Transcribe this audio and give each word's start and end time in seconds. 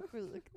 jävla 0.00 0.08
sjukt. 0.08 0.56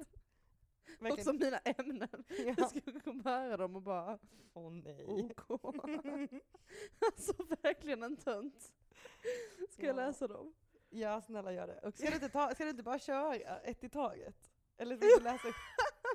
Också 1.11 1.33
mina 1.33 1.57
ämnen. 1.57 2.23
Ja. 2.29 2.53
Jag 2.57 2.69
ska 2.69 2.99
komma 3.03 3.23
höra 3.23 3.57
dem 3.57 3.75
och 3.75 3.81
bara 3.81 4.19
Åh 4.53 4.71
nej. 4.73 5.05
OK. 5.05 5.49
alltså 7.05 7.33
verkligen 7.61 8.03
en 8.03 8.15
tönt. 8.17 8.73
Ska 9.69 9.85
jag 9.85 9.97
Ja. 9.97 10.05
läsa 10.05 10.27
dem? 10.27 10.53
Ja, 10.89 11.21
snälla 11.21 11.53
gör 11.53 11.67
det. 11.67 11.79
Okej. 11.83 11.91
Ska, 11.91 12.07
du 12.07 12.13
inte 12.15 12.29
ta, 12.29 12.51
ska 12.55 12.63
du 12.63 12.69
inte 12.69 12.83
bara 12.83 12.99
köra 12.99 13.35
ett 13.35 13.83
i 13.83 13.89
taget? 13.89 14.51
Eller 14.77 14.97
ska 14.97 15.05
du 15.05 15.23
läsa 15.23 15.47
upp, 15.47 15.55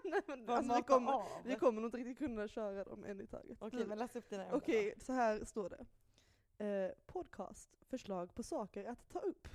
Nej, 0.05 0.21
men, 0.27 0.51
alltså, 0.51 0.75
vi, 0.75 0.83
kommer, 0.83 1.13
av? 1.13 1.27
vi 1.45 1.55
kommer 1.55 1.81
nog 1.81 1.89
inte 1.89 1.99
riktigt 1.99 2.19
kunna 2.19 2.49
köra 2.49 2.85
dem 2.85 3.05
en 3.05 3.21
i 3.21 3.27
taget. 3.27 3.59
Okej, 3.61 3.87
men 3.87 3.99
läs 3.99 4.17
upp 4.17 4.31
dina 4.31 4.43
ämnen. 4.45 4.57
Okej, 4.57 4.95
så 4.99 5.13
här 5.13 5.45
står 5.45 5.69
det. 5.71 5.87
Eh, 6.65 6.93
podcast, 7.07 7.71
förslag 7.89 8.35
på 8.35 8.43
saker 8.43 8.85
att 8.85 9.09
ta 9.09 9.19
upp. 9.19 9.49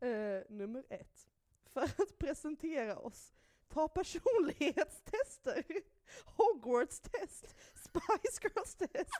eh, 0.00 0.42
nummer 0.48 0.84
ett. 0.88 1.28
För 1.76 2.02
att 2.02 2.18
presentera 2.18 2.98
oss, 2.98 3.32
ta 3.68 3.88
personlighetstester, 3.88 5.64
Hogwarts-test, 6.24 7.54
Spice 7.74 8.40
Girls-test 8.42 9.10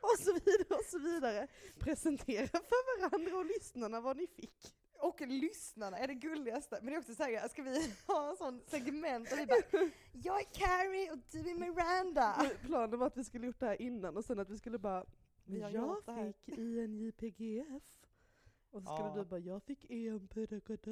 och 0.00 0.18
så 0.18 0.32
vidare 0.32 0.78
och 0.78 0.84
så 0.84 0.98
vidare. 0.98 1.48
Presentera 1.78 2.46
för 2.46 3.00
varandra 3.00 3.36
och 3.38 3.46
lyssnarna 3.46 4.00
vad 4.00 4.16
ni 4.16 4.26
fick. 4.26 4.74
Och 4.98 5.20
lyssnarna 5.20 5.98
är 5.98 6.06
det 6.08 6.14
gulligaste. 6.14 6.78
Men 6.82 6.86
det 6.86 6.94
är 6.94 6.98
också 6.98 7.14
såhär, 7.14 7.48
ska 7.48 7.62
vi 7.62 7.92
ha 8.06 8.30
en 8.30 8.36
sån 8.36 8.60
segment 8.66 9.32
och 9.32 9.38
vi 9.38 9.46
bara 9.46 9.90
Jag 10.12 10.40
är 10.40 10.44
Carrie 10.44 11.12
och 11.12 11.18
du 11.30 11.38
är 11.50 11.54
Miranda. 11.54 12.50
Planen 12.62 12.98
var 12.98 13.06
att 13.06 13.16
vi 13.16 13.24
skulle 13.24 13.46
gjort 13.46 13.60
det 13.60 13.66
här 13.66 13.82
innan 13.82 14.16
och 14.16 14.24
sen 14.24 14.38
att 14.38 14.50
vi 14.50 14.58
skulle 14.58 14.78
bara 14.78 15.04
men 15.44 15.72
jag 15.72 16.02
här." 16.06 16.32
fick 16.44 16.58
INJPGF. 16.58 17.82
Och 18.70 18.82
så 18.82 18.86
skulle 18.94 19.08
Ja. 19.08 19.14
du 19.16 19.24
bara, 19.24 19.40
jag 19.40 19.62
fick 19.62 19.90
EMPDKD. 19.90 20.88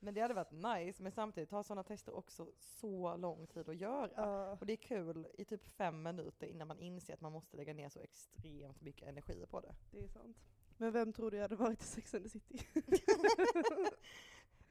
Men 0.00 0.14
det 0.14 0.20
hade 0.20 0.34
varit 0.34 0.52
nice, 0.52 1.02
men 1.02 1.12
samtidigt 1.12 1.50
tar 1.50 1.62
sådana 1.62 1.82
tester 1.82 2.14
också 2.16 2.52
så 2.58 3.16
lång 3.16 3.46
tid 3.46 3.68
att 3.68 3.76
göra. 3.76 4.10
Ja. 4.16 4.56
Och 4.60 4.66
det 4.66 4.72
är 4.72 4.76
kul 4.76 5.28
i 5.38 5.44
typ 5.44 5.66
fem 5.66 6.02
minuter 6.02 6.46
innan 6.46 6.68
man 6.68 6.78
inser 6.78 7.14
att 7.14 7.20
man 7.20 7.32
måste 7.32 7.56
lägga 7.56 7.74
ner 7.74 7.88
så 7.88 8.00
extremt 8.00 8.80
mycket 8.80 9.08
energi 9.08 9.46
på 9.50 9.60
det. 9.60 9.74
Det 9.90 10.04
är 10.04 10.08
sant. 10.08 10.36
Men 10.76 10.92
vem 10.92 11.12
tror 11.12 11.30
du 11.30 11.36
jag 11.36 11.44
hade 11.44 11.56
varit 11.56 11.82
i 11.82 11.84
Sex 11.84 12.14
and 12.14 12.24
the 12.24 12.28
City? 12.30 12.66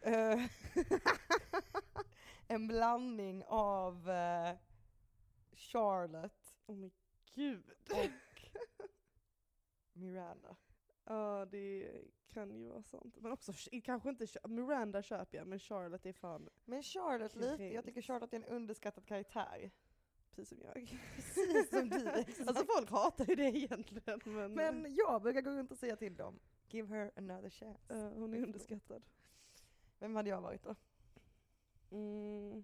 Eh, 0.02 0.46
en 2.48 2.68
blandning 2.68 3.44
av 3.48 4.10
eh, 4.10 4.58
Charlotte 5.52 6.56
Åh 6.66 6.76
men 6.76 6.92
gud. 7.36 7.72
och 7.92 8.42
Miranda. 9.94 10.56
Ja 11.12 11.46
det 11.52 11.92
kan 12.28 12.52
ju 12.52 12.68
vara 12.68 12.84
sant. 12.84 13.16
Men 13.20 13.32
också, 13.32 13.54
kanske 13.84 14.10
inte, 14.10 14.28
Miranda 14.48 15.02
köper 15.02 15.38
jag, 15.38 15.48
men 15.48 15.60
Charlotte 15.60 16.06
är 16.06 16.14
fan 16.14 16.50
Men 16.66 16.84
Charlotte 16.84 17.36
lite, 17.36 17.64
jag 17.64 17.86
tycker 17.86 18.02
Charlotte 18.02 18.34
är 18.34 18.38
en 18.38 18.46
underskattad 18.46 19.06
karaktär. 19.06 19.72
precis 20.36 20.50
som 20.50 20.58
jag. 20.62 20.74
Precis 21.16 21.70
som 21.70 21.90
du. 21.90 22.10
Alltså 22.48 22.66
folk 22.66 22.92
hatar 22.92 23.26
ju 23.26 23.36
det 23.36 23.44
egentligen 23.58 24.20
men, 24.26 24.54
Men 24.54 24.96
jag 24.96 25.22
brukar 25.22 25.42
gå 25.42 25.50
runt 25.52 25.72
och 25.72 25.78
säga 25.78 25.96
till 25.96 26.16
dem, 26.16 26.40
give 26.68 26.96
her 26.96 27.12
another 27.16 27.50
chance. 27.50 27.94
eh, 27.94 28.10
hon 28.10 28.34
är 28.34 28.44
underskattad. 28.44 29.04
Vem 30.00 30.16
hade 30.16 30.30
jag 30.30 30.42
varit 30.42 30.64
då? 30.64 30.76
Mm. 31.92 32.64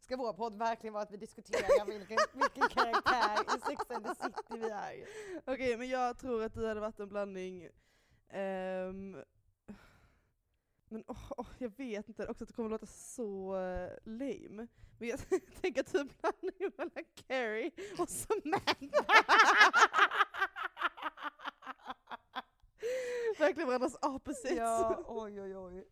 Ska 0.00 0.16
vår 0.16 0.32
podd 0.32 0.58
verkligen 0.58 0.94
vara 0.94 1.02
att 1.02 1.10
vi 1.10 1.16
diskuterar 1.16 1.86
vilken, 1.86 2.18
vilken 2.32 2.68
karaktär 2.68 3.56
i 3.56 3.60
Sex 3.60 3.90
and 3.90 4.04
the 4.06 4.14
City 4.14 4.42
vi 4.48 4.70
är? 4.70 5.06
Okej 5.52 5.76
men 5.76 5.88
jag 5.88 6.18
tror 6.18 6.42
att 6.42 6.54
du 6.54 6.66
hade 6.66 6.80
varit 6.80 7.00
en 7.00 7.08
blandning 7.08 7.68
ehm, 8.28 9.16
men 10.88 11.04
åh, 11.06 11.32
åh, 11.36 11.46
jag 11.58 11.76
vet 11.76 12.08
inte, 12.08 12.26
också 12.26 12.44
att 12.44 12.48
det 12.48 12.54
kommer 12.54 12.70
låta 12.70 12.86
så 12.86 13.56
eh, 13.56 13.90
lame. 14.04 14.66
Men 14.98 15.08
jag 15.08 15.18
tänker 15.60 15.82
typ 15.82 16.20
blandning 16.20 16.72
mellan 16.76 17.04
Carrie 17.14 17.70
och 17.98 18.08
Samantha. 18.08 19.04
Verkligen 23.38 23.66
varandras 23.68 23.96
opposites. 24.02 24.58
Ja, 24.58 25.04
oj 25.06 25.42
oj 25.42 25.56
oj. 25.56 25.88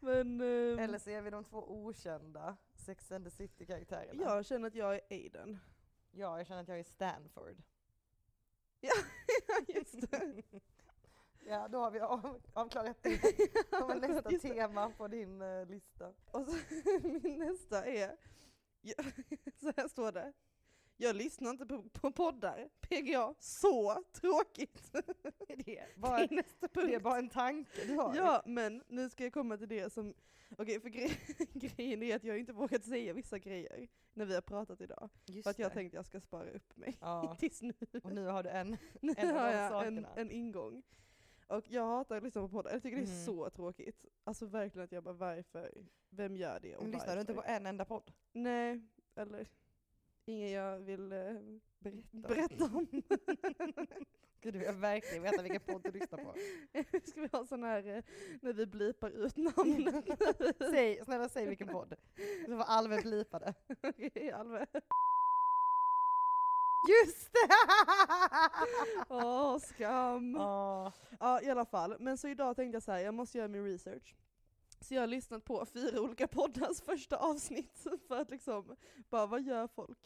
Men 0.00 0.40
ehm, 0.40 0.78
Eller 0.78 0.98
så 0.98 1.10
är 1.10 1.22
vi 1.22 1.30
de 1.30 1.44
två 1.44 1.64
okända 1.68 2.56
Sex 2.74 3.12
and 3.12 3.24
the 3.24 3.30
City-karaktärerna. 3.30 4.22
jag 4.22 4.46
känner 4.46 4.68
att 4.68 4.74
jag 4.74 4.94
är 4.94 5.00
Aiden. 5.10 5.58
ja, 6.10 6.38
jag 6.38 6.46
känner 6.46 6.62
att 6.62 6.68
jag 6.68 6.78
är 6.78 6.84
Stanford. 6.84 7.62
Ja, 9.48 9.74
just 9.74 10.10
det. 10.10 10.42
Ja, 11.46 11.68
då 11.68 11.78
har 11.78 11.90
vi 11.90 12.00
av, 12.00 12.40
avklarat 12.52 13.02
det. 13.02 13.10
Var 13.70 13.94
nästa 13.94 14.30
tema 14.30 14.90
på 14.90 15.08
din 15.08 15.42
eh, 15.42 15.66
lista? 15.66 16.12
Och 16.30 16.46
så, 16.46 16.56
min 17.22 17.38
nästa 17.38 17.84
är, 17.86 18.16
ja, 18.80 18.94
så 19.60 19.72
här 19.76 19.88
står 19.88 20.12
det. 20.12 20.32
Jag 21.02 21.16
lyssnar 21.16 21.50
inte 21.50 21.66
på, 21.66 21.82
på 21.82 22.12
poddar, 22.12 22.68
PGA, 22.80 23.34
så 23.38 24.04
tråkigt. 24.12 24.92
Det 25.48 25.78
är, 25.78 25.86
Det 25.94 26.00
bara, 26.00 26.18
är 26.18 26.28
nästa 26.34 26.68
punkt. 26.68 26.88
det 26.88 26.94
är 26.94 27.00
bara 27.00 27.18
en 27.18 27.28
tanke 27.28 27.84
du 27.86 27.94
har. 27.94 28.16
Ja, 28.16 28.42
men 28.46 28.82
nu 28.88 29.10
ska 29.10 29.24
jag 29.24 29.32
komma 29.32 29.56
till 29.56 29.68
det 29.68 29.92
som, 29.92 30.14
okej 30.58 30.80
för 30.80 30.88
gre 30.88 31.08
grejen 31.76 32.02
är 32.02 32.16
att 32.16 32.24
jag 32.24 32.38
inte 32.38 32.52
vågat 32.52 32.84
säga 32.84 33.12
vissa 33.12 33.38
grejer 33.38 33.88
när 34.14 34.24
vi 34.24 34.34
har 34.34 34.40
pratat 34.40 34.80
idag. 34.80 35.10
Just 35.26 35.42
För 35.44 35.50
att 35.50 35.58
jag 35.58 35.70
det. 35.70 35.74
tänkte 35.74 35.96
jag 35.96 36.06
ska 36.06 36.20
spara 36.20 36.50
upp 36.50 36.76
mig 36.76 36.96
Ja, 37.00 37.36
tills 37.40 37.62
nu. 37.62 37.72
och 38.02 38.12
nu 38.12 38.26
har 38.26 38.42
du 38.42 38.50
en. 38.50 38.76
Nu 39.00 39.14
en 39.16 39.36
har 39.36 39.50
jag 39.52 39.86
en, 39.86 40.06
en 40.16 40.30
ingång. 40.30 40.82
Och 41.46 41.64
jag 41.70 41.86
hatar 41.86 42.16
att 42.16 42.22
lyssna 42.22 42.40
på 42.42 42.48
poddar, 42.48 42.70
jag 42.72 42.82
tycker 42.82 42.96
det 42.96 43.02
är 43.02 43.06
Mm. 43.06 43.24
så 43.24 43.50
tråkigt. 43.50 44.04
Alltså 44.24 44.46
verkligen 44.46 44.84
att 44.84 44.92
jag 44.92 45.02
bara 45.04 45.14
varför, 45.14 45.84
vem 46.10 46.36
gör 46.36 46.60
det 46.60 46.76
och 46.76 46.82
Men 46.82 46.92
lyssnar 46.92 47.14
du 47.14 47.20
inte 47.20 47.32
på 47.34 47.40
varför? 47.40 47.52
en 47.54 47.66
enda 47.66 47.84
podd? 47.84 48.12
Nej, 48.32 48.80
eller 49.14 49.46
ingen 50.30 50.50
jag 50.50 50.78
vill 50.78 51.12
eh, 51.12 51.18
Berätta. 51.78 52.28
berätta 52.28 52.64
om. 52.64 52.86
Gud, 54.42 54.54
du 54.54 54.58
vill 54.58 54.72
verkligen 54.72 55.22
veta 55.22 55.42
vilken 55.42 55.60
podd 55.60 55.82
du 55.82 55.90
lyssnar 55.90 56.18
på. 56.18 56.34
Ska 57.10 57.20
vi 57.20 57.28
ha 57.32 57.46
sån 57.46 57.62
här 57.62 57.96
eh, 57.96 58.04
när 58.42 58.52
vi 58.52 58.66
blipar 58.66 59.10
ut 59.10 59.36
namnen? 59.36 60.02
Säg, 60.58 61.04
snälla 61.04 61.28
säg 61.28 61.46
vilken 61.46 61.68
podd. 61.68 61.94
Så 62.46 62.56
var 62.56 62.64
Alve 62.64 63.02
blipade. 63.02 63.54
Okej, 63.82 64.32
Alve. 64.32 64.66
Just 66.88 67.32
det! 67.32 67.48
Åh, 69.08 69.58
skam. 69.58 70.36
Åh. 70.36 70.92
Ja, 71.20 71.42
i 71.42 71.50
alla 71.50 71.64
fall. 71.64 71.96
Men 72.00 72.18
så 72.18 72.28
idag 72.28 72.56
tänkte 72.56 72.76
jag 72.76 72.82
så 72.82 72.92
här, 72.92 72.98
jag 72.98 73.14
måste 73.14 73.38
göra 73.38 73.48
min 73.48 73.64
research. 73.64 74.14
Så 74.80 74.94
jag 74.94 75.02
har 75.02 75.06
lyssnat 75.06 75.44
på 75.44 75.66
fyra 75.66 76.00
olika 76.00 76.28
poddars 76.28 76.80
första 76.80 77.16
avsnitt 77.16 77.86
för 78.08 78.16
att 78.20 78.30
liksom, 78.30 78.76
bara 79.10 79.26
vad 79.26 79.42
gör 79.42 79.66
folk? 79.66 79.98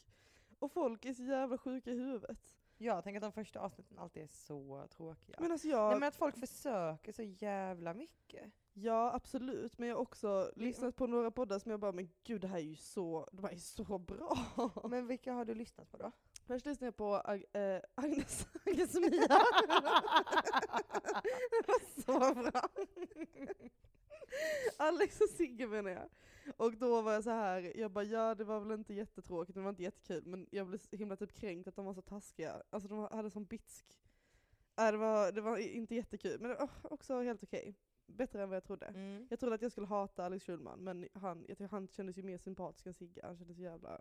Och 0.64 0.72
folk 0.72 1.04
är 1.04 1.12
så 1.12 1.22
jävla 1.22 1.58
sjuka 1.58 1.90
i 1.90 1.94
huvudet. 1.94 2.38
Jag 2.78 3.04
tänker 3.04 3.16
att 3.16 3.22
de 3.22 3.32
första 3.32 3.60
avsnitten 3.60 3.98
alltid 3.98 4.22
är 4.22 4.26
så 4.26 4.86
tråkiga. 4.90 5.36
Men 5.40 5.52
alltså 5.52 5.68
jag, 5.68 5.90
Nej, 5.90 6.00
men 6.00 6.08
att 6.08 6.16
folk 6.16 6.38
försöker 6.38 7.12
så 7.12 7.22
jävla 7.22 7.94
mycket. 7.94 8.52
ja 8.72 9.12
absolut, 9.14 9.78
men 9.78 9.88
jag 9.88 9.96
har 9.96 10.02
också 10.02 10.52
lyssnat 10.56 10.96
på 10.96 11.06
några 11.06 11.30
poddar 11.30 11.58
som 11.58 11.70
jag 11.70 11.80
bara, 11.80 11.92
men 11.92 12.08
gud 12.24 12.40
det 12.40 12.48
här 12.48 12.56
är 12.58 12.62
ju 12.62 12.76
så, 12.76 13.28
de 13.32 13.44
här 13.44 13.52
är 13.52 13.56
så 13.56 13.98
bra. 13.98 14.38
Men 14.88 15.06
vilka 15.06 15.32
har 15.32 15.44
du 15.44 15.54
lyssnat 15.54 15.90
på 15.90 15.96
då? 15.96 16.12
Först 16.46 16.66
lyssnade 16.66 16.86
jag 16.86 16.96
på 16.96 17.14
Ag 17.24 17.44
äh, 17.52 17.80
Agnes, 17.94 18.46
Agnes 18.66 18.94
och 18.94 19.00
Mia. 19.00 19.10
det 21.50 21.66
var 21.66 22.02
så 22.02 22.34
bra. 22.34 22.68
Alex 24.76 25.20
och 25.20 25.28
Sigge 25.28 25.66
menar 25.66 25.90
jag. 25.90 26.08
Och 26.56 26.76
då 26.76 27.02
var 27.02 27.12
jag 27.12 27.24
så 27.24 27.30
här, 27.30 27.76
jag 27.76 27.90
bara 27.90 28.04
ja 28.04 28.34
det 28.34 28.44
var 28.44 28.60
väl 28.60 28.78
inte 28.78 28.94
jättetråkigt, 28.94 29.54
det 29.54 29.60
var 29.60 29.70
inte 29.70 29.82
jättekul, 29.82 30.26
men 30.26 30.46
jag 30.50 30.66
blev 30.66 30.78
så 30.78 30.96
himla 30.96 31.16
typ 31.16 31.32
kränkt 31.32 31.68
att 31.68 31.76
de 31.76 31.84
var 31.84 31.94
så 31.94 32.02
taskiga. 32.02 32.62
Alltså 32.70 32.88
de 32.88 33.08
hade 33.10 33.30
sån 33.30 33.44
bitsk. 33.44 34.00
Äh, 34.78 34.90
det, 34.90 34.96
var, 34.96 35.32
det 35.32 35.40
var 35.40 35.56
inte 35.56 35.94
jättekul, 35.94 36.40
men 36.40 36.56
var 36.56 36.68
också 36.82 37.20
helt 37.20 37.42
okej. 37.42 37.74
Bättre 38.06 38.42
än 38.42 38.48
vad 38.48 38.56
jag 38.56 38.64
trodde. 38.64 38.86
Mm. 38.86 39.26
Jag 39.30 39.40
trodde 39.40 39.54
att 39.54 39.62
jag 39.62 39.72
skulle 39.72 39.86
hata 39.86 40.24
Alex 40.24 40.44
Schulman, 40.44 40.84
men 40.84 41.08
han, 41.12 41.44
jag 41.48 41.58
tycker 41.58 41.70
han 41.70 41.88
kändes 41.88 42.18
ju 42.18 42.22
mer 42.22 42.38
sympatisk 42.38 42.86
än 42.86 42.94
Sigge. 42.94 43.20
Han 43.24 43.36
kändes 43.36 43.56
så 43.56 43.62
jävla 43.62 44.00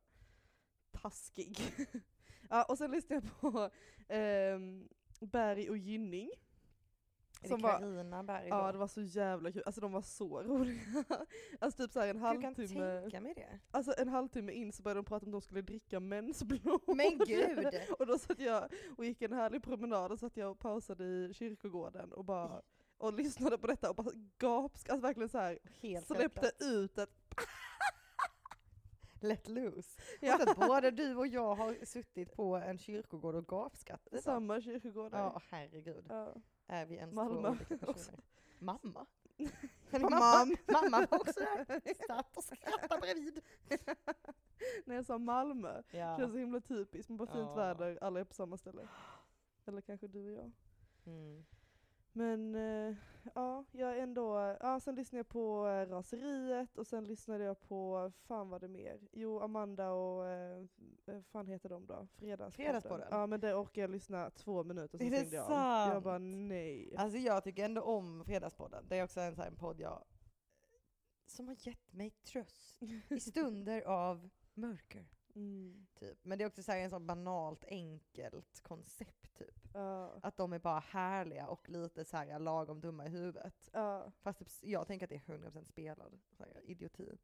taskig. 0.91 1.57
ja, 2.49 2.63
och 2.63 2.77
sen 2.77 2.91
lyssnade 2.91 3.21
jag 3.25 3.41
på 3.41 3.69
ehm, 4.07 4.89
Berg 5.19 5.69
och 5.69 5.77
Gynning. 5.77 6.29
Är 7.43 7.47
Som 7.47 7.61
det 7.61 7.67
Carina 7.67 8.23
Berg 8.23 8.47
ja 8.47 8.65
då? 8.65 8.71
det 8.71 8.77
var 8.77 8.87
så 8.87 9.01
jävla 9.01 9.51
kul, 9.51 9.63
alltså 9.65 9.81
de 9.81 9.91
var 9.91 10.01
så 10.01 10.43
roliga. 10.43 11.03
alltså 11.59 11.83
typ 11.83 11.91
såhär 11.91 12.07
en 12.07 12.15
Du 12.15 12.21
kan 12.21 12.43
halvtimme, 12.43 13.01
tänka 13.01 13.21
mig 13.21 13.33
det. 13.33 13.59
alltså 13.71 13.93
en 13.97 14.07
halvtimme 14.09 14.51
in 14.51 14.71
så 14.73 14.83
började 14.83 14.97
de 15.01 15.05
prata 15.05 15.25
om 15.25 15.29
att 15.29 15.33
de 15.33 15.41
skulle 15.41 15.61
dricka 15.61 15.99
mensblod. 15.99 16.81
Men 16.87 17.17
gud! 17.17 17.67
och 17.99 18.05
då 18.05 18.17
satt 18.17 18.39
jag 18.39 18.73
och 18.97 19.05
gick 19.05 19.21
en 19.21 19.33
härlig 19.33 19.63
promenad 19.63 20.11
och 20.11 20.19
satt 20.19 20.37
jag 20.37 20.51
och 20.51 20.59
pausade 20.59 21.03
i 21.03 21.33
kyrkogården 21.33 22.13
och 22.13 22.25
bara 22.25 22.61
och 22.97 23.13
lyssnade 23.13 23.57
på 23.57 23.67
detta 23.67 23.89
och 23.89 23.95
bara 23.95 24.11
gapsk, 24.37 24.89
alltså 24.89 25.01
verkligen 25.07 25.29
så 25.29 25.37
här 25.37 25.59
Helt 25.81 26.07
släppte 26.07 26.51
ut 26.59 26.97
ett 26.97 27.09
Let 29.21 29.47
loose. 29.47 30.01
Ja. 30.19 30.43
Att 30.43 30.57
både 30.67 30.91
du 30.91 31.15
och 31.15 31.27
jag 31.27 31.55
har 31.55 31.85
suttit 31.85 32.33
på 32.35 32.55
en 32.55 32.77
kyrkogård 32.77 33.35
och 33.35 33.47
gapskrattat. 33.47 34.23
samma 34.23 34.61
kyrkogårdar. 34.61 35.19
Ja, 35.19 35.41
herregud. 35.49 36.05
Ja. 36.09 36.33
Är 36.67 36.85
vi 36.85 36.95
ens 36.95 37.13
Malmö 37.13 37.41
två 37.41 37.49
olika 37.49 37.77
personer? 37.93 38.19
Mamma. 38.59 39.05
mamma, 39.91 40.55
mamma 40.67 41.07
var 41.11 41.19
också 41.19 41.39
där. 41.39 41.81
Satt 42.07 42.37
och 42.37 42.43
skrattade 42.43 43.01
bredvid. 43.01 43.41
När 44.85 44.95
jag 44.95 45.05
sa 45.05 45.17
Malmö, 45.17 45.81
Ja. 45.91 46.17
känns 46.17 46.31
så 46.31 46.37
himla 46.37 46.59
typiskt, 46.61 47.09
man 47.09 47.17
bara 47.17 47.27
fint 47.27 47.49
Ja. 47.49 47.55
väder, 47.55 47.97
alla 48.01 48.19
är 48.19 48.23
på 48.23 48.33
samma 48.33 48.57
ställe. 48.57 48.87
Eller 49.65 49.81
kanske 49.81 50.07
du 50.07 50.25
och 50.25 50.31
jag. 50.31 50.51
Mm. 51.05 51.45
Men 52.13 52.55
eh, 52.55 52.95
ja, 53.35 53.65
jag 53.71 53.99
ändå, 53.99 54.57
ja 54.59 54.79
sen 54.79 54.95
lyssnade 54.95 55.19
jag 55.19 55.27
på 55.29 55.67
eh, 55.67 55.89
Raseriet 55.89 56.77
och 56.77 56.87
sen 56.87 57.03
lyssnade 57.03 57.43
jag 57.43 57.59
på, 57.59 58.11
fan 58.27 58.49
vad 58.49 58.61
det 58.61 58.67
mer? 58.67 58.99
Jo, 59.11 59.39
Amanda 59.39 59.91
och, 59.91 60.27
eh, 60.27 60.65
fan 61.31 61.47
heter 61.47 61.69
de 61.69 61.85
då? 61.85 62.07
Fredagspodden. 62.15 62.51
Fredagspodden. 62.51 63.07
Ja 63.11 63.27
men 63.27 63.39
det 63.39 63.55
orkar 63.55 63.81
jag 63.81 63.89
lyssna 63.89 64.29
två 64.29 64.63
minuter, 64.63 64.97
sen 64.97 65.07
stängde 65.07 65.35
jag 65.35 65.45
av. 65.45 65.51
Jag 65.51 65.91
sant? 65.91 66.03
bara 66.03 66.17
nej. 66.17 66.95
Alltså 66.97 67.17
jag 67.17 67.43
tycker 67.43 67.65
ändå 67.65 67.81
om 67.81 68.23
Fredagspodden. 68.25 68.85
Det 68.89 68.97
är 68.97 69.03
också 69.03 69.19
en 69.19 69.35
sån 69.35 69.43
här 69.43 69.51
podd 69.51 69.79
jag, 69.79 70.05
som 71.25 71.47
har 71.47 71.67
gett 71.67 71.93
mig 71.93 72.09
tröst 72.09 72.83
i 73.09 73.19
stunder 73.19 73.81
av 73.81 74.29
mörker. 74.53 75.07
Mm. 75.35 75.87
Typ. 75.99 76.17
Men 76.25 76.37
det 76.37 76.43
är 76.43 76.47
också 76.47 76.63
så 76.63 76.71
här 76.71 76.79
en 76.79 76.89
sån 76.89 77.07
banalt 77.07 77.65
enkelt 77.67 78.59
koncept 78.63 79.33
typ. 79.37 79.59
Ja, 79.73 80.19
Att 80.21 80.37
de 80.37 80.53
är 80.53 80.59
bara 80.59 80.79
härliga 80.79 81.47
och 81.47 81.69
lite 81.69 82.05
så 82.05 82.17
här 82.17 82.39
lagom 82.39 82.81
dumma 82.81 83.05
i 83.05 83.09
huvudet. 83.09 83.69
ja, 83.73 84.11
Fast 84.21 84.39
typ, 84.39 84.49
jag 84.61 84.87
tänker 84.87 85.05
att 85.05 85.09
det 85.09 85.15
är 85.15 85.37
100% 85.37 85.63
spelad 85.63 86.19
så 86.37 86.43
här, 86.43 86.61
idioti. 86.63 87.17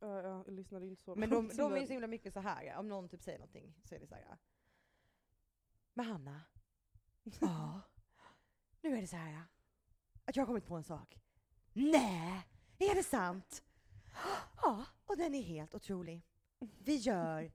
ja, 0.00 0.22
ja, 0.22 0.42
jag 0.46 0.54
lyssnade 0.54 0.86
inte 0.86 1.02
så 1.02 1.14
Men 1.14 1.30
de, 1.30 1.48
de 1.56 1.72
är 1.72 1.78
ju 1.80 1.86
så 1.86 1.92
himla 1.92 2.06
mycket 2.06 2.32
så 2.32 2.40
här. 2.40 2.76
om 2.76 2.88
någon 2.88 3.08
typ 3.08 3.22
säger 3.22 3.38
någonting 3.38 3.74
så 3.84 3.94
är 3.94 3.98
det 3.98 4.06
så 4.06 4.14
här. 4.14 4.38
Men 5.94 6.06
Hanna, 6.06 6.42
ja, 7.40 7.80
nu 8.80 8.96
är 8.96 9.00
det 9.00 9.06
så 9.06 9.16
här 9.16 9.42
att 10.24 10.36
jag 10.36 10.42
har 10.42 10.46
kommit 10.46 10.66
på 10.66 10.76
en 10.76 10.84
sak. 10.84 11.20
Nej, 11.72 12.46
är 12.78 12.94
det 12.94 13.02
sant? 13.02 13.62
Ja, 14.62 14.84
och 15.04 15.16
den 15.16 15.34
är 15.34 15.42
helt 15.42 15.74
otrolig. 15.74 16.22
Vi 16.78 16.96
gör 16.96 17.50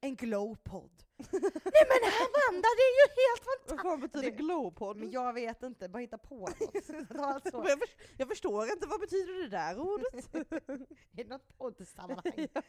en 0.00 0.16
glowpodd. 0.16 1.02
Nej 1.16 1.84
men 1.88 2.10
Amanda, 2.20 2.68
det 2.76 2.82
är 2.82 2.94
ju 2.96 3.08
helt 3.08 3.46
Vad 3.46 3.54
fantastiskt! 3.58 3.82
fan 3.82 4.00
betyder 4.00 4.30
Det- 4.30 4.36
glowpodd? 4.36 4.96
Men 4.96 5.10
jag 5.10 5.32
vet 5.32 5.62
inte, 5.62 5.88
bara 5.88 5.98
hitta 5.98 6.18
på 6.18 6.34
något. 6.38 6.50
Alltså, 7.18 7.58
jag, 7.68 7.78
förs- 7.78 7.96
jag 8.16 8.28
förstår 8.28 8.64
inte, 8.72 8.86
vad 8.86 9.00
betyder 9.00 9.42
det 9.42 9.48
där 9.48 9.78
ordet? 9.78 10.34
I 11.20 11.24
något 11.24 11.58
poddsammanhang. 11.58 12.48
ja. 12.54 12.62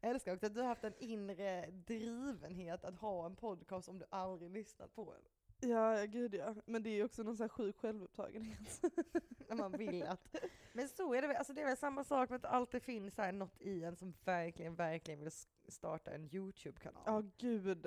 Jag 0.00 0.10
älskar 0.10 0.34
också 0.34 0.46
att 0.46 0.54
du 0.54 0.60
har 0.60 0.68
haft 0.68 0.84
en 0.84 0.94
inre 0.98 1.66
drivenhet 1.70 2.84
att 2.84 2.94
ha 2.94 3.26
en 3.26 3.36
podcast 3.36 3.88
om 3.88 3.98
du 3.98 4.06
aldrig 4.10 4.50
lyssnat 4.50 4.94
på 4.94 5.12
den. 5.12 5.22
Ja, 5.60 6.06
gud 6.06 6.34
ja. 6.34 6.54
Men 6.66 6.82
det 6.82 6.90
är 6.90 6.94
ju 6.94 7.04
också 7.04 7.22
någon 7.22 7.36
sån 7.36 7.44
här 7.44 7.48
sjuk 7.48 7.76
självupptagenhet. 7.76 8.82
När 9.48 9.56
man 9.56 9.72
vill 9.72 10.02
att... 10.02 10.36
Men 10.72 10.88
så 10.88 11.14
är 11.14 11.22
det 11.22 11.28
väl, 11.28 11.36
alltså 11.36 11.52
det 11.52 11.60
är 11.60 11.66
väl 11.66 11.76
samma 11.76 12.04
sak 12.04 12.28
med 12.30 12.36
att 12.36 12.42
det 12.42 12.48
alltid 12.48 12.82
finns 12.82 13.16
här 13.16 13.32
något 13.32 13.60
i 13.60 13.84
en 13.84 13.96
som 13.96 14.14
verkligen, 14.24 14.74
verkligen 14.74 15.20
vill 15.20 15.30
starta 15.68 16.10
en 16.10 16.34
YouTube-kanal. 16.34 17.02
Ja, 17.06 17.22
gud. 17.38 17.86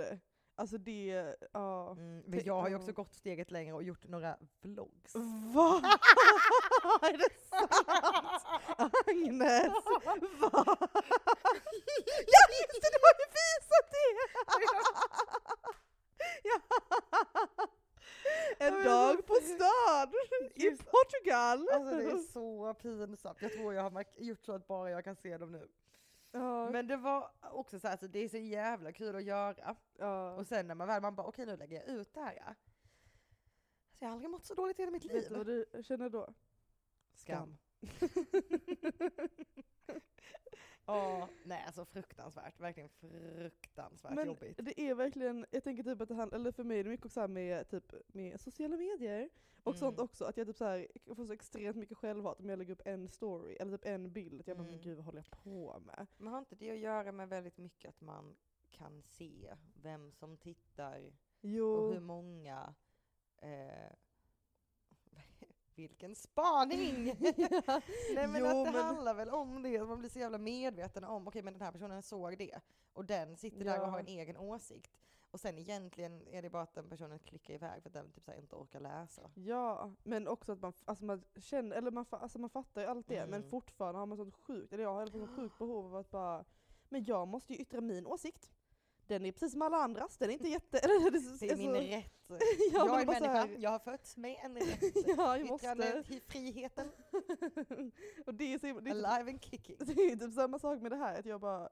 Alltså 0.56 0.78
det, 0.78 1.36
ja. 1.54 1.92
Mm, 1.92 2.24
men 2.28 2.42
jag 2.46 2.62
har 2.62 2.70
ju 2.70 2.76
också 2.76 2.92
gått 2.92 3.14
steget 3.14 3.52
längre 3.52 3.74
och 3.74 3.84
gjort 3.84 4.08
några 4.08 4.38
vlogs. 4.62 5.16
Va? 5.54 5.82
är 7.02 7.18
det 7.18 7.30
sant? 7.50 7.72
Agnes! 9.08 9.74
Va? 10.40 10.64
ja 12.34 12.44
just 12.60 12.82
det, 12.82 12.90
du 12.94 13.00
har 13.04 13.14
ju 13.20 13.28
visat 13.40 13.88
det! 13.92 14.14
En 18.60 18.84
dag 18.84 19.28
på 19.28 19.34
stan 19.34 20.14
i 20.56 20.70
Portugal! 20.78 21.70
Alltså 21.74 21.96
det 21.98 22.04
är 22.04 22.18
så 22.18 22.74
pinsamt. 22.74 23.42
Jag 23.42 23.54
tror 23.54 23.74
jag 23.74 23.90
har 23.90 24.06
gjort 24.18 24.46
så 24.46 24.52
att 24.52 24.68
bara 24.68 24.90
jag 24.90 25.04
kan 25.04 25.16
se 25.16 25.38
dem 25.38 25.52
nu. 25.52 25.68
ja, 26.32 26.70
Men 26.70 26.88
det 26.88 26.98
var 26.98 27.32
också 27.42 27.80
så 27.80 27.88
här, 27.88 27.92
alltså 27.94 28.08
det 28.08 28.20
är 28.20 28.30
så 28.30 28.38
jävla 28.38 28.92
kul 28.92 29.16
att 29.16 29.24
göra. 29.24 29.76
ja. 29.98 30.34
Och 30.36 30.48
sen 30.48 30.68
när 30.68 30.76
man 30.76 30.88
väl, 30.88 31.02
man 31.02 31.16
bara 31.16 31.28
okej 31.28 31.46
nu 31.46 31.58
lägger 31.58 31.76
jag 31.76 31.88
ut 31.88 32.14
det 32.14 32.20
här. 32.22 32.34
Ja. 32.38 32.44
Alltså 32.46 34.06
jag 34.06 34.08
har 34.08 34.14
aldrig 34.14 34.30
mått 34.32 34.46
så 34.46 34.54
dåligt 34.54 34.80
i 34.80 34.82
hela 34.82 34.92
mitt 34.92 35.06
Vet 35.06 35.30
du 35.30 35.36
vad 35.36 35.48
liv. 35.48 35.66
du 35.74 35.84
känner 35.84 36.10
då? 36.10 36.34
Skam. 37.16 37.58
Ja, 40.86 41.30
nej 41.46 41.64
alltså 41.66 41.86
fruktansvärt. 41.86 42.60
Verkligen 42.60 42.90
fruktansvärt 42.90 44.14
Men 44.14 44.28
jobbigt. 44.28 44.60
det 44.64 44.82
är 44.82 44.96
verkligen, 44.96 45.46
jag 45.52 45.64
tänker 45.64 45.84
typ 45.84 46.02
att 46.02 46.10
det 46.10 46.16
handlar, 46.16 46.40
eller 46.40 46.52
för 46.52 46.64
mig 46.64 46.80
är 46.80 46.84
det 46.84 46.90
mycket 46.90 47.06
också 47.06 47.14
så 47.14 47.20
här 47.22 47.28
med, 47.28 47.70
typ, 47.70 47.94
med 48.08 48.40
sociala 48.40 48.78
medier 48.78 49.30
och 49.64 49.76
sånt 49.78 49.98
Mm. 49.98 50.04
också, 50.06 50.26
att 50.26 50.38
jag 50.38 50.48
typ 50.48 50.56
så 50.56 50.66
här, 50.66 50.88
jag 51.06 51.16
får 51.18 51.26
så 51.26 51.34
extremt 51.34 51.78
mycket 51.78 51.98
självhat 51.98 52.40
om 52.40 52.50
jag 52.50 52.60
lägger 52.60 52.74
upp 52.74 52.82
en 52.86 53.08
story 53.10 53.54
eller 53.60 53.78
typ 53.78 53.86
en 53.86 54.12
bild. 54.12 54.42
Att 54.42 54.48
jag 54.48 54.58
bara, 54.58 54.64
Mm. 54.64 54.76
men 54.76 54.82
gud 54.84 54.96
vad 54.98 55.06
håller 55.06 55.20
jag 55.30 55.44
på 55.44 55.80
med? 55.80 56.08
Men 56.18 56.28
har 56.34 56.40
inte 56.40 56.56
det 56.56 56.72
att 56.72 56.78
göra 56.78 57.12
med 57.12 57.30
väldigt 57.30 57.58
mycket 57.58 57.90
att 57.90 58.02
man 58.02 58.36
kan 58.72 59.02
se 59.04 59.56
vem 59.82 60.12
som 60.12 60.38
tittar 60.38 61.02
och 61.08 61.14
Jo, 61.42 61.92
hur 61.92 62.00
många 62.00 62.74
eh, 63.38 63.92
vilken 65.76 66.16
spaning! 66.16 67.06
Nej 68.16 68.28
men 68.28 68.42
Jo, 68.42 68.48
att 68.48 68.66
det 68.66 68.72
men- 68.72 68.86
handlar 68.86 69.14
väl 69.14 69.30
om 69.30 69.64
det, 69.64 69.84
man 69.86 70.00
blir 70.00 70.10
så 70.10 70.20
jävla 70.20 70.38
medveten 70.38 71.04
om, 71.04 71.28
okej 71.28 71.42
men 71.42 71.54
den 71.54 71.62
här 71.62 71.72
personen 71.72 72.02
såg 72.04 72.38
det, 72.38 72.60
och 72.94 73.06
den 73.06 73.38
sitter 73.38 73.66
där 73.66 73.82
och 73.82 73.88
har 73.88 73.98
Ja. 73.98 74.00
en 74.00 74.08
egen 74.08 74.38
åsikt. 74.38 74.92
Och 75.32 75.40
sen 75.40 75.58
egentligen 75.58 76.28
är 76.28 76.42
det 76.42 76.50
bara 76.50 76.64
att 76.64 76.74
den 76.76 76.90
personen 76.90 77.20
klickar 77.20 77.54
iväg 77.54 77.82
för 77.84 77.90
att 77.90 77.94
den 77.94 78.12
typ 78.12 78.24
så 78.24 78.34
inte 78.34 78.56
orkar 78.56 78.80
läsa. 78.80 79.32
ja, 79.36 79.92
men 80.04 80.28
också 80.28 80.52
att 80.52 80.62
man, 80.62 80.74
alltså 80.86 81.06
man 81.06 81.24
känner, 81.36 81.76
eller 81.76 81.92
man, 81.92 82.06
alltså 82.10 82.40
man 82.40 82.50
fattar 82.50 82.82
ju 82.82 82.88
allt 82.88 83.08
det, 83.08 83.26
men 83.26 83.34
Mm. 83.40 83.50
fortfarande 83.50 84.00
har 84.00 84.06
man 84.06 84.18
sånt 84.18 84.36
sjukt, 84.36 84.74
eller 84.74 84.84
jag 84.84 84.94
har 84.94 85.00
i 85.00 85.02
alla 85.02 85.12
fall 85.12 85.20
sånt 85.20 85.36
sjukt 85.36 85.58
behov 85.58 85.86
av 85.86 85.96
att 85.96 86.10
bara, 86.10 86.46
men 86.90 87.04
jag 87.04 87.28
måste 87.28 87.54
ju 87.54 87.60
yttra 87.60 87.82
min 87.82 88.08
åsikt. 88.08 88.52
Den 89.08 89.26
är 89.26 89.32
precis 89.32 89.52
som 89.52 89.62
alla 89.62 89.78
andras, 89.78 90.18
den 90.18 90.30
är 90.30 90.34
inte 90.34 90.50
jätte... 90.50 90.78
Eller, 90.84 91.12
det, 91.12 91.40
Det 91.40 91.52
är 91.52 91.58
min 91.58 91.70
alltså- 91.76 91.92
rätt. 91.92 92.23
Ja, 92.40 92.48
jag 92.74 92.90
men 92.90 93.00
är 93.00 93.06
människa, 93.06 93.34
här- 93.34 93.58
jag 93.60 93.70
har 93.70 93.80
fötts 93.80 94.18
med 94.18 94.36
en 94.44 94.56
rätt. 94.56 94.82
ja, 95.18 95.38
jag 95.38 95.48
måste... 95.48 95.68
Och 98.26 98.34
det 98.34 98.54
är, 98.54 98.60
så, 98.60 98.80
det, 98.80 98.90
är 98.90 98.94
typ, 98.94 99.06
alive 99.06 99.32
and 99.32 99.44
kicking. 99.44 99.76
det 99.80 99.92
är 99.92 100.16
typ 100.16 100.34
samma 100.34 100.60
sak 100.60 100.82
med 100.82 100.92
det 100.92 100.98
här, 100.98 101.20
att 101.20 101.26
jag 101.26 101.42
bara 101.42 101.70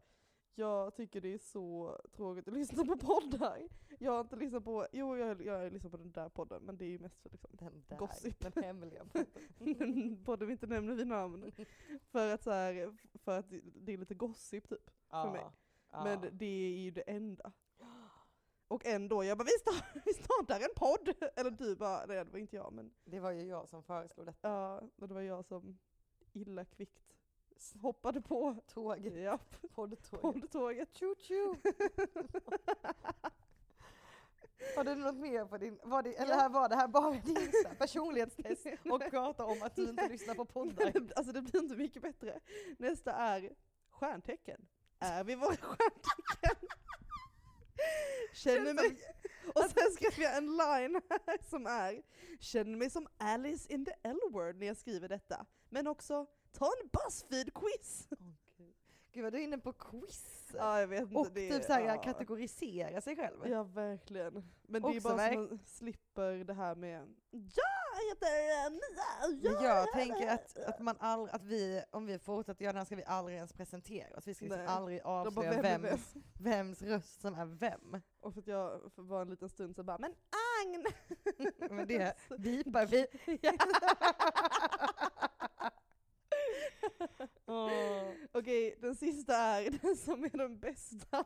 jag 0.56 0.96
tycker 0.96 1.22
det 1.22 1.34
är 1.34 1.38
så 1.38 1.98
tråkigt 2.16 2.48
att 2.48 2.54
lyssna 2.54 2.86
på 2.86 2.98
poddar. 2.98 3.68
Jag 4.00 4.12
har 4.12 4.22
inte 4.22 4.36
lyssnat 4.36 4.64
på, 4.64 4.88
jo 4.92 5.18
jag, 5.18 5.46
jag 5.46 5.74
lyssnat 5.74 5.92
på 5.92 5.98
den 5.98 6.12
där 6.12 6.30
podden 6.30 6.64
men 6.64 6.78
det 6.78 6.86
är 6.86 6.90
ju 6.90 7.00
mest 7.00 7.22
för 7.22 7.30
liksom 7.30 7.50
Den 7.54 7.84
där, 7.88 7.98
Gossip. 7.98 8.40
den 8.40 8.64
hemliga 8.64 9.06
podden. 9.06 9.28
den 9.58 10.24
podden 10.24 10.48
vi 10.48 10.52
inte 10.52 10.68
nämner 10.68 10.96
vid 10.96 11.08
namn. 11.08 11.52
För 12.12 12.34
att, 12.34 12.44
så 12.44 12.52
här, 12.52 12.98
för 13.14 13.40
att 13.40 13.50
det 13.76 13.94
är 13.94 13.98
lite 13.98 14.16
gossip 14.16 14.70
typ. 14.70 14.92
Ja, 15.10 15.32
mig. 15.32 15.46
ja. 15.92 16.04
Men 16.04 16.38
det 16.38 16.46
är 16.46 16.80
ju 16.80 16.92
det 16.92 17.02
enda. 17.02 17.52
Och 18.72 18.86
ändå, 18.86 19.24
jag 19.24 19.38
bara 19.38 19.44
vi 19.44 19.52
startar, 19.60 20.02
vi 20.06 20.14
startar 20.14 20.60
en 20.60 20.70
podd! 20.76 21.14
Eller 21.36 21.52
du 21.52 21.76
bara, 21.76 22.06
nej 22.06 22.18
det 22.18 22.32
var 22.32 22.40
inte 22.40 22.56
jag 22.56 22.74
men 22.74 22.92
Det 23.06 23.20
var 23.20 23.32
ju 23.32 23.42
jag 23.48 23.70
som 23.70 23.84
föreslog 23.84 24.26
detta. 24.26 24.50
ja, 24.50 24.82
och 24.96 25.08
det 25.08 25.14
var 25.14 25.22
jag 25.22 25.46
som 25.46 25.78
illa 26.34 26.66
kvickt 26.66 27.16
hoppade 27.82 28.22
på 28.22 28.56
Tåget, 28.68 29.16
japp, 29.16 29.56
poddtåget. 29.76 30.22
poddtåget. 30.22 30.90
Choo 31.00 31.16
choo! 31.16 31.56
Har 34.76 34.84
du 34.84 34.96
något 34.96 35.16
mer 35.16 35.46
på 35.46 35.58
din, 35.58 35.80
var 35.84 36.04
det, 36.04 36.16
eller 36.16 36.32
Ja. 36.34 36.40
här 36.40 36.50
var 36.50 36.70
det 36.70 36.76
här 36.76 36.88
bara 36.88 37.12
din 37.12 37.52
personlighetstest 37.78 38.66
och 38.92 39.02
prata 39.10 39.46
om 39.46 39.62
att 39.64 39.76
du 39.76 39.90
inte 39.90 40.08
lyssnar 40.10 40.36
på 40.36 40.46
poddar? 40.46 40.94
alltså 41.16 41.34
det 41.34 41.42
blir 41.42 41.62
inte 41.64 41.76
mycket 41.76 42.02
bättre. 42.02 42.40
Nästa 42.78 43.12
är 43.14 43.54
stjärntecken. 43.90 44.68
Är 45.00 45.24
vi 45.24 45.36
våra 45.36 45.56
stjärntecken? 45.56 46.68
Känner 48.34 48.74
mig... 48.74 48.98
Och 49.56 49.64
sen 49.64 49.92
skrev 49.94 50.24
jag 50.24 50.38
en 50.38 50.46
line 50.46 51.02
här 51.10 51.50
som 51.50 51.68
är 51.68 52.02
Känner 52.40 52.78
mig 52.78 52.90
som 52.90 53.08
Alice 53.18 53.74
in 53.74 53.86
the 53.86 53.94
L-word 54.04 54.56
när 54.56 54.68
jag 54.68 54.78
skriver 54.78 55.10
detta. 55.10 55.46
Men 55.70 55.88
också 55.88 56.26
ta 56.52 56.66
en 56.66 56.90
Buzzfeed-quiz! 56.90 58.08
Åh, 58.12 58.18
Gud. 59.14 59.24
Vad 59.24 59.34
du 59.34 59.40
är 59.40 59.44
inne 59.44 59.58
på 59.58 59.74
quiz. 59.74 60.38
Ja 60.54 60.80
jag 60.80 60.88
vet 60.88 61.02
inte. 61.02 61.16
och 61.16 61.32
det, 61.32 61.50
typ 61.52 61.64
såhär 61.64 61.82
ja. 61.82 62.02
kategorisera 62.02 63.02
sig 63.02 63.16
själv. 63.16 63.48
Ja 63.48 63.64
verkligen. 63.64 64.34
Men 64.62 64.82
det 64.82 64.88
är 64.88 64.98
Också 64.98 65.02
bara 65.02 65.14
så 65.14 65.18
verk- 65.18 65.38
man 65.50 65.60
slipper 65.66 66.32
det 66.44 66.54
här 66.54 66.76
med 66.76 67.16
Jag 67.32 68.10
heter 68.10 68.70
Mia! 68.70 69.30
Men 69.30 69.42
jag 69.42 69.64
gör 69.64 69.86
tänker 69.94 70.26
det." 70.26 70.32
att, 70.32 70.58
att 70.58 70.80
man 70.80 70.96
aldrig, 71.00 71.36
att 71.36 71.44
vi, 71.44 71.84
om 71.92 72.06
vi 72.06 72.20
fortsätter 72.20 72.64
göra 72.64 72.74
det 72.74 72.80
här 72.80 72.86
ska 72.86 72.96
vi 72.96 73.04
aldrig 73.04 73.36
ens 73.38 73.54
presentera 73.54 74.18
oss. 74.18 74.28
Vi 74.28 74.34
ska 74.34 74.46
liksom 74.46 74.60
Nej. 74.60 74.68
aldrig 74.68 75.00
De 75.00 75.04
bara, 75.04 75.22
avslöja 75.28 75.62
vem 75.62 75.82
vems, 75.82 76.14
vems 76.40 76.82
röst 76.82 77.22
som 77.22 77.36
är 77.36 77.46
vem. 77.46 78.02
Och 78.20 78.34
för 78.34 78.42
att 78.42 78.48
jag 78.48 78.92
för 78.96 79.04
bara 79.04 79.22
en 79.22 79.30
liten 79.30 79.50
stund 79.50 79.76
så 79.76 79.84
bara 79.84 79.98
men 79.98 80.14
Agn! 80.66 80.86
Men 81.76 81.88
det 81.88 82.16
bipar 82.38 82.86
vi. 82.86 83.08
Åh. 87.46 87.72
Okej, 88.32 88.78
den 88.82 88.96
sista 88.96 89.36
är 89.36 89.70
den 89.82 89.96
som 89.96 90.24
är 90.24 90.38
den 90.38 90.60
bästa. 90.60 91.26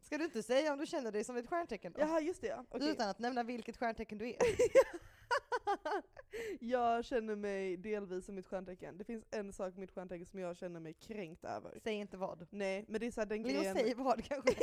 Ska 0.00 0.18
du 0.18 0.24
inte 0.24 0.42
säga 0.42 0.72
om 0.72 0.78
du 0.78 0.86
känner 0.86 1.12
dig 1.12 1.24
som 1.24 1.36
ett 1.36 1.48
stjärntecken 1.48 1.92
då? 1.92 2.00
Jaha 2.00 2.20
just 2.20 2.40
det 2.40 2.46
ja. 2.46 2.64
Okej. 2.68 2.90
Utan 2.90 3.08
att 3.08 3.18
nämna 3.18 3.42
vilket 3.42 3.76
stjärntecken 3.76 4.18
du 4.18 4.28
är. 4.28 4.36
jag 6.60 7.04
känner 7.04 7.36
mig 7.36 7.76
delvis 7.76 8.26
som 8.26 8.34
mitt 8.34 8.46
stjärntecken. 8.46 8.98
Det 8.98 9.04
finns 9.04 9.24
en 9.30 9.52
sak 9.52 9.74
med 9.74 9.78
mitt 9.78 9.92
stjärntecken 9.92 10.26
som 10.26 10.40
jag 10.40 10.56
känner 10.56 10.80
mig 10.80 10.92
kränkt 10.92 11.44
över. 11.44 11.78
Säg 11.82 11.94
inte 11.94 12.16
vad. 12.16 12.46
Nej, 12.50 12.84
men 12.88 13.00
det 13.00 13.06
är 13.06 13.10
såhär 13.10 13.26
den 13.26 13.42
grejen... 13.42 13.74
säg 13.74 13.94
vad 13.94 14.24
kanske. 14.24 14.50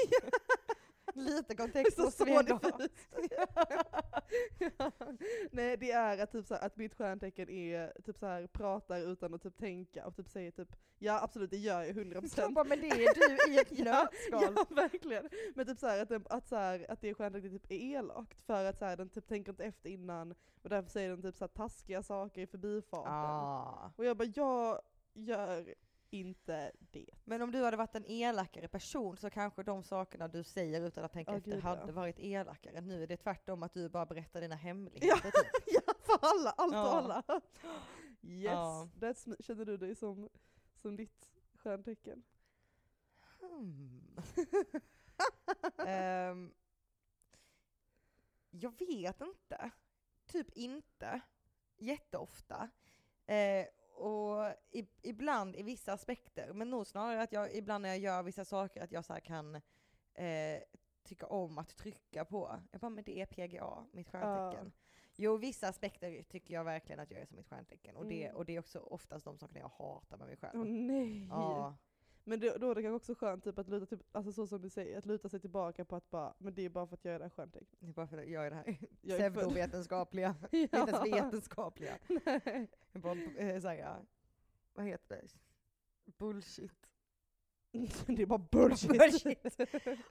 Lite 1.15 1.56
kontext 1.56 1.98
Så 2.18 2.25
ha. 2.25 2.41
diffust. 2.44 2.94
Nej 5.51 5.77
det 5.77 5.91
är 5.91 6.24
att, 6.24 6.32
typ 6.32 6.46
så 6.46 6.53
här, 6.53 6.65
att 6.65 6.77
mitt 6.77 6.94
stjärntecken 6.94 7.50
är 7.50 8.01
typ 8.06 8.18
så 8.18 8.25
här 8.25 8.48
pratar 8.48 9.00
utan 9.00 9.34
att 9.34 9.41
typ 9.44 9.58
tänka 9.58 10.08
och 10.08 10.15
typ 10.15 10.30
säger 10.30 10.51
typ 10.51 10.75
ja 11.00 11.24
absolut 11.24 11.50
det 11.50 11.58
gör 11.58 11.84
jag 11.84 11.96
100% 11.96 12.27
Så 12.27 12.50
bara, 12.51 12.65
men 12.65 12.82
det 12.82 12.88
är 12.88 13.13
du 13.46 13.53
i 13.53 13.60
ett 13.60 13.72
Ja, 13.86 14.08
nötskal. 14.32 14.56
Ja 14.58 14.75
verkligen. 14.75 15.30
Men 15.56 15.65
typ 15.65 15.80
så 15.80 15.88
här, 15.88 16.01
att, 16.01 16.32
att, 16.32 16.48
så 16.48 16.56
här, 16.56 16.86
att 16.91 17.01
det 17.01 17.13
stjärntecknet 17.13 17.51
typ 17.51 17.72
är 17.72 17.75
elakt 17.75 18.41
för 18.41 18.65
att 18.65 18.77
så 18.80 18.86
här, 18.86 18.98
den 18.98 19.10
typ 19.10 19.27
tänker 19.27 19.51
inte 19.51 19.63
efter 19.63 19.89
innan 19.89 20.32
och 20.62 20.70
därför 20.70 20.89
säger 20.89 21.10
den 21.10 21.22
typ 21.22 21.36
så 21.36 21.44
här, 21.44 21.50
taskiga 21.50 22.03
saker 22.03 22.41
i 22.41 22.48
förbifarten. 22.48 23.13
Ah. 23.13 23.91
Och 23.96 24.06
jag 24.06 24.18
bara 24.18 24.32
jag 24.36 24.82
gör 25.13 25.75
inte 26.13 26.72
det. 26.80 27.10
Men 27.24 27.41
om 27.41 27.51
du 27.51 27.63
hade 27.63 27.77
varit 27.77 27.96
en 27.96 28.06
elakare 28.06 28.68
person 28.68 29.18
så 29.18 29.30
kanske 29.30 29.63
de 29.63 29.84
sakerna 29.84 30.27
du 30.27 30.44
säger 30.44 30.82
utan 30.82 31.03
att 31.06 31.13
tänka 31.13 31.32
Ja, 31.32 31.38
efter 31.38 31.51
gud, 31.51 31.63
hade 31.63 31.82
ja. 31.88 31.91
varit 31.91 32.20
elakare. 32.20 32.82
Nu 32.82 33.03
är 33.03 33.08
det 33.08 33.18
tvärtom 33.18 33.63
att 33.63 33.74
du 33.74 33.89
bara 33.89 34.06
berättar 34.06 34.41
dina 34.41 34.56
hemligheter. 34.56 35.32
Typ. 35.32 35.51
ja 35.86 35.94
för 36.03 36.20
alla, 36.22 36.50
allt 36.51 36.74
Ja. 36.74 36.89
och 36.89 36.98
alla. 36.98 37.24
Yes, 38.24 38.44
Ja. 38.51 38.89
that's 39.00 39.30
me. 39.30 39.36
känner 39.39 39.65
du 39.65 39.77
dig 39.77 39.96
som, 39.96 40.30
som 40.75 40.96
ditt 40.96 41.30
stjärntecken? 41.56 42.24
Hmm. 43.39 44.18
Ehm, 45.88 46.53
jag 48.50 48.80
vet 48.80 49.22
inte. 49.22 49.72
Typ 50.25 50.50
inte. 50.50 51.22
Jätteofta. 51.77 52.70
Eh, 53.25 53.65
och 54.01 54.53
i, 54.72 54.88
ibland 55.01 55.55
i 55.55 55.63
vissa 55.63 55.93
aspekter, 55.93 56.53
men 56.53 56.70
nog 56.70 56.88
snarare 56.88 57.22
att 57.22 57.31
jag 57.31 57.55
ibland 57.55 57.81
när 57.81 57.89
jag 57.89 58.00
gör 58.00 58.24
vissa 58.24 58.46
saker 58.46 58.84
att 58.84 58.91
jag 58.91 59.05
så 59.05 59.13
kan 59.13 59.55
eh, 60.13 60.62
tycka 61.03 61.25
om 61.25 61.58
att 61.58 61.75
trycka 61.75 62.25
på. 62.25 62.60
Jag 62.72 62.81
bara, 62.81 62.89
men 62.89 63.03
det 63.03 63.22
är 63.22 63.25
PGA, 63.25 63.86
mitt 63.91 64.10
stjärntecken. 64.10 64.72
Jo, 65.15 65.38
vissa 65.38 65.67
aspekter 65.67 66.24
tycker 66.24 66.53
jag 66.53 66.63
verkligen 66.63 67.00
att 67.00 67.12
jag 67.12 67.22
är 67.22 67.25
som 67.25 67.38
mitt 67.38 67.48
stjärntecken. 67.48 67.96
Och, 67.96 68.05
det, 68.05 68.24
Mm. 68.25 68.36
och 68.38 68.46
det 68.46 68.55
är 68.55 68.60
också 68.60 68.79
oftast 68.79 69.25
de 69.25 69.38
sakerna 69.38 69.60
jag 69.60 69.70
hatar 69.86 70.17
med 70.17 70.27
mig 70.27 70.38
själv. 70.38 70.60
Åh 70.62 70.65
nej. 70.67 71.27
Ja. 71.29 71.75
Men 72.24 72.40
det, 72.40 72.58
då 72.58 72.72
är 72.72 72.75
det 72.75 72.82
kanske 72.82 72.96
också 72.96 73.16
skönt 73.16 73.44
typ, 73.44 73.60
att 73.60 73.70
luta, 73.70 73.86
typ, 73.86 74.00
alltså 74.12 74.32
så 74.32 74.48
som 74.48 74.62
du 74.62 74.70
säger, 74.70 74.98
att 74.98 75.06
luta 75.06 75.30
sig 75.30 75.40
tillbaka 75.40 75.86
på 75.86 75.96
att 75.96 76.10
bara, 76.10 76.34
men 76.38 76.54
det 76.54 76.66
är 76.66 76.70
bara 76.70 76.88
för 76.88 76.94
att 76.94 77.06
jag 77.06 77.13
är 77.16 77.20
det 77.20 77.25
här 77.25 77.30
stjärntecknet. 77.30 77.80
Det 77.80 77.88
är 77.88 77.94
bara 77.94 78.08
för 78.08 78.18
att 78.18 78.28
jag 78.30 78.46
är 78.46 78.50
det 78.50 78.56
här 78.56 78.78
Jag 79.01 79.20
är 79.20 79.30
född- 79.30 79.34
pseudovetenskapliga, 79.40 80.36
inte 80.51 80.78
ens 80.78 80.92
Ja. 80.92 81.04
vetenskapliga. 81.04 81.98
Nej. 82.25 82.68
Bara, 82.94 83.20
eh, 83.38 83.62
såhär, 83.62 83.96
vad 84.74 84.86
heter 84.86 85.16
det? 85.22 85.28
Bullshit. 86.18 86.88
det 88.08 88.22
är 88.22 88.25
bara 88.25 88.40
bullshit. 88.51 88.90
Bullshit. 88.90 89.46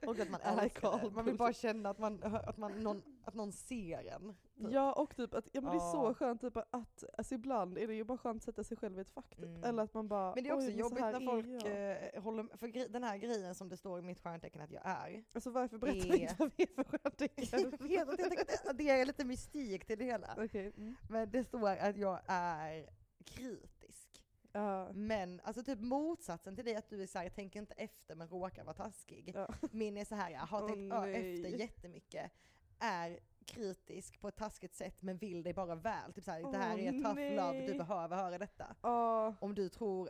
Och 0.07 0.19
att 0.19 0.29
man 0.29 0.41
älskar 0.41 0.99
det. 1.03 1.09
Man 1.09 1.25
vill 1.25 1.37
bara 1.37 1.53
känna 1.53 1.89
att, 1.89 1.99
man, 1.99 2.23
att, 2.23 2.57
man, 2.57 2.83
någon, 2.83 3.01
att 3.23 3.33
någon 3.33 3.51
ser 3.51 4.05
en. 4.07 4.35
Typ. 4.65 4.73
Ja 4.73 4.93
och 4.93 5.15
typ 5.15 5.33
att, 5.33 5.49
ja 5.51 5.61
men 5.61 5.71
det 5.71 5.77
är 5.77 5.91
så 5.91 6.13
skönt 6.13 6.41
typ 6.41 6.57
att, 6.57 7.03
alltså 7.17 7.35
ibland 7.35 7.77
är 7.77 7.87
det 7.87 7.93
ju 7.95 8.03
bara 8.03 8.17
skönt 8.17 8.37
att 8.37 8.43
sätta 8.43 8.63
sig 8.63 8.77
själv 8.77 8.97
i 8.97 9.01
ett 9.01 9.09
fack 9.11 9.29
typ. 9.35 9.45
Mm. 9.45 9.63
Eller 9.63 9.83
att 9.83 9.93
man 9.93 10.07
bara, 10.07 10.35
Men 10.35 10.43
det 10.43 10.49
är 10.49 10.53
också 10.53 10.67
"Oj, 10.67 10.73
så 10.73 10.79
jobbigt 10.79 10.99
när 10.99 11.13
är 11.21 11.25
folk 11.25 11.47
jag." 11.47 12.15
eh, 12.15 12.23
håller, 12.23 12.57
för 12.57 12.89
den 12.89 13.03
här 13.03 13.17
grejen 13.17 13.55
som 13.55 13.69
det 13.69 13.77
står 13.77 13.99
i 13.99 14.01
mitt 14.01 14.19
stjärntecken 14.19 14.61
att 14.61 14.71
jag 14.71 14.81
är. 14.85 15.23
Alltså 15.33 15.49
varför 15.51 15.77
berättar 15.77 15.97
inte 15.97 16.17
är- 16.17 16.35
vad 16.39 16.51
vi 16.57 16.63
är 16.63 16.67
för 16.67 16.83
stjärntecken? 16.83 17.45
jag 17.51 18.05
vet 18.07 18.19
jag 18.19 18.29
tycker 18.29 18.69
att 18.69 18.77
det 18.77 18.89
är 18.89 19.05
lite 19.05 19.25
mystik 19.25 19.85
till 19.85 19.97
det 19.97 20.05
hela. 20.05 20.35
Okej. 20.37 20.73
Mm. 20.77 20.95
Men 21.09 21.31
det 21.31 21.43
står 21.43 21.69
att 21.69 21.97
jag 21.97 22.19
är 22.27 22.89
kritisk. 23.25 24.07
Ja. 24.51 24.91
Men 24.93 25.41
alltså 25.43 25.63
typ 25.63 25.79
motsatsen 25.79 26.55
till 26.55 26.65
det 26.65 26.75
att 26.75 26.89
du 26.89 27.03
är 27.03 27.07
såhär, 27.07 27.29
tänker 27.29 27.59
inte 27.59 27.73
efter 27.73 28.15
men 28.15 28.27
råkar 28.27 28.63
vara 28.63 28.73
taskig. 28.75 29.31
Ja. 29.35 29.47
Min 29.71 29.97
är 29.97 30.05
så 30.05 30.15
här, 30.15 30.29
jag 30.31 30.39
har 30.39 30.67
tänkt 30.67 30.93
efter 31.15 31.59
jättemycket, 31.59 32.31
är 32.79 33.19
kritisk 33.45 34.21
på 34.21 34.27
ett 34.27 34.35
taskigt 34.35 34.75
sätt 34.75 35.01
men 35.01 35.17
vill 35.17 35.43
dig 35.43 35.53
bara 35.53 35.75
väl. 35.75 36.13
Typ 36.13 36.23
såhär, 36.23 36.51
det 36.51 36.57
här 36.57 36.77
är 36.79 36.91
tough 36.91 37.35
love, 37.35 37.61
du 37.61 37.67
nej. 37.67 37.77
behöver 37.77 38.17
höra 38.17 38.37
detta. 38.37 38.75
Ja, 38.81 39.35
Om 39.39 39.55
du 39.55 39.69
tror, 39.69 40.09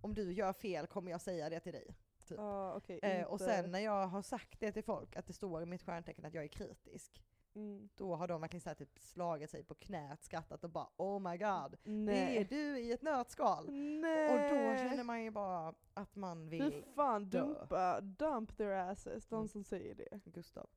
om 0.00 0.14
du 0.14 0.32
gör 0.32 0.52
fel 0.52 0.86
kommer 0.86 1.10
jag 1.10 1.20
säga 1.20 1.50
det 1.50 1.60
till 1.60 1.72
dig. 1.72 1.96
Typ. 2.28 2.38
ja 2.38 2.74
okej. 2.76 2.98
Eh, 3.02 3.26
och 3.26 3.40
sen 3.40 3.70
när 3.70 3.80
jag 3.80 4.06
har 4.06 4.22
sagt 4.22 4.60
det 4.60 4.72
till 4.72 4.84
folk, 4.84 5.16
att 5.16 5.26
det 5.26 5.32
står 5.32 5.62
i 5.62 5.66
mitt 5.66 5.82
stjärntecken 5.82 6.24
att 6.24 6.34
jag 6.34 6.44
är 6.44 6.48
kritisk, 6.48 7.22
Mm. 7.54 7.88
då 7.94 8.14
har 8.16 8.28
de 8.28 8.40
verkligen 8.40 8.60
så 8.60 8.74
typ 8.74 8.98
slagit 8.98 9.50
sig 9.50 9.64
på 9.64 9.74
knät, 9.74 10.22
skrattat 10.22 10.64
och 10.64 10.70
bara 10.70 10.88
oh 10.96 11.18
my 11.30 11.36
god, 11.38 11.76
det 11.82 11.90
är 11.90 11.94
Nej. 11.94 12.44
du 12.50 12.78
i 12.78 12.92
ett 12.92 13.02
nötskal. 13.02 13.70
Nej. 13.72 14.30
Och 14.30 14.38
då 14.56 14.76
känner 14.88 15.04
man 15.04 15.22
ju 15.22 15.30
bara 15.30 15.74
att 15.94 16.16
man 16.16 16.48
vill 16.48 16.84
fan, 16.96 17.24
dö. 17.30 17.40
dumpa, 17.40 18.00
dump 18.00 18.56
their 18.56 18.70
asses, 18.72 19.26
de 19.26 19.34
Mm. 19.36 19.48
som 19.48 19.64
säger 19.64 19.94
det. 19.94 20.20
Gustav. 20.24 20.70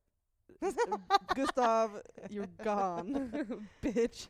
Gustav, 1.34 2.00
you're 2.28 2.64
gone, 2.64 3.30
bitch. 3.80 4.28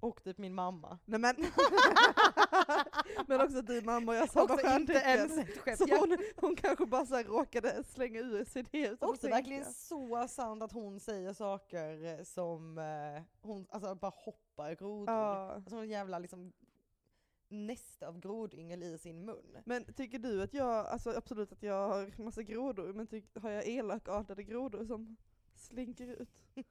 Och 0.00 0.24
typ 0.24 0.38
min 0.38 0.54
mamma. 0.54 0.98
Nej 1.04 1.20
men. 1.20 1.36
men 3.26 3.40
också 3.40 3.62
din 3.62 3.84
mamma 3.84 4.12
och 4.12 4.18
jag 4.18 4.30
samma 4.30 4.54
Också 4.54 4.66
inte 4.66 4.92
ens 4.92 5.32
stjärntecken. 5.32 5.54
ett 5.54 5.58
skämt. 5.58 5.78
Så 5.78 5.96
hon, 5.98 6.18
hon 6.36 6.56
kanske 6.56 6.86
bara 6.86 7.06
så 7.06 7.14
här 7.14 7.24
råkade 7.24 7.84
slänga 7.84 8.20
ur 8.20 8.44
sig 8.44 8.64
det 8.70 8.86
utan 8.88 9.08
Också 9.08 9.26
att 9.26 9.32
verkligen 9.32 9.72
så 9.72 10.28
sant 10.28 10.62
att 10.62 10.72
hon 10.72 11.00
säger 11.00 11.32
saker 11.32 12.04
eh, 12.04 12.24
som 12.24 12.78
eh, 12.78 13.22
hon 13.40 13.66
alltså 13.70 13.94
bara 13.94 14.12
hoppar 14.14 14.74
grodor. 14.74 15.14
Ja. 15.14 15.52
Alltså 15.54 15.76
en 15.76 15.90
jävla 15.90 16.18
liksom 16.18 16.52
nästa 17.48 18.08
av 18.08 18.20
grodyngel 18.20 18.82
i 18.82 18.98
sin 18.98 19.24
mun. 19.24 19.58
Men 19.64 19.84
tycker 19.84 20.18
du 20.18 20.42
att 20.42 20.54
jag, 20.54 20.86
alltså 20.86 21.10
absolut 21.16 21.52
att 21.52 21.62
jag 21.62 21.88
har 21.88 22.22
massa 22.22 22.42
grodor, 22.42 22.92
men 22.92 23.06
tyck, 23.06 23.24
har 23.42 23.50
jag 23.50 23.66
elakartade 23.66 24.42
grodor 24.42 24.84
som 24.84 25.16
slinker 25.62 26.06
ut? 26.06 26.28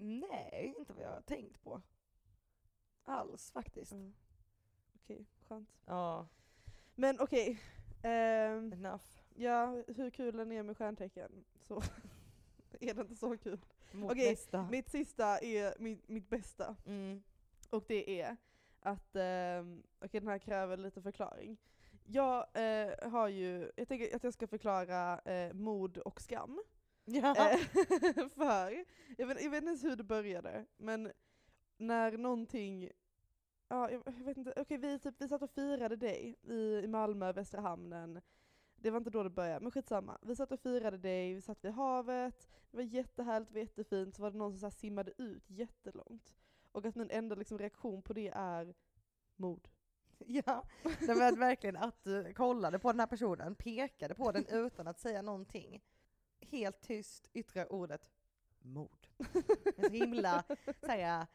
Nej, 0.00 0.74
inte 0.78 0.92
vad 0.92 1.04
jag 1.04 1.10
har 1.10 1.20
tänkt 1.20 1.62
på. 1.62 1.82
Alls 3.04 3.52
faktiskt. 3.52 3.92
Ja. 3.92 4.10
Okej, 4.94 5.26
skönt. 5.48 5.68
Ja, 5.86 6.28
Men 6.94 7.20
okej, 7.20 7.60
ehm, 8.02 8.72
enough. 8.72 9.04
ja 9.34 9.82
hur 9.88 10.10
kul 10.10 10.36
den 10.36 10.52
är 10.52 10.62
med 10.62 10.76
stjärntecken 10.76 11.44
så 11.60 11.82
är 12.80 12.94
det 12.94 13.00
inte 13.00 13.16
så 13.16 13.36
kul. 13.36 13.60
Mot 13.92 14.12
Okej, 14.12 14.30
nästa. 14.30 14.68
Mitt 14.70 14.90
sista 14.90 15.38
är 15.38 15.74
mitt, 15.78 16.08
mitt 16.08 16.28
bästa. 16.28 16.76
Mm. 16.86 17.22
Och 17.70 17.84
det 17.88 18.20
är 18.20 18.36
att, 18.80 19.16
um, 19.60 19.82
okej 20.00 20.20
den 20.20 20.28
här 20.28 20.38
kräver 20.38 20.76
lite 20.76 21.02
förklaring. 21.02 21.56
Jag 22.04 22.46
eh, 22.54 23.10
har 23.10 23.28
ju, 23.28 23.72
jag 23.76 23.88
tänker 23.88 24.16
att 24.16 24.24
jag 24.24 24.32
ska 24.32 24.46
förklara 24.46 25.18
eh, 25.18 25.54
mod 25.54 25.98
och 25.98 26.20
skam. 26.20 26.60
Ja. 27.10 27.50
Eh, 27.50 27.58
för, 28.36 28.84
jag 29.16 29.26
vet, 29.26 29.42
jag 29.42 29.50
vet 29.50 29.62
inte 29.62 29.68
ens 29.68 29.84
hur 29.84 29.96
det 29.96 30.04
började, 30.04 30.66
men 30.76 31.12
när 31.76 32.18
någonting, 32.18 32.90
ja 33.68 33.90
jag, 33.90 34.02
jag 34.06 34.24
vet 34.24 34.36
inte, 34.36 34.52
okej 34.56 34.78
vi, 34.78 34.98
typ, 34.98 35.14
vi 35.18 35.28
satt 35.28 35.42
och 35.42 35.50
firade 35.50 35.96
dig 35.96 36.36
i, 36.42 36.54
i 36.54 36.86
Malmö, 36.86 37.32
Västra 37.32 37.60
hamnen. 37.60 38.20
Det 38.76 38.90
var 38.90 38.98
inte 38.98 39.10
då 39.10 39.22
det 39.22 39.30
började, 39.30 39.60
men 39.60 39.70
skitsamma. 39.70 40.18
Vi 40.22 40.36
satt 40.36 40.52
och 40.52 40.60
firade 40.60 40.98
dig, 40.98 41.34
vi 41.34 41.40
satt 41.40 41.64
vid 41.64 41.72
havet, 41.72 42.48
det 42.70 42.76
var 42.76 42.84
jättehärligt, 42.84 43.48
det 43.48 43.54
var 43.54 43.60
jättefint, 43.60 44.14
så 44.14 44.22
var 44.22 44.30
det 44.30 44.38
någon 44.38 44.58
som 44.58 44.70
så 44.70 44.76
simmade 44.76 45.12
ut 45.18 45.50
jättelångt. 45.50 46.34
Och 46.72 46.86
att 46.86 46.94
min 46.94 47.10
enda 47.10 47.34
liksom, 47.34 47.58
reaktion 47.58 48.02
på 48.02 48.12
det 48.12 48.28
är 48.28 48.74
mod. 49.36 49.68
Ja, 50.26 50.64
det 51.00 51.14
var 51.14 51.36
verkligen 51.36 51.76
att 51.76 52.04
du 52.04 52.34
kollade 52.34 52.78
på 52.78 52.92
den 52.92 53.00
här 53.00 53.06
personen, 53.06 53.54
pekade 53.54 54.14
på 54.14 54.32
den 54.32 54.46
utan 54.46 54.86
att 54.86 54.98
säga 54.98 55.22
någonting. 55.22 55.82
Helt 56.40 56.80
tyst 56.80 57.28
yttrar 57.32 57.72
ordet 57.72 58.10
mord. 58.62 59.06
En 59.76 59.84
så 59.84 59.90
himla 59.90 60.44
såhär, 60.80 61.26
Eftertryck, 61.26 61.28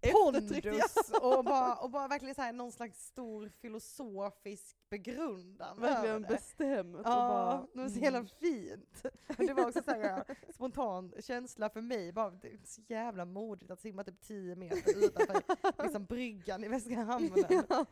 pondus 0.00 1.10
och 1.22 1.44
bara, 1.44 1.74
och 1.74 1.90
bara 1.90 2.08
verkligen 2.08 2.34
såhär, 2.34 2.52
någon 2.52 2.72
slags 2.72 3.06
stor 3.06 3.50
filosofisk 3.60 4.76
begrundan 4.90 5.80
Verkligen 5.80 6.22
bestämt. 6.22 6.96
och 6.96 7.02
Ja, 7.04 7.04
bara, 7.04 7.66
det 7.72 7.80
var 7.80 7.88
så 7.88 7.98
jävla 7.98 8.18
mm. 8.18 8.30
fint. 8.40 9.04
Men 9.36 9.46
det 9.46 9.54
var 9.54 9.66
också 9.66 9.82
så 9.82 9.90
här 9.90 10.24
spontan 10.54 11.12
känsla 11.20 11.70
för 11.70 11.80
mig, 11.80 12.12
bara, 12.12 12.30
det 12.30 12.48
är 12.48 12.58
så 12.64 12.82
jävla 12.88 13.24
modigt 13.24 13.70
att 13.70 13.80
simma 13.80 14.04
typ 14.04 14.20
10 14.20 14.56
meter 14.56 15.04
utanför 15.04 15.42
liksom, 15.82 16.04
bryggan 16.04 16.64
i 16.64 16.68
Västra 16.68 17.02
hamnen. 17.02 17.44
ja. 17.68 17.86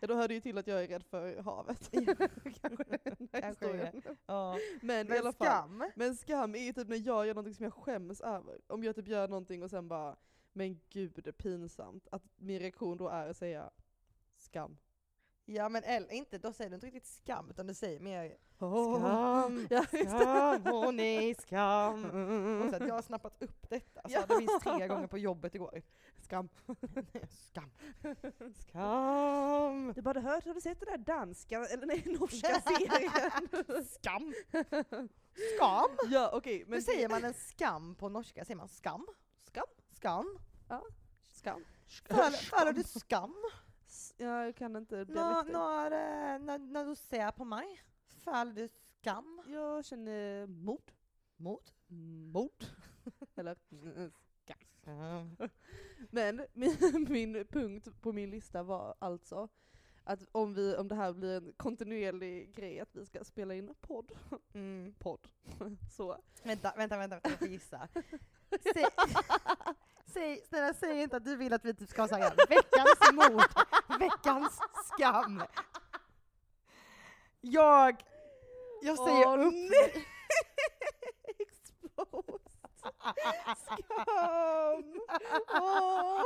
ja, 0.00 0.06
då 0.06 0.14
hör 0.14 0.28
det 0.28 0.34
ju 0.34 0.40
till 0.40 0.58
att 0.58 0.66
jag 0.66 0.84
är 0.84 0.88
rädd 0.88 1.04
för 1.04 1.42
havet. 1.42 1.88
Ja, 1.90 2.14
Kanske 2.60 2.84
här 3.32 3.40
Kanske. 3.40 4.02
Ja. 4.26 4.58
Men, 4.80 5.06
Men 5.06 5.18
alla 5.18 5.32
fall. 5.32 5.46
skam, 5.46 5.90
Men 5.94 6.16
skam 6.16 6.54
är 6.54 6.58
ju 6.58 6.72
typ 6.72 6.88
när 6.88 7.06
jag 7.06 7.26
gör 7.26 7.34
någonting 7.34 7.54
som 7.54 7.64
jag 7.64 7.74
skäms 7.74 8.20
över. 8.20 8.60
Om 8.66 8.84
jag 8.84 8.96
typ 8.96 9.08
gör 9.08 9.28
någonting 9.28 9.62
och 9.62 9.70
sen 9.70 9.88
bara, 9.88 10.16
men 10.56 10.80
gud 10.90 11.12
det 11.14 11.26
är 11.26 11.32
pinsamt. 11.32 12.08
Att 12.12 12.22
min 12.36 12.58
reaktion 12.58 12.96
då 12.96 13.08
är 13.08 13.28
att 13.28 13.36
säga 13.36 13.70
skam. 14.36 14.78
Ja 15.44 15.68
men 15.68 15.84
eller 15.84 16.12
inte, 16.12 16.38
då 16.38 16.52
säger 16.52 16.70
du 16.70 16.74
inte 16.74 16.86
riktigt 16.86 17.06
skam 17.06 17.50
utan 17.50 17.66
du 17.66 17.74
säger 17.74 18.00
mer 18.00 18.36
skam, 18.56 19.66
Ja, 19.70 19.82
det. 19.90 20.08
skam, 20.08 20.62
åh 20.74 20.92
nej 20.92 21.34
skam. 21.34 22.04
Och 22.62 22.70
så 22.70 22.76
att 22.76 22.86
jag 22.88 22.94
har 22.94 23.02
snappat 23.02 23.42
upp 23.42 23.68
detta, 23.70 24.00
så 24.08 24.14
Ja. 24.14 24.20
hade 24.20 24.36
minst 24.38 24.60
tre 24.60 24.86
gånger 24.88 25.06
på 25.06 25.18
jobbet 25.18 25.54
igår. 25.54 25.82
Skam. 26.22 26.48
Skam. 27.30 27.70
Skam. 28.60 29.92
Du 29.94 30.02
bara, 30.02 30.20
hört, 30.20 30.44
har 30.46 30.54
du 30.54 30.60
sett 30.60 30.80
den 30.80 30.88
där 30.88 30.98
danska, 31.14 31.56
eller 31.66 31.86
nej, 31.86 32.04
norska 32.20 32.60
serien? 32.60 33.84
Skam. 33.84 34.34
Skam. 35.56 35.90
ja 36.10 36.30
okej, 36.32 36.64
men 36.66 36.74
Hur 36.74 36.80
säger 36.80 37.08
man 37.08 37.24
en 37.24 37.34
skam 37.34 37.94
på 37.94 38.08
norska? 38.08 38.44
Säger 38.44 38.56
man 38.56 38.68
skam? 38.68 39.06
Skam? 39.42 39.66
Skam? 40.06 40.26
Skam. 41.28 41.64
Føler 42.06 42.72
du 42.72 42.82
skam 42.82 43.34
Ja, 44.18 44.44
jag 44.44 44.54
kan 44.54 44.76
inte 44.76 44.96
når, 44.96 45.04
dialekter. 45.04 45.52
når, 45.52 45.96
eh, 45.96 46.38
når, 46.40 46.58
når 46.58 46.84
du 46.84 46.94
ser 46.94 47.30
på 47.30 47.44
mig? 47.44 47.64
Føler 48.22 48.52
du 48.54 48.68
skam? 48.68 49.40
Jag 49.48 49.84
känner 49.84 50.46
mod. 50.46 50.92
Mod? 51.36 51.72
Mod. 52.32 52.66
Eller 53.36 53.56
mm, 53.72 54.12
Skam. 54.42 55.36
Men 56.10 56.46
min, 56.54 56.76
min 57.08 57.46
punkt 57.50 57.88
på 58.02 58.12
min 58.12 58.30
lista 58.30 58.62
var 58.62 58.94
alltså 58.98 59.48
att 60.04 60.22
om, 60.32 60.54
vi, 60.54 60.76
om 60.76 60.88
det 60.88 60.94
här 60.94 61.12
blir 61.12 61.36
en 61.36 61.52
kontinuerlig 61.56 62.54
grej 62.54 62.80
att 62.80 62.96
vi 62.96 63.06
ska 63.06 63.24
spela 63.24 63.54
in 63.54 63.74
podd, 63.80 64.12
Mm. 64.54 64.94
podd, 64.98 65.28
så. 65.96 66.16
Vänta, 66.42 66.72
vänta, 66.76 66.98
vänta, 66.98 67.20
jag 67.22 67.38
får 67.38 67.48
gissa. 67.48 67.88
Säg, 70.16 70.42
snälla 70.48 70.74
säg 70.74 71.02
inte 71.02 71.16
att 71.16 71.24
du 71.24 71.36
vill 71.36 71.52
att 71.52 71.64
vi 71.64 71.74
typ 71.74 71.88
ska 71.88 72.08
säga 72.08 72.32
veckans 72.48 73.12
mod, 73.12 73.44
veckans 74.00 74.60
skam. 74.84 75.42
Jag, 77.40 78.04
jag 78.82 78.98
säger 78.98 79.26
Åh, 79.26 79.46
upp 79.46 79.54
nej. 79.54 80.06
Skam! 83.64 85.00
Åh 85.50 86.22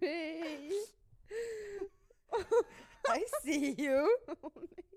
nej! 0.00 0.72
I 3.16 3.24
see 3.42 3.74
you. 3.78 4.08
Nej. 4.26 4.90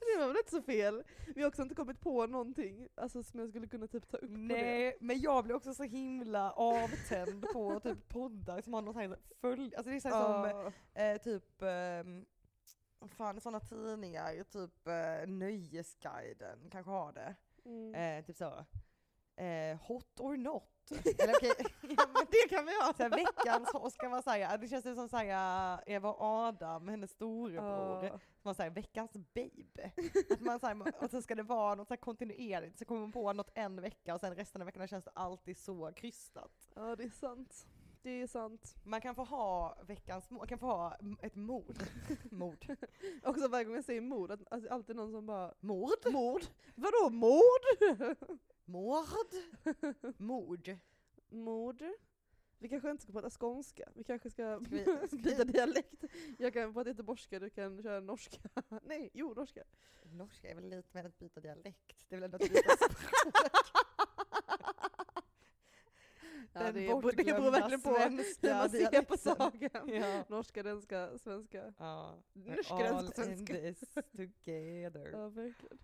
Det 0.00 0.18
var 0.18 0.26
väl 0.26 0.36
inte 0.36 0.50
så 0.50 0.62
fel? 0.62 1.02
Vi 1.34 1.42
har 1.42 1.48
också 1.48 1.62
inte 1.62 1.74
kommit 1.74 2.00
på 2.00 2.26
någonting 2.26 2.88
alltså, 2.94 3.22
som 3.22 3.40
jag 3.40 3.48
skulle 3.48 3.66
kunna 3.66 3.86
typ 3.86 4.08
ta 4.08 4.16
upp. 4.16 4.30
Nej, 4.30 4.96
men 5.00 5.20
jag 5.20 5.44
blir 5.44 5.54
också 5.54 5.74
så 5.74 5.82
himla 5.82 6.52
avtänd 6.52 7.48
på 7.52 7.80
typ 7.82 8.08
poddar 8.08 8.60
som 8.60 8.74
har 8.74 8.82
någon 8.82 8.94
sån 8.94 9.02
här 9.02 9.18
följ... 9.40 9.74
Alltså 9.74 9.90
det 9.90 9.96
är 9.96 10.00
så 10.00 10.08
här 10.08 10.42
som 10.42 10.72
eh, 10.94 11.16
typ, 11.16 11.62
eh, 11.62 13.08
fan 13.08 13.40
sådana 13.40 13.60
tidningar, 13.60 14.44
typ 14.44 14.86
eh, 14.86 15.28
Nöjesguiden 15.28 16.70
kanske 16.70 16.90
har 16.90 17.12
det. 17.12 17.34
Mm. 17.64 17.94
Eh, 17.94 18.24
typ 18.24 18.36
så. 18.36 18.64
Eh, 19.40 19.76
hot 19.76 20.20
or 20.20 20.36
not. 20.36 20.62
Eller 20.90 21.34
okej, 21.36 21.52
ja, 21.80 22.06
men 22.14 22.26
det 22.30 22.48
kan 22.48 22.66
vi 22.66 22.72
ha! 22.80 22.92
så 22.96 23.02
här, 23.02 23.10
veckans, 23.10 23.74
och 23.74 23.92
ska 23.92 24.08
man 24.08 24.22
säga, 24.22 24.56
det 24.56 24.68
känns 24.68 24.84
som 24.84 25.08
säga 25.08 25.80
Eva 25.86 26.08
och 26.08 26.22
Adam, 26.22 26.88
hennes 26.88 27.10
storebror, 27.10 28.08
som 28.08 28.18
man 28.42 28.54
säger 28.54 28.70
veckans 28.70 29.12
babe. 29.12 29.92
Att 30.30 30.40
man, 30.40 30.60
så 30.60 30.66
här, 30.66 31.04
och 31.04 31.10
så 31.10 31.22
ska 31.22 31.34
det 31.34 31.42
vara 31.42 31.74
något 31.74 31.88
så 31.88 31.94
här 31.94 32.00
kontinuerligt, 32.00 32.78
så 32.78 32.84
kommer 32.84 33.00
man 33.00 33.12
på 33.12 33.32
något 33.32 33.50
en 33.54 33.80
vecka 33.80 34.14
och 34.14 34.20
sen 34.20 34.34
resten 34.34 34.62
av 34.62 34.66
veckorna 34.66 34.86
känns 34.86 35.04
det 35.04 35.12
alltid 35.14 35.58
så 35.58 35.92
krystat. 35.92 36.68
ja, 36.74 36.96
det 36.96 37.04
är 37.04 37.10
sant. 37.10 37.66
Det 38.02 38.10
är 38.10 38.26
sant. 38.26 38.74
Man 38.84 39.00
kan 39.00 39.14
få 39.14 39.24
ha 39.24 39.78
veckans, 39.86 40.30
man 40.30 40.46
kan 40.46 40.58
få 40.58 40.66
ha 40.66 40.96
ett 41.22 41.34
mord. 41.34 41.76
mord. 42.30 42.66
Också 43.22 43.48
varje 43.48 43.64
gång 43.64 43.74
jag 43.74 43.84
säger 43.84 44.00
mord, 44.00 44.30
att, 44.30 44.40
alltså, 44.50 44.70
alltid 44.70 44.96
någon 44.96 45.12
som 45.12 45.26
bara 45.26 45.54
Mord? 45.60 46.12
Mord? 46.12 46.42
Vadå 46.74 47.10
mord? 47.10 47.62
Mord? 48.70 49.06
Mord. 50.18 50.76
mord? 51.28 51.82
Vi 52.58 52.68
kanske 52.68 52.90
inte 52.90 53.02
ska 53.02 53.12
prata 53.12 53.30
skånska, 53.30 53.88
vi 53.94 54.04
kanske 54.04 54.30
ska 54.30 54.60
Ska 54.60 54.70
vi- 54.70 54.84
ska 55.08 55.16
vi- 55.16 55.22
byta 55.22 55.44
dialekt. 55.44 56.04
Jag 56.38 56.52
kan 56.52 56.72
prata 56.74 56.90
göteborgska, 56.90 57.38
du 57.38 57.50
kan 57.50 57.82
köra 57.82 58.00
norska. 58.00 58.38
Nej, 58.82 59.10
jo 59.14 59.34
norska. 59.34 59.62
Norska 60.04 60.50
är 60.50 60.54
väl 60.54 60.68
lite 60.68 60.88
mer 60.92 61.04
att 61.04 61.18
byta 61.18 61.40
dialekt, 61.40 62.04
det 62.08 62.16
är 62.16 62.20
väl 62.20 62.24
ändå 62.24 62.36
att 62.36 62.50
byta 62.52 62.70
språk. 62.76 63.34
Ja, 66.52 66.60
Den 66.62 66.74
det, 66.74 66.86
är, 66.86 67.16
det 67.16 67.24
beror 67.24 67.50
verkligen 67.50 67.80
på 67.80 67.90
hur 67.90 68.22
svenska 68.22 68.54
man 68.56 68.70
ser 68.70 69.02
på 69.02 69.16
saken. 69.16 69.70
Ja. 69.88 70.24
Norska, 70.28 70.62
danska, 70.62 71.18
svenska. 71.18 71.72
Ja. 71.78 72.22
Norska, 72.32 72.74
We're 72.74 72.88
all 72.88 73.04
danska, 73.04 73.24
in 73.30 73.46
svenska. 73.46 73.54
this 73.54 73.94
together. 74.16 75.10
Ja, 75.12 75.28
verkligen. 75.28 75.78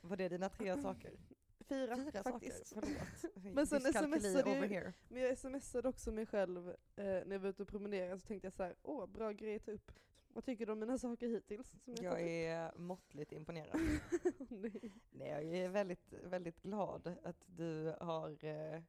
Var 0.00 0.16
det 0.16 0.28
dina 0.28 0.48
tre 0.48 0.82
saker? 0.82 1.12
Fyra, 1.62 1.96
Fyra 1.96 2.22
faktiskt. 2.22 2.66
saker, 2.66 2.86
förlåt. 3.22 3.54
Men 3.54 3.66
sen 3.66 3.80
smsade 3.80 4.50
here. 4.50 4.92
Men 5.08 5.22
jag 5.22 5.38
smsade 5.38 5.88
också 5.88 6.12
mig 6.12 6.26
själv 6.26 6.68
eh, 6.68 6.74
när 6.96 7.32
jag 7.32 7.38
var 7.38 7.48
ute 7.48 7.62
och 7.62 7.68
promenerade 7.68 8.18
så 8.18 8.26
tänkte 8.26 8.46
jag 8.46 8.52
så 8.52 8.62
här, 8.62 8.74
åh 8.82 9.06
bra 9.06 9.32
grej 9.32 9.56
att 9.56 9.64
ta 9.64 9.72
upp. 9.72 9.92
Vad 10.28 10.44
tycker 10.44 10.66
du 10.66 10.72
om 10.72 10.78
mina 10.78 10.98
saker 10.98 11.28
hittills? 11.28 11.70
Som 11.84 11.94
Jag 11.94 12.12
tagit 12.12 12.26
är 12.26 12.78
måttligt 12.78 13.32
imponerad. 13.32 13.80
Nej. 14.48 14.92
Nej, 15.10 15.28
jag 15.28 15.44
är 15.44 15.68
väldigt, 15.68 16.12
väldigt 16.12 16.62
glad 16.62 17.14
att 17.22 17.44
du 17.46 17.94
har 18.00 18.44
eh, 18.44 18.82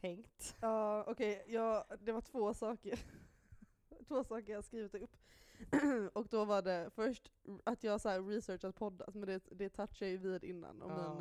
tänkt. 0.00 0.56
Ja, 0.60 1.04
okej, 1.06 1.44
ja, 1.46 1.86
det 2.00 2.12
var 2.12 2.20
två 2.20 2.54
saker. 2.54 3.00
två 4.08 4.24
saker 4.24 4.52
jag 4.52 4.64
skrivit 4.64 4.94
upp. 4.94 5.16
och 6.12 6.28
då 6.28 6.44
var 6.44 6.62
det 6.62 6.90
först 6.94 7.32
att 7.64 7.84
jag 7.84 8.00
så 8.00 8.08
här 8.08 8.22
researchat 8.22 8.74
poddat, 8.74 9.14
men 9.14 9.26
det, 9.26 9.42
det 9.50 9.68
touchade 9.68 10.04
jag 10.04 10.10
ju 10.10 10.16
vid 10.16 10.44
innan, 10.44 10.82
om 10.82 10.90
Ja. 10.90 11.14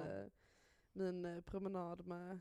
min, 0.93 1.25
eh, 1.25 1.31
min 1.33 1.43
promenad 1.43 2.07
med 2.07 2.39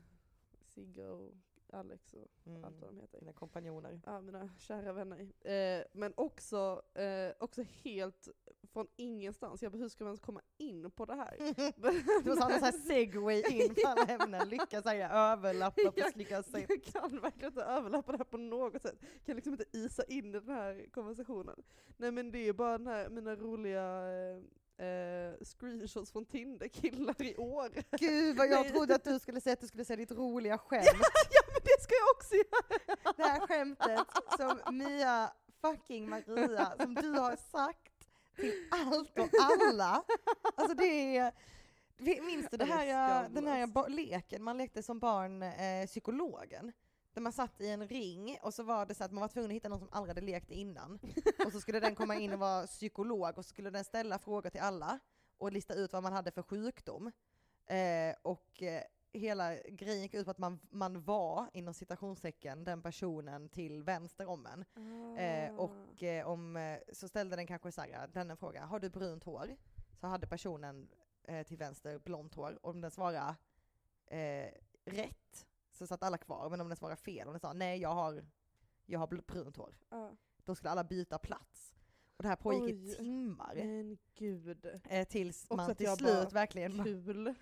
Sigge 0.65 1.07
och 1.07 1.33
Alex 1.73 2.13
och 2.13 2.27
Mm. 2.45 2.63
allt 2.63 2.79
vad 2.81 2.89
de 2.89 2.99
heter. 2.99 3.19
Dina 3.19 3.33
kompanjoner. 3.33 4.01
Ja, 4.05 4.21
mina 4.21 4.49
kära 4.59 4.93
vänner. 4.93 5.19
Eh, 5.41 5.83
men 5.93 6.13
också, 6.17 6.81
eh, 6.93 7.31
också 7.39 7.61
helt 7.83 8.27
från 8.73 8.87
ingenstans. 8.95 9.63
Jag 9.63 9.71
bara, 9.71 9.77
hur 9.77 9.89
ska 9.89 10.03
man 10.03 10.09
ens 10.09 10.19
komma 10.21 10.41
in 10.57 10.91
på 10.91 11.05
det 11.05 11.15
här? 11.15 11.35
Du 12.23 12.29
var 12.29 12.35
sån 12.35 12.51
här 12.63 12.71
segway 12.71 13.43
in 13.49 13.75
på 13.75 13.87
alla 13.87 14.05
ämnen, 14.23 14.49
lyckas 14.49 14.85
överlappa 14.85 15.91
på 15.91 16.01
snygga 16.13 16.43
sätt. 16.43 16.65
Jag 16.69 16.83
kan 16.83 17.19
verkligen 17.19 17.47
inte 17.51 17.63
överlappa 17.63 18.11
det 18.11 18.17
här 18.17 18.25
på 18.25 18.37
något 18.37 18.81
sätt. 18.81 18.95
Jag 19.01 19.25
kan 19.25 19.35
liksom 19.35 19.53
inte 19.53 19.77
isa 19.77 20.03
in 20.03 20.25
i 20.35 20.39
den 20.39 20.49
här 20.49 20.85
konversationen. 20.91 21.63
Nej 21.97 22.11
men 22.11 22.31
det 22.31 22.47
är 22.47 22.53
bara 22.53 22.77
den 22.77 22.87
här, 22.87 23.09
mina 23.09 23.35
roliga 23.35 24.03
eh, 24.81 24.87
eh, 24.87 25.33
screenshots 25.41 26.11
från 26.11 26.25
Tinder-killar 26.25 27.21
i 27.21 27.35
år. 27.35 27.69
Gud 27.97 28.37
vad 28.37 28.47
jag 28.47 28.67
trodde 28.67 28.95
att 28.95 29.03
du 29.03 29.19
skulle 29.19 29.41
säga 29.41 29.53
att 29.53 29.61
du 29.61 29.67
skulle 29.67 29.85
säga 29.85 29.97
ditt 29.97 30.11
roliga 30.11 30.57
skämt. 30.67 30.85
ja 31.31 31.41
men 31.47 31.61
det 31.63 31.83
ska 31.83 31.93
jag 31.93 32.15
också 32.15 32.35
göra! 32.35 33.13
Det 33.17 33.23
här 33.23 33.39
skämtet 33.47 34.07
som 34.37 34.77
Mia 34.77 35.31
fucking 35.61 36.09
Maria, 36.09 36.73
som 36.79 36.93
du 36.93 37.09
har 37.09 37.35
sagt 37.35 37.91
till 38.35 38.53
allt 38.71 39.19
och 39.19 39.29
alla. 39.41 40.03
Alltså 40.55 40.75
det 40.75 41.17
är, 41.17 41.31
minns 42.21 42.49
du 42.51 42.57
det 42.57 42.65
här, 42.65 43.29
den 43.29 43.47
här 43.47 43.89
leken 43.89 44.43
man 44.43 44.57
lekte 44.57 44.83
som 44.83 44.99
barn, 44.99 45.43
eh, 45.43 45.87
psykologen? 45.87 46.71
Där 47.13 47.21
man 47.21 47.33
satt 47.33 47.61
i 47.61 47.67
en 47.69 47.87
ring 47.87 48.37
och 48.41 48.53
så 48.53 48.63
var 48.63 48.85
det 48.85 48.95
så 48.95 49.03
att 49.03 49.11
man 49.11 49.21
var 49.21 49.27
tvungen 49.27 49.51
att 49.51 49.55
hitta 49.55 49.69
någon 49.69 49.79
som 49.79 49.89
aldrig 49.91 50.09
hade 50.09 50.25
lekt 50.25 50.51
innan. 50.51 50.99
Och 51.45 51.51
så 51.51 51.61
skulle 51.61 51.79
den 51.79 51.95
komma 51.95 52.15
in 52.15 52.33
och 52.33 52.39
vara 52.39 52.67
psykolog 52.67 53.37
och 53.37 53.45
så 53.45 53.49
skulle 53.49 53.69
den 53.69 53.83
ställa 53.83 54.19
frågor 54.19 54.49
till 54.49 54.61
alla 54.61 54.99
och 55.37 55.51
lista 55.51 55.73
ut 55.73 55.93
vad 55.93 56.03
man 56.03 56.13
hade 56.13 56.31
för 56.31 56.41
sjukdom. 56.43 57.11
Eh, 57.65 58.15
och 58.21 58.63
eh, 58.63 58.83
hela 59.13 59.55
grejen 59.55 60.01
gick 60.01 60.13
ut 60.13 60.25
på 60.25 60.31
att 60.31 60.37
man, 60.37 60.59
man 60.69 61.03
var, 61.03 61.49
inom 61.53 61.73
citationstecken, 61.73 62.63
den 62.63 62.81
personen 62.81 63.49
till 63.49 63.83
vänster 63.83 64.29
om 64.29 64.45
en. 64.45 64.65
Eh, 65.17 65.53
Ah. 65.55 65.57
och 65.63 66.03
eh, 66.03 66.27
om, 66.27 66.57
eh, 66.57 66.79
så 66.93 67.07
ställde 67.07 67.35
den 67.35 67.47
kanske 67.47 67.71
så 67.71 67.81
här, 67.81 68.07
den 68.07 68.31
en 68.31 68.37
fråga, 68.37 68.65
har 68.65 68.79
du 68.79 68.89
brunt 68.89 69.23
hår? 69.23 69.55
Så 69.99 70.07
hade 70.07 70.27
personen 70.27 70.89
eh, 71.23 71.45
till 71.47 71.57
vänster 71.57 71.99
blont 71.99 72.35
hår. 72.35 72.59
Om 72.61 72.81
den 72.81 72.91
svarade 72.91 73.35
eh, 74.07 74.51
rätt 74.85 75.47
så 75.81 75.87
satt 75.87 76.03
alla 76.03 76.17
kvar, 76.17 76.49
men 76.49 76.61
om 76.61 76.67
den 76.67 76.77
svarade 76.77 77.01
fel, 77.01 77.27
om 77.27 77.33
den 77.33 77.39
sa 77.39 77.53
nej 77.53 77.79
jag 77.81 77.89
har, 77.93 78.25
jag 78.85 78.99
har 78.99 79.07
brunt 79.07 79.57
hår, 79.57 79.75
Ja. 79.89 80.11
då 80.45 80.55
skulle 80.55 80.69
alla 80.69 80.83
byta 80.83 81.17
plats. 81.17 81.73
Och 82.17 82.23
det 82.23 82.29
här 82.29 82.35
pågick 82.35 82.75
i 82.75 82.89
Oj. 82.91 82.95
timmar. 82.97 83.53
Men 83.55 83.97
gud. 84.15 84.65
Eh, 84.89 85.07
tills 85.07 85.43
Också 85.49 85.55
man 85.55 85.75
till 85.75 85.87
slut 85.97 86.07
bara, 86.23 86.29
verkligen 86.29 86.83
Kul. 86.83 87.33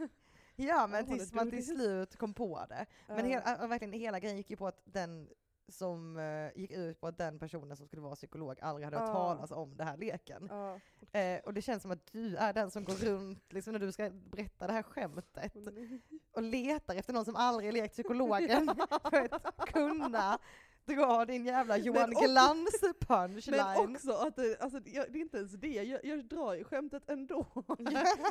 Ja 0.55 0.87
men 0.87 1.05
tills 1.05 1.33
man 1.33 1.49
till 1.49 1.65
slut 1.65 2.15
kom 2.15 2.33
på 2.33 2.65
det. 2.69 2.85
Men 3.07 3.25
äh, 3.31 3.67
verkligen, 3.67 3.93
hela 3.93 4.19
grejen 4.19 4.37
gick 4.37 4.49
ju 4.49 4.55
på 4.57 4.67
att 4.67 4.81
den 4.85 5.29
som 5.71 6.17
eh, 6.17 6.59
gick 6.61 6.71
ut 6.71 7.01
på 7.01 7.07
att 7.07 7.17
den 7.17 7.39
personen 7.39 7.77
som 7.77 7.87
skulle 7.87 8.01
vara 8.01 8.15
psykolog 8.15 8.59
aldrig 8.61 8.85
hade 8.85 8.97
hört 8.97 9.07
Ja. 9.07 9.13
talas 9.13 9.51
om 9.51 9.77
den 9.77 9.87
här 9.87 9.97
leken. 9.97 10.47
Ja. 10.51 10.79
Eh, 11.19 11.39
och 11.45 11.53
det 11.53 11.61
känns 11.61 11.81
som 11.81 11.91
att 11.91 12.11
du 12.11 12.35
är 12.35 12.53
den 12.53 12.71
som 12.71 12.83
går 12.83 12.93
runt 12.93 13.53
liksom, 13.53 13.73
när 13.73 13.79
du 13.79 13.91
ska 13.91 14.09
berätta 14.09 14.67
det 14.67 14.73
här 14.73 14.83
skämtet 14.83 15.55
Nej. 15.55 16.01
och 16.33 16.41
letar 16.43 16.95
efter 16.95 17.13
någon 17.13 17.25
som 17.25 17.35
aldrig 17.35 17.73
lekt 17.73 17.93
psykologen 17.93 18.71
för 19.09 19.27
att 19.31 19.69
kunna 19.73 20.39
dra 20.85 21.25
din 21.25 21.45
jävla 21.45 21.77
Johan 21.77 22.09
Glans 22.09 22.81
punchline. 22.99 23.57
Men 23.77 23.95
också 23.95 24.11
att 24.11 24.35
det, 24.35 24.61
alltså, 24.61 24.79
jag, 24.85 25.11
det 25.11 25.19
är 25.19 25.21
inte 25.21 25.37
ens 25.37 25.51
det, 25.51 25.67
jag, 25.67 26.05
jag 26.05 26.25
drar 26.25 26.53
ju 26.53 26.63
skämtet 26.63 27.09
ändå. 27.09 27.45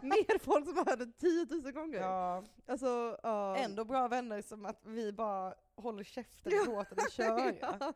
Med 0.03 0.41
folk 0.43 0.65
som 0.67 0.77
hör 0.77 0.97
det 0.97 1.13
10 1.13 1.47
000 1.63 1.73
gånger. 1.73 2.01
ja, 2.01 2.43
Alltså, 2.67 3.19
ja. 3.23 3.57
ändå 3.57 3.85
bra 3.85 4.09
vänner 4.09 4.43
som 4.43 4.67
att 4.67 4.81
vi 4.85 5.13
bara 5.13 5.55
håller 5.83 6.05
käften 6.05 6.53
och 6.61 6.67
låter 6.67 6.97
det 6.97 7.13
köra. 7.13 7.95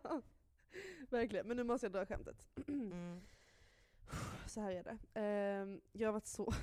Verkligen, 1.11 1.47
men 1.47 1.57
nu 1.57 1.65
måste 1.65 1.87
jag 1.87 1.93
dra 1.93 2.07
skämtet. 2.07 2.49
Mm. 2.69 3.21
Så 4.47 4.61
här 4.61 4.71
är 4.71 4.83
det. 4.83 5.21
Ehm, 5.21 5.81
jag 5.93 6.09
har 6.09 6.13
varit 6.13 6.27
så... 6.27 6.55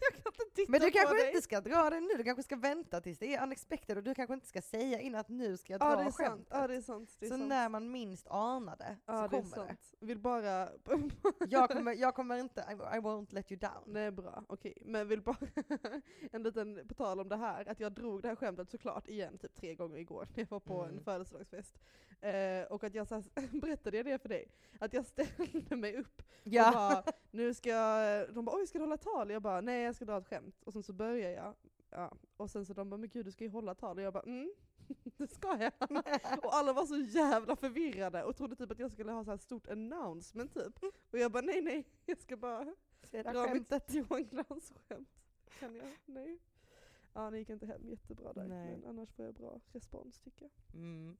jag 0.24 0.34
kan 0.34 0.44
inte 0.46 0.54
titta 0.54 0.70
Men 0.72 0.80
du 0.80 0.90
kanske 0.90 1.16
dig. 1.16 1.28
inte 1.28 1.42
ska 1.42 1.60
dra 1.60 1.90
det 1.90 2.00
nu, 2.00 2.08
du 2.16 2.24
kanske 2.24 2.42
ska 2.42 2.56
vänta 2.56 3.00
tills 3.00 3.18
det 3.18 3.34
är 3.34 3.42
unexpected 3.42 3.96
och 3.96 4.02
du 4.04 4.14
kanske 4.14 4.34
inte 4.34 4.46
ska 4.46 4.62
säga 4.62 5.00
innan 5.00 5.20
att 5.20 5.28
nu 5.28 5.56
ska 5.56 5.72
jag 5.72 5.80
dra 5.80 5.90
Ja 5.90 5.96
det 5.96 6.02
är 6.02 6.04
sant, 6.04 6.14
skämtet. 6.16 6.46
ja 6.50 6.66
det 6.66 6.74
är 6.76 6.80
sant. 6.80 7.16
Det 7.18 7.26
är 7.26 7.30
så 7.30 7.36
sant. 7.36 7.48
när 7.48 7.68
man 7.68 7.90
minst 7.90 8.26
anar 8.30 8.76
det 8.76 8.96
ja, 9.06 9.12
så 9.22 9.28
det 9.28 9.36
är 9.36 9.40
kommer 9.42 9.56
det. 9.56 9.68
sant. 9.68 9.94
Vill 10.00 10.18
bara... 10.18 10.68
Jag 11.48 11.70
kommer, 11.70 11.94
jag 11.94 12.14
kommer 12.14 12.36
inte, 12.36 12.60
I, 12.60 12.72
I 12.72 13.00
won't 13.00 13.34
let 13.34 13.52
you 13.52 13.58
down. 13.58 13.82
Nej 13.86 14.10
bra, 14.10 14.44
okej. 14.48 14.74
Men 14.84 15.08
vill 15.08 15.22
bara, 15.22 15.36
en 16.32 16.42
liten, 16.42 16.88
på 16.88 16.94
tal 16.94 17.20
om 17.20 17.28
det 17.28 17.36
här, 17.36 17.68
att 17.68 17.80
jag 17.80 17.92
drog 17.92 18.22
det 18.22 18.28
här 18.28 18.36
skämtet 18.36 18.70
såklart 18.70 19.08
igen 19.08 19.38
typ 19.38 19.54
tre 19.54 19.74
gånger 19.74 19.98
igår 19.98 20.28
när 20.34 20.40
jag 20.42 20.50
var 20.50 20.60
på 20.60 20.82
en 20.82 20.90
Mm. 20.90 21.04
födelsedagsfest. 21.04 21.78
Eh, 22.20 22.62
och 22.70 22.84
att 22.84 22.94
jag 22.94 23.08
så 23.08 23.14
här, 23.14 23.60
berättade 23.60 23.96
jag 23.96 24.06
det 24.06 24.18
för 24.18 24.28
dig? 24.28 24.48
Att 24.80 24.92
jag 24.92 25.06
ställde 25.06 25.76
mig 25.76 25.96
upp 25.96 26.18
och 26.20 26.26
Ja. 26.44 26.72
bara, 26.74 27.12
nu 27.30 27.54
ska 27.54 27.68
jag, 27.70 28.34
de 28.34 28.44
bara 28.44 28.56
oj 28.56 28.66
ska 28.66 28.78
du 28.78 28.84
hålla 28.84 28.96
tal? 28.96 29.30
Jag 29.30 29.42
bara 29.42 29.60
nej 29.60 29.79
jag 29.82 29.94
ska 29.94 30.04
dra 30.04 30.18
ett 30.18 30.26
skämt. 30.26 30.62
Och 30.62 30.72
sen 30.72 30.82
så 30.82 30.92
börjar 30.92 31.30
jag, 31.30 31.54
ja. 31.90 32.12
och 32.36 32.50
sen 32.50 32.66
så 32.66 32.72
de 32.72 32.90
bara 32.90 32.96
men 32.96 33.08
gud 33.08 33.24
du 33.26 33.32
ska 33.32 33.44
ju 33.44 33.50
hålla 33.50 33.74
tal. 33.74 33.96
Och 33.96 34.02
jag 34.02 34.12
bara 34.12 34.22
mm, 34.22 34.52
det 35.16 35.26
ska 35.26 35.58
jag. 35.58 35.72
Och 36.44 36.54
alla 36.54 36.72
var 36.72 36.86
så 36.86 36.96
jävla 36.96 37.56
förvirrade 37.56 38.24
och 38.24 38.36
trodde 38.36 38.56
typ 38.56 38.70
att 38.70 38.78
jag 38.78 38.90
skulle 38.90 39.12
ha 39.12 39.24
så 39.24 39.30
här 39.30 39.38
stort 39.38 39.68
announcement 39.68 40.54
typ. 40.54 40.82
Och 41.10 41.18
jag 41.18 41.32
bara 41.32 41.42
nej 41.42 41.62
nej, 41.62 41.88
jag 42.06 42.18
ska 42.18 42.36
bara 42.36 42.74
det 43.10 43.22
dra 43.22 43.54
mitt 43.54 43.94
Johan 43.94 44.24
Glans-skämt. 44.24 45.08
Kan 45.58 45.76
jag? 45.76 45.88
Nej. 46.06 46.38
Ja, 47.12 47.30
det 47.30 47.38
gick 47.38 47.50
inte 47.50 47.66
hem 47.66 47.88
jättebra 47.88 48.32
där. 48.32 48.44
Nej. 48.44 48.76
Men 48.76 48.84
annars 48.88 49.10
får 49.12 49.24
jag 49.24 49.34
bra 49.34 49.60
respons 49.72 50.20
tycker 50.20 50.44
jag. 50.44 50.74
Mm. 50.74 51.16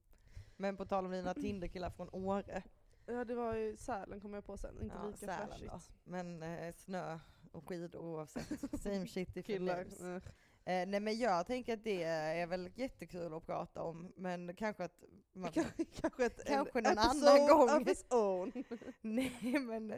Men 0.56 0.76
på 0.76 0.84
tal 0.84 1.04
om 1.04 1.12
dina 1.12 1.34
Tinderkillar 1.42 1.90
från 1.90 2.08
Åre, 2.12 2.62
Ja, 3.06 3.24
det 3.24 3.34
var 3.34 3.56
ju 3.56 3.76
Sälen 3.76 4.20
kom 4.20 4.34
jag 4.34 4.44
på 4.44 4.56
sen, 4.56 4.80
inte 4.82 4.96
Ja, 4.96 5.06
lika 5.06 5.18
Sälen 5.18 5.46
flashigt. 5.46 5.72
då. 5.72 6.10
men 6.10 6.42
eh, 6.42 6.74
snö 6.74 7.18
och 7.52 7.68
skidor 7.68 7.96
oavsett, 8.00 8.60
same 8.82 9.06
shit 9.06 9.34
different 9.34 9.46
Killar. 9.46 9.76
names. 9.76 10.00
eh. 10.02 10.86
Nej 10.86 11.00
men 11.00 11.18
jag 11.18 11.46
tänker 11.46 11.74
att 11.74 11.84
det 11.84 12.02
är 12.02 12.46
väl 12.46 12.70
jättekul 12.74 13.34
att 13.34 13.46
prata 13.46 13.82
om, 13.82 14.12
men 14.16 14.54
kanske 14.56 14.84
att 14.84 15.04
man, 15.32 15.52
Kanske, 16.00 16.24
ett 16.26 16.44
Kanske 16.46 16.78
en 16.78 16.84
någon 16.84 16.98
annan 16.98 17.46
gång. 17.46 17.82
of 17.82 17.88
its 17.88 18.04
own. 18.10 18.52
nej 19.00 19.58
men 19.60 19.94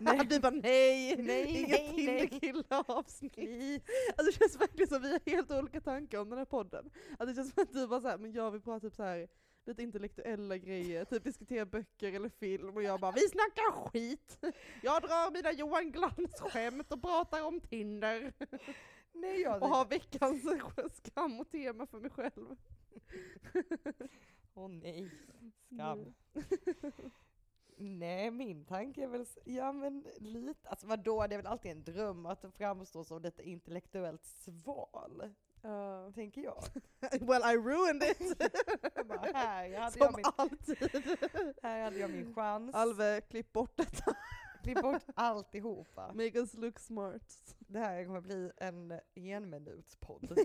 Nej. 0.00 0.26
Du 0.30 0.40
bara 0.40 0.50
nej, 0.50 1.16
Nej. 1.16 1.66
Tinderkilla-avsnitt. 1.96 3.32
please. 3.34 3.80
Alltså 4.16 4.32
det 4.32 4.38
känns 4.38 4.60
verkligen 4.60 4.88
som 4.88 5.02
vi 5.02 5.12
har 5.12 5.20
helt 5.26 5.50
olika 5.50 5.80
tankar 5.80 6.18
om 6.18 6.28
den 6.30 6.38
här 6.38 6.44
podden. 6.44 6.90
Att 7.18 7.28
det 7.28 7.34
känns 7.34 7.54
som 7.54 7.62
att 7.62 7.72
du 7.72 7.86
bara 7.88 8.00
såhär, 8.00 8.18
men 8.18 8.32
jag 8.32 8.50
vill 8.50 8.60
prata 8.60 8.80
typ 8.80 8.94
så 8.94 9.02
här 9.02 9.28
lite 9.66 9.82
intellektuella 9.82 10.56
grejer, 10.58 11.04
typ 11.04 11.24
diskutera 11.24 11.66
böcker 11.66 12.12
eller 12.12 12.28
film 12.28 12.76
och 12.76 12.82
jag 12.82 13.00
bara 13.00 13.12
vi 13.12 13.28
snackar 13.28 13.88
skit! 13.88 14.38
Jag 14.82 15.02
drar 15.02 15.30
mina 15.30 15.52
Johan 15.52 15.92
Glans-skämt 15.92 16.92
och 16.92 17.02
pratar 17.02 17.44
om 17.44 17.60
Tinder 17.60 18.32
Nej 19.12 19.40
jag 19.40 19.62
och 19.62 19.68
har 19.68 19.84
veckans 19.84 20.42
skam 20.96 21.40
och 21.40 21.50
tema 21.50 21.86
för 21.86 22.00
mig 22.00 22.10
själv. 22.10 22.56
Åh 24.54 24.68
nej, 24.68 25.10
skam. 25.72 26.14
Nej, 27.78 28.30
min 28.30 28.64
tanke 28.64 29.02
är 29.02 29.08
väl, 29.08 29.26
ja 29.44 29.72
men 29.72 30.04
lite, 30.18 30.68
alltså 30.68 30.86
vadå, 30.86 31.26
det 31.26 31.34
är 31.34 31.38
väl 31.38 31.46
alltid 31.46 31.70
en 31.70 31.84
dröm 31.84 32.26
att 32.26 32.44
framstå 32.56 33.04
som 33.04 33.22
lite 33.22 33.42
intellektuellt 33.42 34.24
sval, 34.24 35.34
Ja. 35.66 36.12
tänker 36.14 36.40
jag. 36.42 36.64
well 37.20 37.42
I 37.42 37.56
ruined 37.56 38.02
it! 38.02 38.42
Jag 38.94 39.06
bara, 39.08 39.18
här, 39.34 39.56
hade 39.56 39.68
jag 39.68 39.92
Som 39.92 40.14
min, 40.16 40.24
alltid. 40.36 40.78
här 41.62 41.84
hade 41.84 41.98
jag 41.98 42.10
min 42.10 42.34
chans. 42.34 42.74
Alve, 42.74 43.20
klipp 43.20 43.52
bort 43.52 43.72
detta. 43.76 44.16
Klipp 44.62 44.82
bort 44.82 45.02
alltihopa. 45.14 46.06
Make 46.14 46.38
us 46.38 46.54
look 46.54 46.78
smart. 46.78 47.54
Det 47.58 47.78
här 47.78 48.04
kommer 48.04 48.20
bli 48.20 48.50
en 48.56 49.00
enminutspodd. 49.14 50.38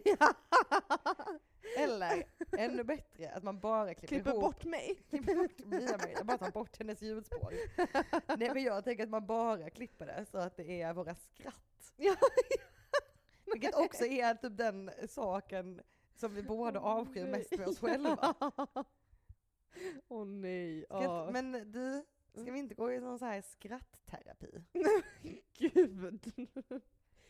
Eller, 1.77 2.23
ännu 2.57 2.83
bättre, 2.83 3.31
att 3.31 3.43
man 3.43 3.59
bara 3.59 3.93
klipper, 3.93 4.07
Klipper 4.07 4.29
ihop 4.31 4.41
bort 4.41 4.63
mig. 4.63 5.03
klipper 5.09 5.35
bort 5.35 5.59
Mia 5.65 5.97
Maria, 5.97 6.23
bara 6.23 6.37
tar 6.37 6.51
bort 6.51 6.77
hennes 6.77 7.01
ljudspår. 7.01 7.53
Nej 8.37 8.51
men 8.53 8.63
jag 8.63 8.83
tänker 8.83 9.03
att 9.03 9.09
man 9.09 9.25
bara 9.25 9.69
klipper 9.69 10.05
det 10.05 10.25
så 10.31 10.37
att 10.37 10.57
det 10.57 10.81
är 10.81 10.93
våra 10.93 11.15
skratt. 11.15 11.93
Vilket 13.53 13.75
också 13.75 14.05
är 14.05 14.33
typ 14.35 14.57
den 14.57 14.91
saken 15.09 15.81
som 16.15 16.33
vi 16.33 16.43
båda 16.43 16.79
avskyr 16.79 17.27
mest 17.27 17.57
med 17.57 17.67
oss 17.67 17.79
själva. 17.79 18.35
Åh 20.07 20.25
nej. 20.25 20.83
Ska, 20.85 21.03
ja. 21.03 21.29
Men 21.33 21.71
du, 21.71 22.03
ska 22.33 22.51
vi 22.51 22.59
inte 22.59 22.75
gå 22.75 22.91
i 22.91 22.99
någon 22.99 23.19
så 23.19 23.25
här 23.25 23.41
skrattterapi? 23.41 24.63
Gud. 25.57 26.33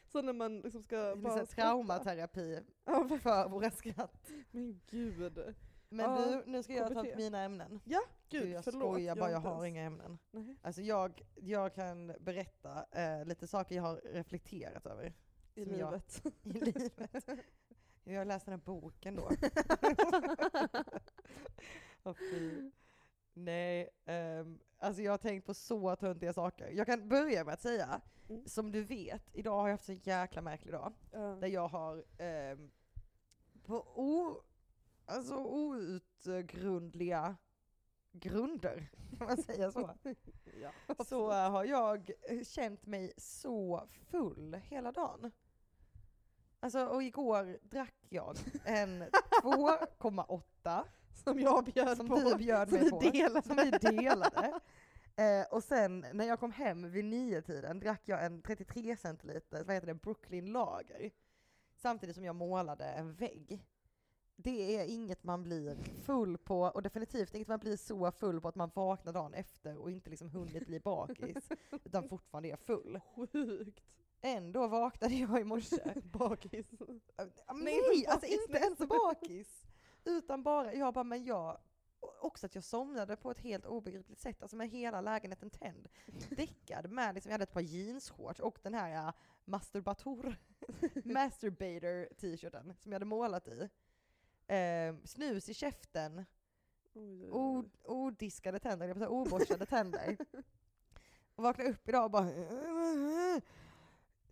Så 0.06 0.22
när 0.22 0.34
man 0.34 0.60
liksom 0.60 0.84
ska 0.84 1.16
skratta. 1.22 1.46
traumaterapi 1.46 2.60
för 3.22 3.50
våra 3.50 3.72
skratt. 3.72 4.30
men 4.52 4.82
gud. 4.88 5.56
Men 5.90 6.06
Ja, 6.12 6.26
du, 6.26 6.52
nu 6.52 6.64
ska 6.64 6.74
jag 6.74 6.94
ta 6.94 7.02
KBT. 7.04 7.12
upp 7.12 7.18
mina 7.18 7.42
ämnen. 7.42 7.82
Ja, 7.86 8.02
Gud, 8.30 8.50
jag 8.50 8.64
förlåt. 8.64 8.94
skojar 8.94 9.16
bara, 9.16 9.32
jag 9.32 9.40
har 9.40 9.52
ens- 9.52 9.66
inga 9.68 9.82
ämnen. 9.84 10.20
Nej. 10.32 10.58
Alltså 10.62 10.82
jag, 10.82 11.22
jag 11.36 11.74
kan 11.74 12.08
berätta 12.20 12.86
eh, 12.92 13.26
lite 13.26 13.48
saker 13.48 13.76
jag 13.76 13.84
har 13.84 14.02
reflekterat 14.04 14.86
över 14.86 15.14
I 15.56 15.64
Som 15.66 15.80
jag- 15.80 15.92
livet. 15.92 16.24
i 16.44 16.50
livet. 16.54 17.30
Jag 18.04 18.18
har 18.20 18.26
läst 18.26 18.46
den 18.46 18.54
här 18.54 18.62
boken 18.66 19.16
då. 19.16 19.30
Fy. 22.20 22.72
Nej, 23.34 23.90
ehm, 24.06 24.60
alltså 24.78 25.02
jag 25.02 25.12
har 25.12 25.18
tänkt 25.18 25.46
på 25.46 25.54
så 25.54 25.96
töntiga 25.96 26.34
saker. 26.34 26.70
Jag 26.72 26.86
kan 26.88 27.10
börja 27.10 27.44
med 27.44 27.54
att 27.54 27.62
säga, 27.62 28.02
Mm. 28.30 28.46
som 28.48 28.72
du 28.72 28.84
vet, 28.84 29.24
idag 29.34 29.60
har 29.62 29.68
jag 29.68 29.74
haft 29.78 29.90
en 29.90 30.00
jäkla 30.04 30.42
märklig 30.42 30.74
dag. 30.74 30.94
Ja. 31.12 31.20
Där 31.20 31.48
jag 31.48 31.68
har 31.68 32.04
ehm, 32.18 32.72
på 33.64 33.76
o, 33.96 34.42
alltså 35.06 35.36
outgrundliga 35.36 37.36
grunder, 38.12 38.90
kan 39.18 39.28
man 39.28 39.38
säga 39.38 39.72
så, 39.72 39.90
ja. 40.62 40.72
så 41.06 41.32
har 41.32 41.66
jag 41.66 42.12
känt 42.44 42.86
mig 42.86 43.14
så 43.18 43.84
full 43.90 44.54
hela 44.64 44.92
dagen. 44.92 45.32
Alltså, 46.64 46.86
och 46.86 47.04
igår 47.04 47.58
drack 47.62 47.96
jag 48.10 48.38
en 48.66 49.04
2,8 49.44 50.84
Som 51.24 51.40
jag 51.40 51.66
bjöd 51.66 51.98
som 51.98 52.08
på. 52.08 52.16
du 52.16 52.36
bjöd 52.36 52.70
som 52.70 52.78
mig 52.80 52.90
på. 52.90 53.00
delade. 53.00 53.42
Som 53.42 53.56
vi 53.56 53.72
delade. 53.72 54.60
Eh, 55.16 55.46
och 55.52 55.64
sen 55.64 56.06
när 56.14 56.26
jag 56.26 56.40
kom 56.40 56.52
hem 56.52 56.92
vid 56.92 57.06
nio 57.06 57.42
tiden 57.42 57.80
drack 57.80 58.02
jag 58.06 58.26
en 58.26 58.42
33 58.42 58.98
centiliter, 58.98 59.64
vad 59.64 59.76
heter 59.76 59.88
det, 59.88 59.94
Brooklyn 59.94 60.46
Lager. 60.46 61.12
Samtidigt 61.76 62.16
som 62.16 62.26
jag 62.26 62.36
målade 62.36 62.86
en 62.86 63.14
vägg. 63.14 63.66
Det 64.36 64.78
är 64.78 64.86
inget 64.86 65.24
man 65.24 65.44
blir 65.44 65.76
full 66.04 66.38
på, 66.38 66.62
och 66.62 66.82
definitivt 66.84 67.36
inget 67.36 67.48
man 67.48 67.60
blir 67.60 67.78
så 67.78 68.12
full 68.12 68.42
på 68.42 68.48
att 68.48 68.56
man 68.56 68.72
vaknar 68.74 69.14
dagen 69.14 69.34
efter 69.34 69.78
och 69.78 69.92
inte 69.92 70.10
liksom 70.10 70.30
hunnit 70.30 70.68
bli 70.68 70.80
bakis, 70.80 71.50
utan 71.84 72.10
fortfarande 72.10 72.50
är 72.52 72.56
full. 72.56 73.00
Sjukt. 73.32 73.84
Ändå 74.22 74.68
vaknade 74.68 75.14
jag 75.16 75.42
i 75.42 75.44
morse. 75.44 75.94
Bakis. 76.04 76.66
Äh, 77.18 77.28
Nej, 77.56 77.80
inte 77.96 78.12
alltså 78.12 78.28
bakis, 78.28 78.42
inte 78.48 78.58
ens 78.58 78.80
bakis. 78.80 79.64
Utan 80.06 80.44
bara, 80.44 80.74
jag 80.74 80.94
bara, 80.94 81.04
men 81.04 81.24
jag, 81.26 81.58
också 82.22 82.46
att 82.46 82.56
jag 82.56 82.64
somnade 82.64 83.16
på 83.16 83.32
ett 83.32 83.40
helt 83.40 83.66
obegripligt 83.66 84.20
sätt, 84.20 84.42
alltså 84.42 84.58
med 84.58 84.70
hela 84.70 85.02
lägenheten 85.02 85.50
tänd. 85.50 85.88
Däckad 86.30 86.92
med, 86.92 87.16
liksom, 87.16 87.30
jag 87.30 87.34
hade 87.34 87.44
ett 87.44 87.54
par 87.54 87.62
jeansshorts 87.62 88.40
och 88.40 88.60
den 88.64 88.74
här 88.74 89.08
uh, 89.08 89.14
masturbator, 89.46 90.36
masturbator 91.06 92.14
t-shirten 92.14 92.74
som 92.80 92.92
jag 92.92 92.96
hade 92.96 93.06
målat 93.06 93.48
i. 93.48 93.70
Eh, 94.48 94.96
snus 95.06 95.50
i 95.50 95.54
käften, 95.54 96.26
o- 97.32 97.70
odiskade 97.84 98.60
tänder, 98.60 98.88
jag 98.88 98.98
säga 98.98 99.10
oborstade 99.10 99.66
tänder. 99.66 100.18
Och 101.36 101.44
vaknade 101.44 101.70
upp 101.70 101.90
idag 101.90 102.06
och 102.06 102.12
bara 102.12 102.32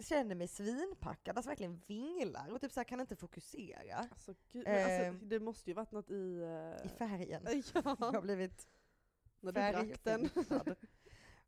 känner 0.03 0.35
mig 0.35 0.47
svinpackad, 0.47 1.37
alltså 1.37 1.49
verkligen 1.49 1.81
vinglar 1.87 2.51
och 2.51 2.61
typ 2.61 2.71
så 2.71 2.79
här, 2.79 2.85
kan 2.85 2.99
inte 2.99 3.15
fokusera 3.15 3.95
Alltså, 3.95 4.33
gud, 4.51 4.63
men 4.67 4.75
alltså, 4.83 5.03
Ehm. 5.03 5.29
det 5.29 5.39
måste 5.39 5.69
ju 5.69 5.73
varit 5.73 5.91
något 5.91 6.11
i... 6.11 6.41
eh, 6.41 6.85
i 6.85 6.89
färgen. 6.89 7.43
Jag 7.45 7.63
Ja, 7.85 7.95
har 7.99 8.21
blivit 8.21 8.67
färgförgiftad. 9.53 10.19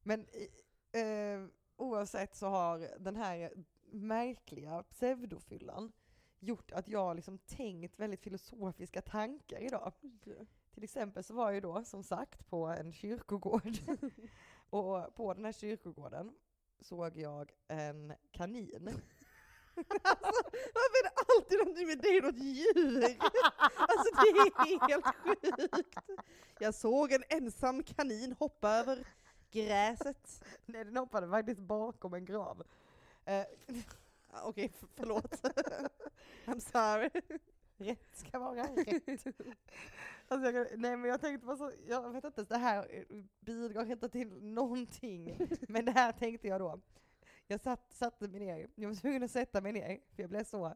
Men 0.04 0.20
eh, 0.92 1.48
oavsett 1.78 2.36
så 2.36 2.48
har 2.48 2.88
den 3.00 3.16
här 3.16 3.54
märkliga 3.92 4.84
pseudofyllan 4.84 5.92
gjort 6.40 6.72
att 6.72 6.88
jag 6.88 7.00
har 7.00 7.16
liksom 7.16 7.38
tänkt 7.38 8.00
väldigt 8.00 8.22
filosofiska 8.22 9.02
tankar 9.02 9.60
idag. 9.60 9.94
Oj. 10.02 10.48
Till 10.74 10.84
exempel 10.84 11.24
så 11.24 11.34
var 11.34 11.46
jag 11.46 11.54
ju 11.56 11.62
då 11.62 11.84
som 11.84 12.04
sagt 12.04 12.48
på 12.50 12.66
en 12.66 12.94
kyrkogård. 12.94 13.78
och 14.70 15.16
på 15.16 15.34
den 15.34 15.46
här 15.46 15.52
kyrkogården 15.52 16.36
såg 16.82 17.18
jag 17.18 17.52
en 17.68 18.14
kanin. 18.32 18.90
Alltså, 19.76 20.42
varför 20.74 20.98
är 21.00 21.04
det 21.04 21.36
alltid 21.36 21.58
någonting 21.58 21.88
med 21.88 21.98
dig 22.00 22.18
och 22.18 22.24
något 22.24 22.38
djur? 22.44 23.04
Alltså 23.78 24.16
det 24.16 24.30
är 24.30 24.88
helt 24.90 25.06
sjukt. 25.16 25.98
Jag 26.60 26.76
såg 26.76 27.12
en 27.12 27.24
ensam 27.30 27.84
kanin 27.84 28.36
hoppa 28.40 28.70
över 28.70 29.08
gräset. 29.52 30.44
Nej, 30.66 30.86
den 30.86 30.98
hoppade 30.98 31.30
faktiskt 31.30 31.62
bakom 31.62 32.14
en 32.14 32.26
grav. 32.26 32.64
Eh, 33.26 33.44
Okej, 34.44 34.72
f- 34.82 34.88
förlåt. 34.96 35.32
I'm 36.46 36.60
sorry. 36.60 37.10
Rätt 37.84 38.16
ska 38.16 38.40
vara 38.40 38.64
rätt. 38.64 39.28
Alltså 40.28 40.52
jag, 40.52 40.68
nej 40.78 40.98
men 40.98 41.10
jag 41.10 41.22
tänkte 41.22 41.48
på 41.48 41.56
så, 41.56 41.72
jag 41.88 42.12
vet 42.12 42.24
inte, 42.24 42.44
det 42.44 42.58
här 42.58 42.88
eh, 42.90 43.24
bidrar 43.40 43.92
inte 43.92 44.10
till 44.10 44.44
någonting. 44.44 45.38
Men 45.68 45.86
det 45.86 45.92
här 45.92 46.12
tänkte 46.12 46.48
jag 46.48 46.62
då. 46.62 46.82
Jag 47.48 47.62
satt, 47.62 47.94
satte 47.94 48.28
mig 48.28 48.40
ner, 48.40 48.68
jag 48.76 48.90
var 48.90 48.96
tvungen 48.96 49.24
att 49.24 49.32
sätta 49.32 49.62
mig 49.62 49.72
ner, 49.72 50.00
för 50.16 50.24
jag 50.24 50.30
blev 50.30 50.44
så 50.44 50.76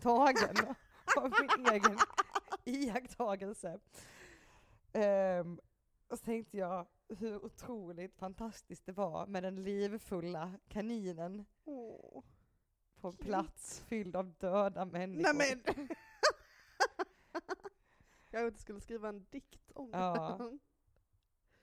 tagen 0.00 0.56
av 1.16 1.32
min 1.40 1.66
egen 1.74 1.98
iakttagelse. 2.64 3.80
Ehm, 4.92 5.60
och 6.08 6.18
så 6.18 6.24
tänkte 6.24 6.56
jag 6.56 6.86
hur 7.08 7.44
otroligt 7.44 8.16
fantastiskt 8.16 8.86
det 8.86 8.92
var 8.92 9.26
med 9.26 9.42
den 9.42 9.64
livfulla 9.64 10.52
kaninen 10.68 11.44
Åh. 11.64 12.22
på 13.00 13.08
en 13.08 13.16
plats 13.16 13.80
fylld 13.80 14.16
av 14.16 14.32
döda 14.38 14.84
människor. 14.84 15.34
Nej 15.34 15.56
Jag 18.34 18.46
inte 18.48 18.60
skulle 18.60 18.80
skriva 18.80 19.08
en 19.08 19.26
dikt 19.30 19.72
om 19.74 19.90
Ja. 19.92 20.36
det. 20.38 20.58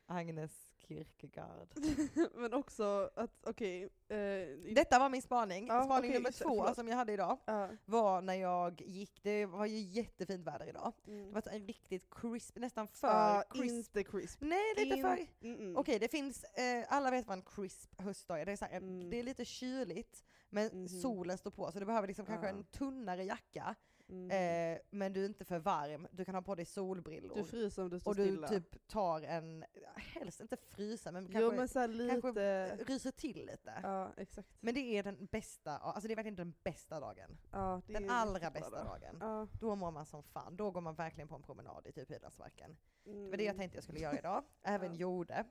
Agnes 0.06 0.74
Kierkegaard. 0.88 1.68
Men 2.36 2.54
också 2.54 3.10
att, 3.16 3.46
okej. 3.48 3.90
eh, 4.08 4.18
i- 4.18 4.74
Detta 4.76 5.00
var 5.00 5.10
min 5.10 5.22
spaning. 5.22 5.68
Ja, 5.68 5.84
spaning 5.84 6.10
okej, 6.10 6.14
nummer 6.20 6.32
två 6.32 6.50
förlåt. 6.50 6.76
som 6.76 6.88
jag 6.88 6.96
hade 6.98 7.14
idag 7.14 7.38
ja, 7.46 7.70
var 7.86 8.22
när 8.22 8.34
jag 8.34 8.82
gick, 8.82 9.24
det 9.24 9.46
var 9.46 9.66
ju 9.66 9.80
jättefint 9.80 10.48
väder 10.48 10.70
idag. 10.70 10.94
Det 11.04 11.12
mm. 11.12 11.34
var 11.34 11.42
så 11.42 11.50
en 11.50 11.68
riktigt 11.68 12.10
crisp, 12.16 12.58
nästan 12.60 12.88
för 12.88 13.08
Ja, 13.08 13.44
crisp. 13.50 13.76
inte 13.98 14.04
crisp. 14.12 14.42
Nej, 14.42 14.74
lite 14.78 14.96
In- 14.96 15.02
för... 15.04 15.18
Mm, 15.42 15.60
mm. 15.60 15.78
Okej, 15.78 16.00
det 16.00 16.08
finns, 16.12 16.44
eh, 16.44 16.86
alla 16.90 17.12
vet 17.12 17.28
vad 17.28 17.38
en 17.38 17.44
crisp 17.46 18.02
höstdag 18.02 18.42
är. 18.42 18.46
Det 18.46 18.52
är, 18.52 18.58
så 18.58 18.66
här, 18.66 18.78
Mm. 18.78 19.10
det 19.10 19.20
är 19.20 19.24
lite 19.24 19.46
kyligt, 19.46 20.24
men 20.50 20.68
Mhm. 20.68 20.88
solen 20.88 21.38
står 21.38 21.52
på 21.52 21.72
så 21.72 21.80
du 21.80 21.86
behöver 21.86 22.08
liksom 22.08 22.26
kanske 22.26 22.48
en 22.50 22.64
tunnare 22.64 23.24
jacka. 23.24 23.76
Mm. 24.12 24.32
Eh, 24.76 24.80
men 24.89 25.13
du 25.13 25.21
är 25.21 25.26
inte 25.26 25.45
för 25.45 25.60
varm, 25.60 26.08
du 26.12 26.26
kan 26.26 26.36
ha 26.36 26.41
på 26.41 26.56
dig 26.56 26.65
solbrillor. 26.65 27.36
Du 27.36 27.43
fryser 27.43 27.82
om 27.84 27.89
du 27.89 28.00
står 28.00 28.12
och 28.12 28.15
du 28.15 28.24
stilla. 28.26 28.47
typ 28.47 28.88
tar 28.88 29.21
en, 29.21 29.65
helst 29.95 30.39
inte 30.41 30.58
frysa 30.58 31.12
men 31.12 31.26
jo 31.26 31.32
kanske 31.32 31.58
men 31.58 31.67
såhär 31.67 32.10
kanske 32.10 32.28
lite... 32.30 32.76
ryser 32.93 33.12
till 33.12 33.45
lite. 33.45 33.74
Ja 33.84 34.10
exakt. 34.17 34.50
Men 34.60 34.74
det 34.74 34.80
är 34.80 35.04
den 35.04 35.26
bästa, 35.26 35.78
alltså 35.78 36.08
det 36.08 36.13
är 36.13 36.15
verkligen 36.15 36.36
den 36.36 36.54
bästa 36.63 37.00
dagen. 37.00 37.38
Ja, 37.52 37.82
det 37.88 37.93
Den 37.93 38.10
allra 38.10 38.52
bästa 38.52 38.69
då. 38.84 38.89
dagen. 38.89 39.17
Ja. 39.19 39.47
Då 39.60 39.76
mår 39.76 39.91
man 39.91 40.06
som 40.06 40.24
fan, 40.24 40.56
då 40.58 40.71
går 40.71 40.82
man 40.82 40.95
verkligen 40.95 41.28
på 41.28 41.36
en 41.36 41.43
promenad 41.43 41.88
i 41.88 41.91
typ 41.91 42.12
Hylandsparken. 42.12 42.78
Mm. 43.06 43.24
Det 43.24 43.30
var 43.30 43.38
det 43.38 43.43
jag 43.43 43.58
tänkte 43.58 43.78
jag 43.78 43.84
skulle 43.84 44.00
göra 44.00 44.17
idag, 44.19 44.43
även 44.63 44.91
Ja. 44.93 45.00
gjorde. 45.00 45.45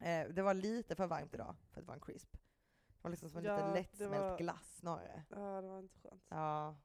Eh, 0.00 0.28
det 0.28 0.42
var 0.42 0.54
lite 0.54 0.94
för 0.94 1.06
varmt 1.06 1.34
idag 1.34 1.54
för 1.72 1.80
att 1.80 1.86
vara 1.86 1.94
en 1.94 2.00
crisp. 2.00 2.32
Det 2.32 3.02
var 3.02 3.10
liksom 3.10 3.28
som 3.30 3.38
en 3.38 3.44
Ja, 3.44 3.56
lite 3.56 3.68
det 3.68 3.74
lättsmält 3.74 4.22
var- 4.22 4.38
glass 4.38 4.76
snarare. 4.76 5.22
Ja 5.30 5.60
det 5.60 5.68
var 5.68 5.78
inte 5.78 5.98
skönt. 5.98 6.22
Ja. 6.28 6.76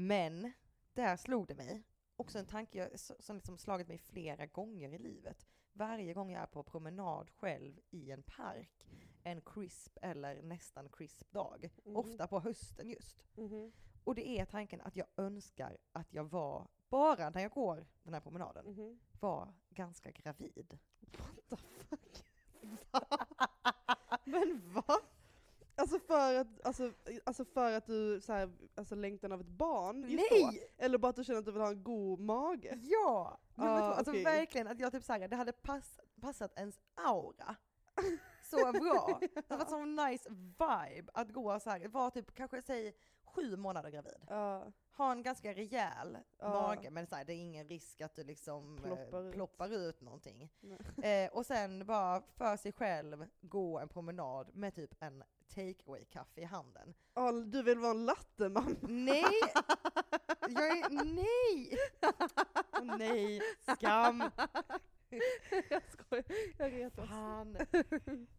Men, 0.00 0.52
där 0.92 1.16
slog 1.16 1.46
det 1.46 1.54
mig. 1.54 1.82
Också 2.16 2.38
en 2.38 2.46
tanke 2.46 2.98
som 2.98 3.36
liksom 3.36 3.58
slagit 3.58 3.88
mig 3.88 3.98
flera 3.98 4.46
gånger 4.46 4.92
i 4.92 4.98
livet. 4.98 5.46
Varje 5.72 6.14
gång 6.14 6.30
jag 6.30 6.42
är 6.42 6.46
på 6.46 6.62
promenad 6.62 7.30
själv 7.30 7.80
i 7.90 8.10
en 8.10 8.22
park, 8.22 8.86
en 9.22 9.40
crisp 9.40 9.98
eller 10.02 10.42
nästan 10.42 10.88
crisp 10.88 11.32
dag. 11.32 11.70
Mhm. 11.84 11.96
Ofta 11.96 12.26
på 12.26 12.40
hösten 12.40 12.88
just. 12.90 13.24
Mhm. 13.36 13.72
Och 14.04 14.14
det 14.14 14.28
är 14.28 14.44
tanken 14.44 14.80
att 14.80 14.96
jag 14.96 15.06
önskar 15.16 15.78
att 15.92 16.12
jag 16.12 16.24
var, 16.24 16.68
bara 16.88 17.30
när 17.30 17.40
jag 17.40 17.50
går 17.50 17.86
den 18.02 18.14
här 18.14 18.20
promenaden, 18.20 18.64
Mhm. 18.66 19.00
var 19.20 19.54
ganska 19.70 20.10
gravid. 20.10 20.78
What 21.00 21.48
the 21.48 21.56
fuck? 21.56 22.24
Men 24.24 24.72
va? 24.72 25.00
Alltså 25.80 25.98
för 25.98 26.34
att, 26.34 26.66
alltså, 26.66 26.92
alltså 27.24 27.44
för 27.44 27.72
att 27.72 27.86
du 27.86 28.20
så 28.20 28.32
här, 28.32 28.50
alltså 28.74 28.94
längtan 28.94 29.32
av 29.32 29.40
ett 29.40 29.46
barn 29.46 30.04
just 30.08 30.30
då? 30.30 30.36
Nej! 30.36 30.72
Eller 30.78 30.98
bara 30.98 31.08
att 31.08 31.16
du 31.16 31.24
känner 31.24 31.38
att 31.38 31.44
du 31.44 31.52
vill 31.52 31.60
ha 31.60 31.70
en 31.70 31.82
god 31.82 32.20
mage? 32.20 32.78
Ja! 32.82 33.38
Ah, 33.56 33.64
vad, 33.64 33.82
alltså 33.82 34.10
okej. 34.10 34.24
verkligen 34.24 34.66
att 34.66 34.80
jag 34.80 34.92
typ 34.92 35.04
såhär, 35.04 35.28
det 35.28 35.36
hade 35.36 35.52
pass, 35.52 36.00
passat 36.20 36.58
ens 36.58 36.80
aura 36.94 37.56
så 38.42 38.72
bra. 38.72 39.20
Det 39.48 39.50
var 39.56 39.64
sån 39.64 39.94
nice 39.94 40.30
vibe 40.30 41.10
att 41.14 41.32
gå 41.32 41.60
så 41.60 41.70
här, 41.70 41.88
vara 41.88 42.10
typ 42.10 42.34
kanske 42.34 42.62
säg 42.62 42.94
sju 43.40 43.56
månader 43.56 43.90
gravid. 43.90 44.18
Ja. 44.28 44.72
Ha 44.96 45.12
en 45.12 45.22
ganska 45.22 45.54
rejäl 45.54 46.18
Ja. 46.38 46.48
mage 46.48 46.90
men 46.90 47.06
så 47.06 47.14
här, 47.16 47.24
det 47.24 47.32
är 47.32 47.36
ingen 47.36 47.68
risk 47.68 48.00
att 48.00 48.14
du 48.14 48.24
liksom 48.24 48.76
Ploppar 48.76 48.96
ploppar, 48.96 49.22
ut. 49.28 49.34
ploppar 49.34 49.68
ut 49.72 50.00
någonting. 50.00 50.48
Eh, 51.02 51.30
och 51.32 51.46
sen 51.46 51.86
bara 51.86 52.22
för 52.36 52.56
sig 52.56 52.72
själv 52.72 53.26
gå 53.40 53.78
en 53.78 53.88
promenad 53.88 54.54
med 54.54 54.74
typ 54.74 55.02
en 55.02 55.24
take 55.54 56.04
kaffe 56.10 56.40
i 56.40 56.44
handen. 56.44 56.94
Ja, 57.14 57.32
du 57.32 57.62
vill 57.62 57.78
vara 57.78 57.90
en 57.90 58.04
lattemamma? 58.04 58.76
Nej! 58.80 59.24
Jag 60.48 60.68
är, 60.68 61.04
nej! 61.04 61.78
Åh, 62.72 62.96
nej, 62.98 63.40
skam! 63.76 64.22
jag 65.70 65.82
skojar, 65.92 66.24
jag 66.58 66.72
retas. 66.72 67.08
Fan. 67.08 67.56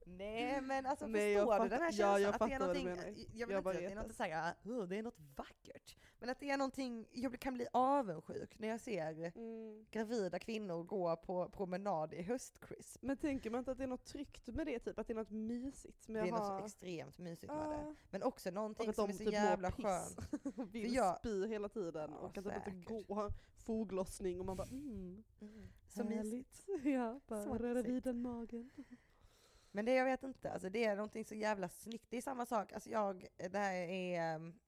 Nej 0.06 0.62
men 0.62 0.86
alltså 0.86 1.08
Nej, 1.08 1.32
jag 1.32 1.48
förstår 1.48 1.64
du 1.64 1.70
den 1.70 1.82
här 1.82 1.92
fattar- 1.92 2.02
ja, 2.02 2.18
känslan? 2.18 2.22
jag 2.22 2.34
att 2.34 2.40
det 2.50 2.54
är 2.56 2.60
någonting, 2.60 2.86
menar. 2.86 3.04
jag 3.34 3.48
vill 3.48 3.56
Jag 3.56 3.60
inte 3.66 3.74
säga 3.74 3.78
att 3.78 3.84
det 3.84 3.86
är 3.86 3.96
något 3.96 4.04
retas. 4.06 4.18
såhär, 4.18 4.54
"Åh, 4.82 4.88
det 4.88 4.98
är 4.98 5.04
något 5.04 5.20
vackert. 5.36 5.98
Men 6.20 6.30
att 6.30 6.40
det 6.40 6.50
är 6.50 6.58
någonting, 6.58 7.08
jag 7.12 7.40
kan 7.40 7.54
bli 7.54 7.68
avundsjuk 7.74 8.60
när 8.60 8.68
jag 8.68 8.80
ser 8.80 9.32
Mm. 9.36 9.86
gravida 9.92 10.40
kvinnor 10.40 10.84
gå 10.84 11.16
på 11.16 11.50
promenad 11.50 12.14
i 12.14 12.22
höstcrisp. 12.22 13.02
Men 13.02 13.18
tänker 13.18 13.50
man 13.50 13.60
inte 13.60 13.72
att 13.72 13.78
det 13.78 13.84
är 13.84 13.88
något 13.88 14.06
tryggt 14.06 14.48
med 14.48 14.66
det, 14.68 14.80
typ? 14.80 15.00
Att 15.00 15.08
det 15.08 15.14
är 15.14 15.16
något 15.16 15.30
mysigt 15.30 16.08
med 16.08 16.24
Det 16.24 16.30
är 16.30 16.34
att 16.34 16.40
något 16.40 16.48
ha... 16.50 16.66
extremt 16.66 17.18
mysigt 17.18 17.54
med 17.54 17.70
det. 17.70 17.96
Men 18.10 18.24
också 18.24 18.52
någonting 18.52 18.94
som 18.94 19.08
de 19.08 19.14
är 19.14 19.18
så 19.18 19.24
typ 19.24 19.34
jävla 19.34 19.72
skönt. 19.72 20.20
och 20.58 20.76
vill 20.76 20.94
jag- 20.96 21.20
spy 21.20 21.48
hela 21.48 21.70
tiden 21.70 22.12
Ja, 22.12 22.18
och 22.18 22.38
att 22.38 22.44
det 22.44 22.56
inte 22.76 22.94
går 22.94 23.34
foglossning 23.62 24.40
och 24.40 24.46
man 24.46 24.58
bara 24.58 24.68
mm, 24.68 25.24
Så 25.88 26.04
mysigt. 26.04 26.68
Ja, 26.84 27.20
bara 27.28 27.44
Så 27.44 27.58
röra 27.58 27.82
vid 27.82 28.04
den 28.04 28.22
magen. 28.22 28.72
Men 29.72 29.86
det 29.86 29.94
jag 29.94 30.06
vet 30.06 30.24
inte, 30.24 30.52
alltså 30.52 30.70
det 30.70 30.86
är 30.86 30.96
någonting 30.96 31.26
så 31.26 31.36
jävla 31.36 31.70
snyggt. 31.70 32.06
Det 32.10 32.18
är 32.18 32.22
samma 32.22 32.46
sak, 32.46 32.74
alltså 32.74 32.90
jag, 32.90 33.28
det 33.38 33.58
här 33.58 33.74
är, 33.76 34.36
um, 34.36 34.60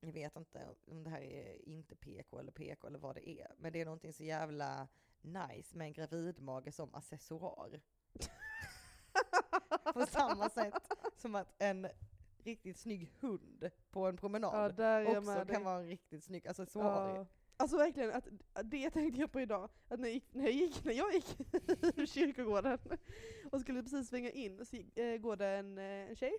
jag 0.00 0.12
vet 0.12 0.36
inte 0.36 0.74
om 0.86 1.04
det 1.04 1.10
här 1.10 1.20
är 1.20 1.68
inte 1.68 1.96
PK 1.96 2.38
eller 2.38 2.52
PK 2.52 2.86
eller 2.86 2.98
vad 2.98 3.14
det 3.14 3.28
är, 3.28 3.54
men 3.58 3.72
det 3.72 3.80
är 3.80 3.84
någonting 3.84 4.12
så 4.12 4.24
jävla 4.24 4.88
nice 5.20 5.76
med 5.76 5.86
en 5.86 5.92
gravidmage 5.92 6.74
som 6.74 6.94
accessoar. 6.94 7.80
på 9.94 10.06
samma 10.06 10.50
sätt 10.50 10.88
som 11.16 11.34
att 11.34 11.54
en 11.58 11.88
riktigt 12.38 12.78
snygg 12.78 13.10
hund 13.20 13.70
på 13.90 14.06
en 14.06 14.14
Ja, 14.14 14.18
promenad 14.20 14.78
jag 14.78 15.08
också 15.08 15.30
med 15.30 15.46
dig. 15.46 15.54
kan 15.54 15.64
vara 15.64 15.78
en 15.80 15.86
riktigt 15.86 16.24
snygg 16.24 16.48
accessoar. 16.48 17.16
Ja. 17.16 17.26
Alltså 17.56 17.76
verkligen, 17.76 18.10
att, 18.10 18.28
att 18.52 18.70
det 18.70 18.90
tänkte 18.90 19.20
jag 19.20 19.32
på 19.32 19.40
idag. 19.40 19.68
Att 19.88 20.00
när 20.00 20.08
jag 20.08 20.14
gick, 20.14 20.34
när 20.34 20.44
jag 20.44 20.52
gick, 20.54 20.84
när 20.84 20.92
jag 20.92 21.14
gick 21.14 21.36
ur 21.98 22.06
kyrkogården 22.06 22.78
och 23.52 23.60
skulle 23.60 23.82
precis 23.82 24.08
svänga 24.08 24.30
in 24.30 24.66
så 24.66 24.76
gick, 24.76 24.98
eh, 24.98 25.16
går 25.18 25.36
det 25.36 25.46
en, 25.46 25.78
eh, 25.78 25.84
en 25.84 26.16
tjej 26.16 26.32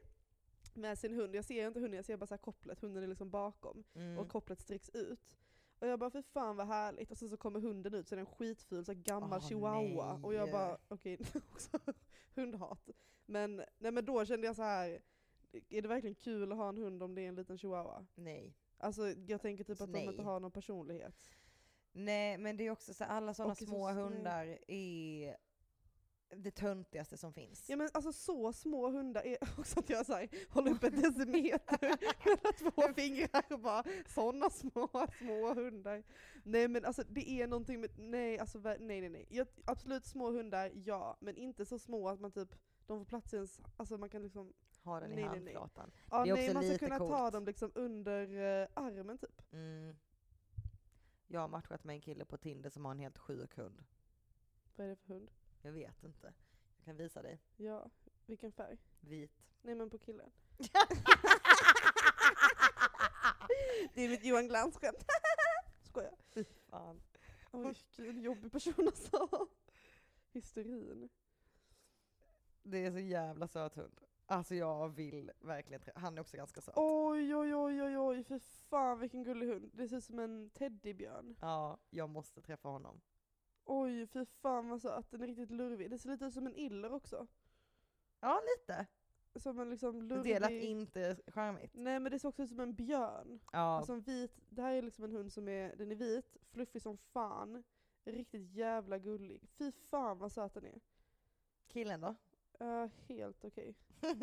med 0.73 0.99
sin 0.99 1.13
hund. 1.13 1.35
Jag 1.35 1.45
ser 1.45 1.67
inte 1.67 1.79
hunden, 1.79 1.95
jag 1.95 2.05
ser 2.05 2.17
bara 2.17 2.27
så 2.27 2.33
här 2.33 2.41
kopplet. 2.41 2.79
Hunden 2.81 3.03
är 3.03 3.07
liksom 3.07 3.29
bakom 3.29 3.83
Mm. 3.95 4.17
och 4.19 4.29
kopplet 4.29 4.61
sträcks 4.61 4.89
ut. 4.89 5.37
Och 5.79 5.87
jag 5.87 5.99
bara 5.99 6.09
för 6.09 6.21
fan 6.21 6.55
vad 6.55 6.67
härligt. 6.67 7.11
Och 7.11 7.17
sen 7.17 7.29
så 7.29 7.37
kommer 7.37 7.59
hunden 7.59 7.93
ut 7.93 8.07
så 8.07 8.15
är 8.15 8.17
den 8.17 8.25
skitful, 8.25 8.85
så 8.85 8.93
gammal 8.93 9.39
Åh, 9.43 9.47
chihuahua. 9.47 10.19
Och 10.23 10.33
jag 10.33 10.43
nej. 10.43 10.51
bara 10.51 10.77
okej, 10.87 11.17
också 11.51 11.79
hundhat. 12.35 12.89
Men, 13.25 13.55
nej, 13.77 13.91
men 13.91 14.05
då 14.05 14.25
kände 14.25 14.47
jag 14.47 14.55
så 14.55 14.61
här. 14.63 15.01
är 15.69 15.81
det 15.81 15.87
verkligen 15.87 16.15
kul 16.15 16.51
att 16.51 16.57
ha 16.57 16.69
en 16.69 16.77
hund 16.77 17.03
om 17.03 17.15
det 17.15 17.21
är 17.21 17.27
en 17.29 17.35
liten 17.35 17.57
chihuahua? 17.57 18.05
Nej. 18.15 18.53
Alltså 18.83 19.09
jag 19.27 19.41
tänker 19.41 19.63
typ 19.63 19.69
Alltså, 19.69 19.83
att 19.83 19.93
de 19.93 19.99
inte 19.99 20.17
nej. 20.17 20.25
har 20.25 20.39
någon 20.39 20.51
personlighet. 20.51 21.29
Nej, 21.91 22.37
men 22.37 22.57
det 22.57 22.63
är 22.67 22.71
också 22.71 22.93
så 22.93 23.03
alla 23.03 23.33
sådana 23.33 23.55
så 23.55 23.65
små 23.65 23.87
snö. 23.91 24.01
hundar 24.01 24.57
är 24.67 25.37
det 26.35 26.51
töntigaste 26.51 27.17
som 27.17 27.33
finns. 27.33 27.69
Ja 27.69 27.75
men 27.75 27.89
alltså 27.93 28.13
så 28.13 28.53
små 28.53 28.89
hundar 28.89 29.21
är 29.25 29.37
också 29.59 29.79
att 29.79 29.89
jag 29.89 30.05
så 30.05 30.13
här, 30.13 30.29
håller 30.49 30.71
upp 30.71 30.83
en 30.83 31.01
decimeter 31.01 31.79
mellan 32.25 32.53
två 32.71 32.93
fingrar 32.95 33.43
och 33.53 33.59
bara 33.59 33.83
sådana 34.07 34.49
små, 34.49 34.89
små 35.17 35.53
hundar. 35.53 36.03
Nej 36.43 36.67
men 36.67 36.85
alltså 36.85 37.03
det 37.09 37.29
är 37.29 37.47
någonting 37.47 37.81
med, 37.81 37.89
nej 37.99 38.39
alltså 38.39 38.57
nej 38.59 38.77
nej 38.79 39.09
nej. 39.09 39.27
Jag, 39.29 39.47
absolut 39.65 40.05
små 40.05 40.31
hundar, 40.31 40.71
ja, 40.75 41.17
men 41.19 41.37
inte 41.37 41.65
så 41.65 41.79
små 41.79 42.09
att 42.09 42.19
man 42.19 42.31
typ, 42.31 42.55
de 42.87 42.99
får 42.99 43.05
plats 43.05 43.33
i 43.33 43.35
ens, 43.35 43.61
alltså 43.77 43.97
man 43.97 44.09
kan 44.09 44.23
liksom, 44.23 44.53
Ha 44.83 44.99
den 44.99 45.11
i 45.11 45.15
Nej, 45.15 45.23
nej, 45.29 45.39
nej. 45.39 45.53
handflatan. 45.55 45.91
ja 46.11 46.23
Det 46.23 46.29
är 46.29 46.33
nej 46.35 46.43
också 46.43 46.53
man 46.53 46.63
ska 46.63 46.77
kunna 46.77 46.97
ta 46.99 47.19
coolt. 47.21 47.33
dem 47.33 47.45
liksom 47.45 47.71
under 47.75 48.21
eh, 48.61 48.67
armen 48.73 49.17
typ. 49.17 49.41
Mm. 49.51 49.95
Jag 51.27 51.39
har 51.41 51.47
matchat 51.47 51.83
med 51.83 51.93
en 51.93 52.01
kille 52.01 52.25
på 52.25 52.37
Tinder 52.37 52.69
som 52.69 52.85
har 52.85 52.91
en 52.91 52.99
helt 52.99 53.17
sjuk 53.17 53.57
hund. 53.57 53.83
Vad 54.75 54.85
är 54.85 54.89
det 54.89 54.95
för 54.95 55.13
hund? 55.13 55.31
Jag 55.61 55.71
vet 55.71 56.03
inte. 56.03 56.33
Jag 56.77 56.85
kan 56.85 56.97
visa 56.97 57.21
dig. 57.21 57.39
Ja, 57.57 57.89
vilken 58.25 58.51
färg? 58.51 58.77
Vit. 58.99 59.31
Nej 59.61 59.75
men 59.75 59.89
på 59.89 59.97
killen. 59.97 60.31
Det 63.93 64.01
är 64.01 64.09
mitt 64.09 64.25
Johan 64.25 64.47
Glans-skämt. 64.47 65.05
Skojar. 65.83 66.15
Fan. 66.69 67.01
Oj, 67.51 67.75
en 67.97 68.21
jobbig 68.21 68.51
person 68.51 68.87
alltså. 68.87 69.47
Hysterin. 70.31 71.09
Det 72.63 72.77
är 72.85 72.91
så 72.91 72.99
jävla 72.99 73.47
söt 73.47 73.75
hund. 73.75 73.99
Alltså 74.25 74.55
jag 74.55 74.89
vill 74.89 75.31
verkligen 75.39 75.81
träffa, 75.81 75.99
han 75.99 76.17
är 76.17 76.21
också 76.21 76.37
ganska 76.37 76.61
söt. 76.61 76.73
Oj 76.77 77.35
oj 77.35 77.55
oj 77.55 77.83
oj 77.83 77.97
oj, 77.97 78.23
för 78.23 78.39
fan 78.39 78.99
vilken 78.99 79.23
gullig 79.23 79.47
hund. 79.47 79.71
Det 79.73 79.87
ser 79.87 79.97
ut 79.97 80.03
som 80.03 80.19
en 80.19 80.49
teddybjörn. 80.49 81.35
Ja, 81.41 81.77
jag 81.89 82.09
måste 82.09 82.41
träffa 82.41 82.69
honom. 82.69 83.01
Oj 83.65 84.07
fy 84.07 84.25
fan 84.25 84.69
vad 84.69 84.81
söt, 84.81 85.11
den 85.11 85.21
är 85.21 85.27
riktigt 85.27 85.51
lurvig. 85.51 85.89
Det 85.89 85.97
ser 85.97 86.09
lite 86.09 86.25
ut 86.25 86.33
som 86.33 86.47
en 86.47 86.55
iller 86.55 86.91
också. 86.93 87.27
Ja, 88.19 88.41
lite. 88.57 88.87
Som 89.35 89.59
en 89.59 89.69
liksom 89.69 90.07
Det 90.07 90.15
lurvig... 90.15 90.41
lät 90.41 90.51
inte 90.51 91.17
charmigt. 91.27 91.71
Nej 91.73 91.99
men 91.99 92.11
det 92.11 92.19
ser 92.19 92.29
också 92.29 92.43
ut 92.43 92.49
som 92.49 92.59
en 92.59 92.73
björn. 92.75 93.39
Ja, 93.51 93.59
Alltså 93.77 93.93
en 93.93 94.01
vit, 94.01 94.41
det 94.49 94.61
här 94.61 94.73
är 94.73 94.81
liksom 94.81 95.05
en 95.05 95.11
hund 95.11 95.33
som 95.33 95.47
är, 95.47 95.75
den 95.75 95.91
är 95.91 95.95
vit, 95.95 96.37
fluffig 96.51 96.81
som 96.81 96.97
fan, 96.97 97.63
riktigt 98.03 98.51
jävla 98.51 98.97
gullig. 98.97 99.49
Fy 99.57 99.71
fan 99.71 100.17
vad 100.19 100.31
söt 100.31 100.53
den 100.53 100.65
är. 100.65 100.79
killen 101.67 102.01
då? 102.01 102.15
Uh, 102.65 102.87
helt 103.07 103.45
okej. 103.45 103.75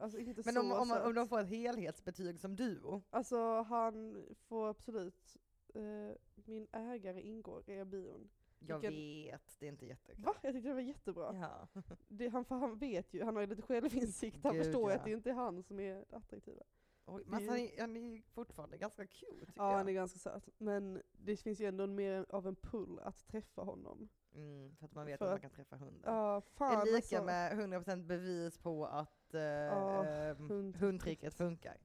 Alltså 0.00 0.18
inte 0.18 0.42
Men 0.44 0.54
så 0.54 0.60
om, 0.60 0.72
om, 0.72 0.90
om 1.06 1.14
de 1.14 1.28
får 1.28 1.40
ett 1.40 1.48
helhetsbetyg 1.48 2.40
som 2.40 2.56
duo? 2.56 3.02
Alltså 3.10 3.62
han 3.62 4.26
får 4.48 4.68
absolut, 4.68 5.36
eh, 5.74 6.16
min 6.34 6.66
ägare 6.72 7.20
ingår 7.22 7.70
i 7.70 7.84
bion. 7.84 8.30
Jag 8.58 8.78
Vilken- 8.78 8.94
vet, 8.96 9.56
det 9.58 9.66
är 9.66 9.70
inte 9.70 9.86
jättekul. 9.86 10.24
Va? 10.24 10.34
Jag 10.42 10.52
tyckte 10.52 10.68
det 10.68 10.74
var 10.74 10.80
jättebra. 10.80 11.36
Ja. 11.74 11.82
Det, 12.08 12.28
han, 12.28 12.44
för 12.44 12.54
han 12.54 12.78
vet 12.78 13.14
ju, 13.14 13.24
han 13.24 13.34
har 13.36 13.40
ju 13.42 13.46
lite 13.46 13.62
självinsikt, 13.62 14.38
han 14.42 14.54
Gud, 14.54 14.64
förstår 14.64 14.90
ju 14.90 14.94
ja. 14.94 14.98
att 14.98 15.04
det 15.04 15.12
inte 15.12 15.30
är 15.30 15.34
han 15.34 15.62
som 15.62 15.80
är 15.80 16.04
attraktiva. 16.10 16.62
Oj, 17.06 17.22
men 17.26 17.34
alltså, 17.34 17.50
han, 17.50 17.60
är, 17.60 17.80
han 17.80 17.96
är 17.96 18.22
fortfarande 18.22 18.78
ganska 18.78 19.06
cute 19.06 19.46
tycker 19.46 19.52
Ja 19.56 19.70
jag. 19.70 19.76
han 19.76 19.88
är 19.88 19.92
ganska 19.92 20.18
söt. 20.18 20.48
Men 20.58 21.02
det 21.12 21.36
finns 21.36 21.60
ju 21.60 21.66
ändå 21.66 21.86
mer 21.86 22.26
av 22.28 22.46
en 22.46 22.56
pull 22.56 22.98
att 22.98 23.26
träffa 23.26 23.62
honom. 23.62 24.08
Mm, 24.34 24.76
för 24.76 24.84
att 24.86 24.94
man 24.94 25.06
vet 25.06 25.18
För 25.18 25.24
att 25.24 25.30
man 25.30 25.36
att- 25.36 25.42
kan 25.42 25.50
träffa 25.50 25.76
hunden. 25.76 26.00
Det 26.02 26.42
fan 26.54 26.80
är 26.80 26.84
lika 26.84 26.96
alltså. 26.96 27.22
med 27.24 27.52
100% 27.58 28.06
bevis 28.06 28.58
på 28.58 28.86
att 28.86 29.34
uh, 29.34 29.40
Ja, 29.40 30.02
hund- 30.38 30.76
hundtricket 30.76 31.34
funkar. 31.34 31.76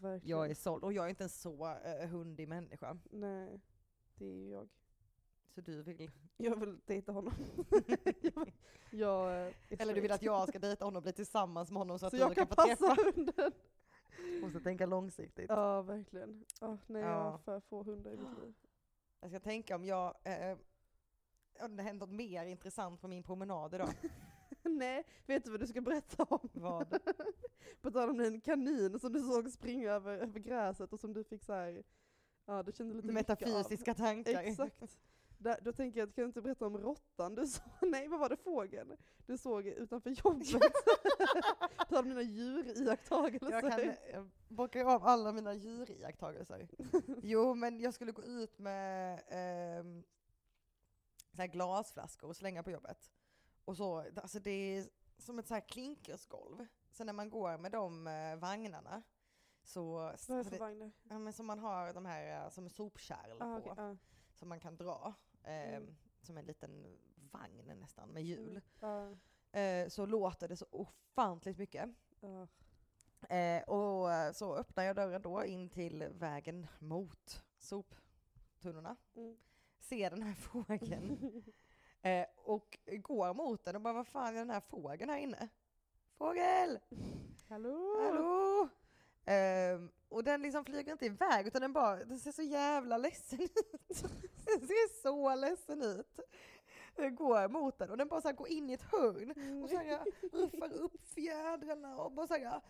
Verkligen. 0.00 0.20
Jag 0.38 0.50
är 0.50 0.54
såld, 0.54 0.84
och 0.84 0.92
jag 0.92 1.04
är 1.04 1.08
inte 1.08 1.24
en 1.24 1.28
så 1.28 1.66
uh, 1.66 2.06
hundig 2.08 2.48
människa. 2.48 2.98
Nej, 3.10 3.60
det 4.14 4.24
är 4.24 4.30
ju 4.34 4.50
jag. 4.50 4.68
Så 5.54 5.60
du 5.60 5.82
vill, 5.82 6.10
Jag 6.36 6.56
vill 6.60 6.78
dejta 6.86 7.12
honom. 7.12 7.32
jag, 8.22 8.52
jag 8.90 9.32
är 9.34 9.54
eller 9.68 9.94
du 9.94 10.00
vill 10.00 10.12
att 10.12 10.22
jag 10.22 10.48
ska 10.48 10.58
dejta 10.58 10.84
honom 10.84 10.96
och 10.96 11.02
bli 11.02 11.12
tillsammans 11.12 11.70
med 11.70 11.78
honom 11.80 11.98
så 11.98 12.06
att 12.06 12.10
Så 12.10 12.16
du 12.16 12.22
jag 12.22 12.34
kan 12.34 12.46
få 12.46 12.54
passa 12.54 12.76
träffa. 12.76 12.96
hunden. 13.14 13.52
Måste 14.42 14.60
tänka 14.60 14.86
långsiktigt. 14.86 15.46
Ja 15.48 15.82
verkligen. 15.82 16.44
Ja, 16.60 16.78
nej 16.86 17.02
jag 17.02 17.10
Ja. 17.10 17.30
har 17.30 17.38
för 17.38 17.60
få 17.60 17.82
hundar 17.82 18.10
i 18.10 18.16
mitt 18.16 18.38
liv. 18.44 18.54
Jag 19.20 19.30
ska 19.30 19.40
tänka 19.40 19.74
om 19.76 19.84
jag, 19.84 20.14
eh, 20.24 20.56
om 21.60 21.76
det 21.76 21.82
hänt 21.82 22.00
något 22.00 22.10
mer 22.10 22.46
intressant 22.46 23.00
på 23.00 23.08
min 23.08 23.22
promenad 23.22 23.74
idag. 23.74 23.88
nej, 24.62 25.04
vet 25.26 25.44
du 25.44 25.50
vad 25.50 25.60
du 25.60 25.66
ska 25.66 25.80
berätta 25.80 26.24
om? 26.24 26.48
Vad? 26.52 26.98
På 27.80 27.90
tal 27.90 28.10
om 28.10 28.20
en 28.20 28.40
kanin 28.40 28.98
som 28.98 29.12
du 29.12 29.20
såg 29.20 29.50
springa 29.50 29.92
över, 29.92 30.18
över 30.18 30.40
gräset 30.40 30.92
och 30.92 31.00
som 31.00 31.12
du 31.12 31.24
fick 31.24 31.44
så 31.44 31.52
här. 31.52 31.82
ja 32.46 32.62
du 32.62 32.72
kände 32.72 32.94
lite 32.94 33.08
mycket 33.12 33.30
av. 33.30 33.38
Metafysiska 33.38 33.94
tankar. 33.94 34.42
Exakt. 34.42 34.98
Där, 35.38 35.58
då 35.62 35.72
tänker 35.72 36.00
jag 36.00 36.08
att 36.08 36.14
kan 36.14 36.22
du 36.22 36.26
inte 36.26 36.42
berätta 36.42 36.66
om 36.66 36.78
råttan 36.78 37.34
du 37.34 37.46
såg, 37.46 37.64
nej 37.80 38.08
vad 38.08 38.20
var 38.20 38.28
det 38.28 38.36
fågeln? 38.36 38.96
Du 39.26 39.38
såg 39.38 39.66
utanför 39.66 40.10
jobbet. 40.10 40.72
På 41.78 41.84
tal 41.84 41.98
om 42.04 42.08
dina 42.08 42.22
djuriakttagelser. 42.22 43.50
Jag 43.50 43.72
kan 43.72 43.80
eh, 43.80 44.24
bocka 44.48 44.86
av 44.86 45.04
alla 45.04 45.32
mina 45.32 45.54
djuriakttagelser. 45.54 46.68
Jo, 47.22 47.54
men 47.54 47.80
jag 47.80 47.94
skulle 47.94 48.12
gå 48.12 48.22
ut 48.22 48.58
med 48.58 49.22
ehm, 49.28 50.02
så 51.36 51.42
här 51.42 51.48
glasflaskor 51.48 52.28
och 52.28 52.36
slänga 52.36 52.62
på 52.62 52.70
jobbet. 52.70 53.10
Och 53.64 53.76
så, 53.76 53.98
alltså 54.16 54.40
det 54.40 54.50
är 54.50 54.88
som 55.18 55.38
ett 55.38 55.46
så 55.48 55.54
här 55.54 55.68
klinkersgolv. 55.68 56.66
Så 56.90 57.04
när 57.04 57.12
man 57.12 57.30
går 57.30 57.58
med 57.58 57.72
de 57.72 58.06
eh, 58.06 58.36
vagnarna 58.36 59.02
så, 59.64 59.92
Vad 60.28 60.38
är 60.38 60.44
det 60.44 60.50
för 60.50 60.58
vagnar? 60.58 60.90
ja, 61.02 61.18
men 61.18 61.32
som 61.32 61.46
man 61.46 61.58
har 61.58 61.92
de 61.92 62.06
här 62.06 62.44
eh, 62.44 62.50
som 62.50 62.68
sopkärl 62.68 63.36
Ah, 63.42 63.60
på, 63.60 63.70
okej, 63.70 63.84
ah. 63.84 63.96
som 64.34 64.48
man 64.48 64.60
kan 64.60 64.76
dra. 64.76 65.14
ehm, 65.44 65.82
Mm. 65.82 65.96
Som 66.22 66.38
en 66.38 66.44
liten 66.44 66.98
vagn 67.32 67.72
nästan 67.80 68.08
med 68.08 68.22
hjul. 68.24 68.60
Ah, 68.80 69.08
Eh, 69.52 69.88
så 69.88 70.06
låter 70.06 70.48
det 70.48 70.56
så 70.56 70.66
ofantligt 70.70 71.58
mycket. 71.58 71.90
ah. 72.20 72.46
Eh, 73.34 73.62
och 73.62 74.12
eh, 74.12 74.32
så 74.32 74.54
öppnar 74.56 74.84
jag 74.84 74.96
dörren 74.96 75.22
då 75.22 75.44
in 75.44 75.68
till 75.70 76.08
vägen 76.12 76.66
mot 76.78 77.44
soptunnorna. 77.58 78.96
Mm. 79.14 79.36
Ser 79.88 80.10
den 80.10 80.22
här 80.22 80.34
fågeln 80.34 81.42
eh, 82.02 82.26
och 82.36 82.78
går 82.86 83.34
mot 83.34 83.64
den 83.64 83.76
och 83.76 83.82
bara 83.82 83.94
vad 83.94 84.06
fan 84.06 84.34
är 84.34 84.38
den 84.38 84.50
här 84.50 84.60
fågeln 84.60 85.10
här 85.10 85.18
inne? 85.18 85.48
Fågel! 86.18 86.78
Hallå? 87.48 88.00
Hallå! 88.02 88.68
Ehm, 89.24 89.90
och 90.08 90.24
den 90.24 90.42
liksom 90.42 90.64
flyger 90.64 90.92
inte 90.92 91.06
iväg 91.06 91.46
utan 91.46 91.62
den 91.62 91.72
bara, 91.72 92.04
den 92.04 92.18
ser 92.18 92.32
så 92.32 92.42
jävla 92.42 92.98
ledsen 92.98 93.40
ut. 93.42 93.54
Den 94.44 94.60
ser 94.60 95.02
så 95.02 95.34
ledsen 95.34 95.82
ut. 95.82 96.20
Den 96.96 97.14
går 97.14 97.48
mot 97.48 97.78
den 97.78 97.90
och 97.90 97.96
den 97.96 98.08
bara 98.08 98.20
så 98.20 98.32
går 98.32 98.48
in 98.48 98.70
i 98.70 98.72
ett 98.72 98.82
hörn 98.82 99.62
och 99.62 99.70
så 99.70 99.76
här 99.76 100.00
ruffar 100.32 100.72
upp 100.72 101.04
fjädrarna 101.04 101.96
och 101.96 102.12
bara 102.12 102.26
så 102.26 102.34
här 102.34 102.60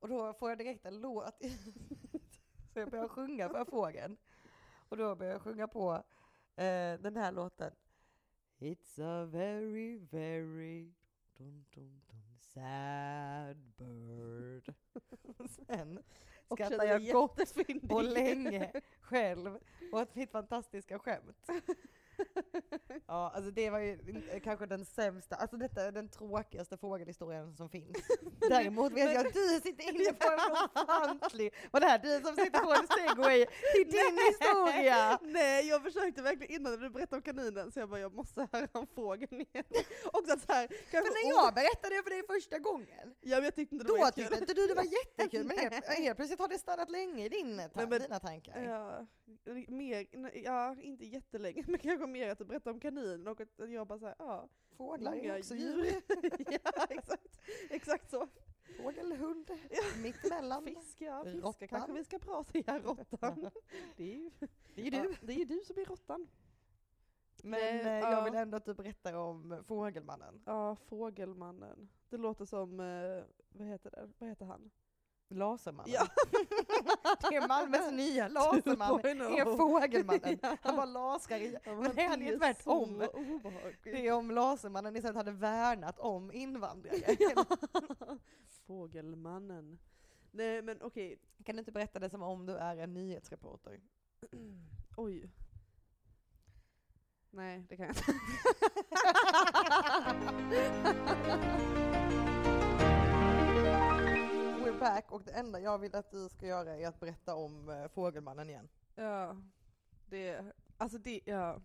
Och 0.00 0.08
då 0.08 0.32
får 0.32 0.48
jag 0.48 0.58
direkt 0.58 0.86
en 0.86 1.00
låt. 1.00 1.42
Så 2.78 2.82
jag 2.82 2.90
börjar 2.90 3.08
sjunga 3.08 3.48
för 3.48 3.64
fågeln. 3.64 4.16
Och 4.88 4.96
då 4.96 5.14
börjar 5.14 5.32
jag 5.32 5.42
sjunga 5.42 5.68
på 5.68 5.94
eh, 6.56 7.00
den 7.00 7.16
här 7.16 7.32
låten. 7.32 7.72
It's 8.58 9.02
a 9.02 9.26
very, 9.26 9.98
very 9.98 10.92
dun, 11.36 11.64
dun, 11.74 12.02
dun, 12.10 12.38
sad 12.38 13.56
bird. 13.56 14.74
Sen 15.66 16.02
Och 16.48 16.58
skrattar 16.58 16.78
känner 16.78 16.84
jag 16.84 17.12
gott 17.12 17.56
och 17.90 18.04
länge 18.04 18.72
själv 19.00 19.58
åt 19.92 20.14
mitt 20.14 20.30
fantastiska 20.30 20.98
skämt. 20.98 21.50
Ja, 23.06 23.32
alltså 23.34 23.50
det 23.50 23.70
var 23.70 23.78
ju 23.78 23.98
kanske 24.44 24.66
den 24.66 24.84
sämsta, 24.84 25.36
alltså 25.36 25.56
detta 25.56 25.82
är 25.82 25.92
den 25.92 26.08
tråkigaste 26.08 26.76
fågelhistorien 26.76 27.56
som 27.56 27.68
finns. 27.70 27.96
Däremot 28.48 28.92
vet 28.92 29.14
jag 29.14 29.26
att 29.26 29.32
du 29.34 29.60
sitter 29.62 29.94
inne 29.94 30.12
på 30.12 30.28
en 30.30 30.82
ofantlig, 30.82 31.54
vad 31.70 31.82
det 31.82 31.86
här, 31.86 31.98
du 31.98 32.20
som 32.26 32.36
sitter 32.36 32.60
på 32.60 32.72
en 32.72 32.86
segway 32.86 33.46
till 33.74 33.90
din 33.90 34.18
historia! 34.28 35.18
Nej, 35.22 35.68
jag 35.68 35.82
försökte 35.82 36.22
verkligen 36.22 36.54
innan 36.60 36.72
när 36.72 36.78
du 36.78 36.90
berättade 36.90 37.16
om 37.16 37.22
kaninen, 37.22 37.72
så 37.72 37.80
jag 37.80 37.88
bara 37.88 38.00
jag 38.00 38.14
måste 38.14 38.48
höra 38.52 38.68
om 38.72 38.86
fågeln 38.86 39.40
igen. 39.40 39.64
Och 40.12 40.22
så 40.26 40.52
här, 40.52 40.66
kanske, 40.90 41.12
För 41.12 41.24
när 41.24 41.30
jag 41.30 41.54
berättade 41.54 41.96
det 41.96 42.02
för 42.02 42.10
dig 42.10 42.22
första 42.26 42.58
gången, 42.58 43.14
Ja 43.20 43.36
men 43.36 43.44
jag 43.44 43.54
tyckte 43.54 43.74
inte 43.74 43.86
det 43.86 43.92
var 43.92 43.98
då 44.06 44.10
tyckte 44.10 44.38
inte 44.38 44.54
du 44.54 44.66
det 44.66 44.74
var 44.74 44.82
jättekul, 44.98 45.46
men 45.46 45.58
helt, 45.58 45.86
helt 45.86 46.16
plötsligt 46.16 46.40
har 46.40 46.48
det 46.48 46.58
stannat 46.58 46.90
länge 46.90 47.24
i 47.24 47.28
din, 47.28 47.62
ta- 47.74 47.86
men- 47.86 48.00
dina 48.02 48.18
tankar. 48.20 48.62
Ja, 48.62 49.06
mer, 49.68 50.06
nej, 50.12 50.42
ja, 50.44 50.76
inte 50.80 51.04
jättelänge, 51.04 51.64
men 51.66 51.78
kanske 51.78 52.06
mer 52.08 52.30
att 52.30 52.38
du 52.38 52.44
berättade 52.44 52.74
om 52.74 52.80
kaninen 52.80 53.28
och 53.28 53.40
att 53.40 53.58
jag 53.70 53.86
bara 53.86 53.98
såhär, 53.98 54.14
ja. 54.18 54.48
Fåglar 54.76 55.14
är 55.14 55.38
också 55.38 55.54
djur. 55.54 55.86
ja, 56.64 56.86
exakt. 56.88 57.40
Exakt 57.70 58.10
så. 58.10 58.28
Fågel, 58.76 59.12
hund, 59.12 59.50
mittemellan. 60.02 60.64
Fisk, 60.64 61.00
ja, 61.00 61.24
fiska 61.24 61.40
Råttan. 61.40 61.68
kanske 61.68 61.92
vi 61.92 62.04
ska 62.04 62.18
prata, 62.18 62.58
ja 62.66 62.78
råttan. 62.78 63.50
Det 63.96 64.12
är 64.12 64.16
ju 64.16 64.30
Det 64.74 64.86
är 64.86 64.90
du. 64.90 64.96
Ja, 64.96 65.14
det 65.20 65.32
är 65.32 65.44
du 65.46 65.60
som 65.66 65.78
är 65.78 65.84
råttan. 65.84 66.28
Men 67.42 67.60
Nej, 67.60 67.80
eh, 67.80 67.92
ja. 67.92 68.10
jag 68.10 68.24
vill 68.24 68.34
ändå 68.34 68.56
att 68.56 68.64
du 68.64 68.74
berättar 68.74 69.14
om 69.14 69.64
Fågelmannen. 69.66 70.42
Ja, 70.46 70.76
Fågelmannen. 70.76 71.88
Det 72.08 72.16
låter 72.16 72.44
som, 72.44 72.80
eh, 72.80 73.24
vad 73.48 73.66
heter 73.66 73.90
det, 73.90 74.10
vad 74.18 74.28
heter 74.28 74.46
han? 74.46 74.70
Lasermannen. 75.28 75.92
Ja. 75.92 76.06
Det 77.30 77.36
är 77.36 77.48
Malmös 77.48 77.92
nya 77.96 78.28
Laserman. 78.28 79.00
2.0. 79.00 79.02
Det 79.02 79.38
är 79.38 79.56
Fågelmannen. 79.56 80.38
Ja. 80.42 80.56
Han 80.62 80.76
bara 80.76 80.86
laskar 80.86 81.38
i. 81.40 81.58
Ja, 81.64 81.74
Men 81.74 81.94
det 81.94 82.02
är 82.02 82.08
han 82.08 82.26
ju 82.26 82.38
tvärtom. 82.38 82.98
Det 83.82 84.06
är 84.06 84.12
om 84.12 84.30
Lasermannen 84.30 84.96
istället 84.96 85.16
hade 85.16 85.32
värnat 85.32 85.98
om 85.98 86.32
invandrare. 86.32 87.16
Ja. 87.18 87.44
Fågelmannen. 88.66 89.78
Nej 90.30 90.62
men 90.62 90.82
okej, 90.82 91.18
Kan 91.44 91.56
du 91.56 91.58
inte 91.58 91.72
berätta 91.72 91.98
det 91.98 92.10
som 92.10 92.22
om 92.22 92.46
du 92.46 92.56
är 92.56 92.76
en 92.76 92.94
nyhetsreporter? 92.94 93.80
oj. 94.96 95.30
Nej, 97.30 97.66
det 97.68 97.76
kan 97.76 97.86
jag 97.86 97.96
inte 97.96 98.04
back 104.80 105.12
och 105.12 105.22
det 105.24 105.30
enda 105.32 105.60
jag 105.60 105.78
vill 105.78 105.94
att 105.94 106.10
du 106.10 106.28
ska 106.28 106.46
göra 106.46 106.76
är 106.76 106.88
att 106.88 107.00
berätta 107.00 107.34
om 107.34 107.68
eh, 107.68 107.88
Fågelmannen 107.88 108.50
igen. 108.50 108.68
Ja, 108.94 109.36
det, 110.06 110.44
alltså 110.76 110.98
det, 110.98 111.20
ja. 111.24 111.60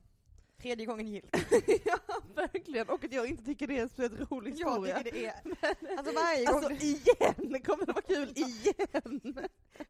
Tredje 0.61 0.85
gången 0.85 1.07
gillt. 1.07 1.35
ja, 1.85 1.97
verkligen. 2.35 2.89
Och 2.89 3.03
att 3.03 3.13
jag 3.13 3.27
inte 3.27 3.43
tycker 3.43 3.67
det 3.67 3.77
är 3.77 3.81
en 3.81 3.89
speciellt 3.89 4.31
rolig 4.31 4.51
Jag 4.57 4.69
historia. 4.69 4.97
tycker 4.97 5.11
det 5.11 5.25
är, 5.25 5.33
alltså 5.97 6.13
varje 6.13 6.45
gång 6.45 6.55
Alltså 6.63 6.85
igen! 6.85 7.61
Kommer 7.65 7.85
det 7.85 7.91
vara 7.93 8.01
kul 8.01 8.33
igen? 8.35 9.21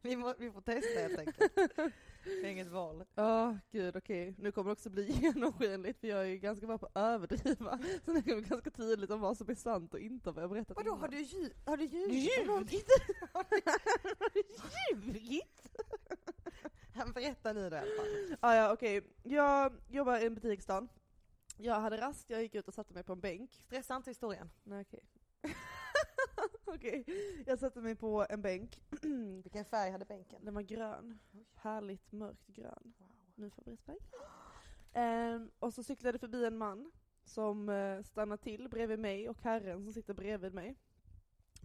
vi, 0.02 0.16
må, 0.16 0.34
vi 0.38 0.50
får 0.50 0.60
testa 0.60 1.00
helt 1.00 1.18
enkelt. 1.18 1.52
Det 2.24 2.30
är 2.46 2.50
inget 2.50 2.68
val. 2.70 3.04
Ja, 3.14 3.58
gud 3.72 3.96
okej. 3.96 4.34
Nu 4.38 4.52
kommer 4.52 4.68
det 4.68 4.72
också 4.72 4.90
bli 4.90 5.10
genomskinligt 5.10 6.00
för 6.00 6.08
jag 6.08 6.20
är 6.20 6.24
ju 6.24 6.36
ganska 6.38 6.66
bra 6.66 6.78
på 6.78 6.86
att 6.86 6.96
överdriva. 6.96 7.78
Så 8.04 8.12
det 8.12 8.22
kommer 8.22 8.40
bli 8.40 8.48
ganska 8.48 8.70
tydligt 8.70 9.10
om 9.10 9.20
vad 9.20 9.36
som 9.36 9.50
är 9.50 9.54
sant 9.54 9.94
och 9.94 10.00
inte 10.00 10.30
vad 10.30 10.42
jag 10.44 10.50
berättat 10.50 10.76
Vadå, 10.76 10.94
har 10.94 11.08
du, 11.08 11.16
lju- 11.16 11.52
har 11.66 11.76
du 11.76 11.84
ljugit? 11.84 12.38
Ljugit? 12.46 12.88
Ljugit? 14.92 15.70
Han 16.94 17.12
berättar 17.12 17.54
nu 17.54 17.70
det 17.70 17.76
i 17.76 17.78
alla 17.78 17.96
fall. 17.96 18.36
Ah, 18.40 18.54
ja, 18.54 18.72
okej. 18.72 19.02
Jag 19.22 19.72
jobbar 19.88 20.18
i 20.18 20.26
en 20.26 20.34
butiksdag. 20.34 20.88
Jag 21.56 21.80
hade 21.80 21.96
rast, 21.96 22.30
jag 22.30 22.42
gick 22.42 22.54
ut 22.54 22.68
och 22.68 22.74
satte 22.74 22.94
mig 22.94 23.02
på 23.02 23.12
en 23.12 23.20
bänk. 23.20 23.54
Stressa 23.66 23.96
inte 23.96 24.10
historien. 24.10 24.50
Nej 24.62 24.80
okej. 24.80 25.04
Okej, 26.66 27.04
jag 27.46 27.58
satte 27.58 27.80
mig 27.80 27.94
på 27.94 28.26
en 28.28 28.42
bänk. 28.42 28.82
Vilken 29.42 29.64
färg 29.64 29.90
hade 29.90 30.04
bänken? 30.04 30.44
Den 30.44 30.54
var 30.54 30.62
grön. 30.62 31.18
Härligt 31.54 32.12
mörkt 32.12 32.46
grön. 32.46 32.94
Ny 33.34 33.50
favoritfärg. 33.50 33.98
Ehm, 34.92 35.50
och 35.58 35.74
så 35.74 35.82
cyklade 35.82 36.18
förbi 36.18 36.44
en 36.44 36.58
man 36.58 36.92
som 37.24 37.68
eh, 37.68 38.02
stannar 38.02 38.36
till 38.36 38.68
bredvid 38.68 38.98
mig 38.98 39.28
och 39.28 39.42
herren 39.42 39.84
som 39.84 39.92
sitter 39.92 40.14
bredvid 40.14 40.54
mig. 40.54 40.76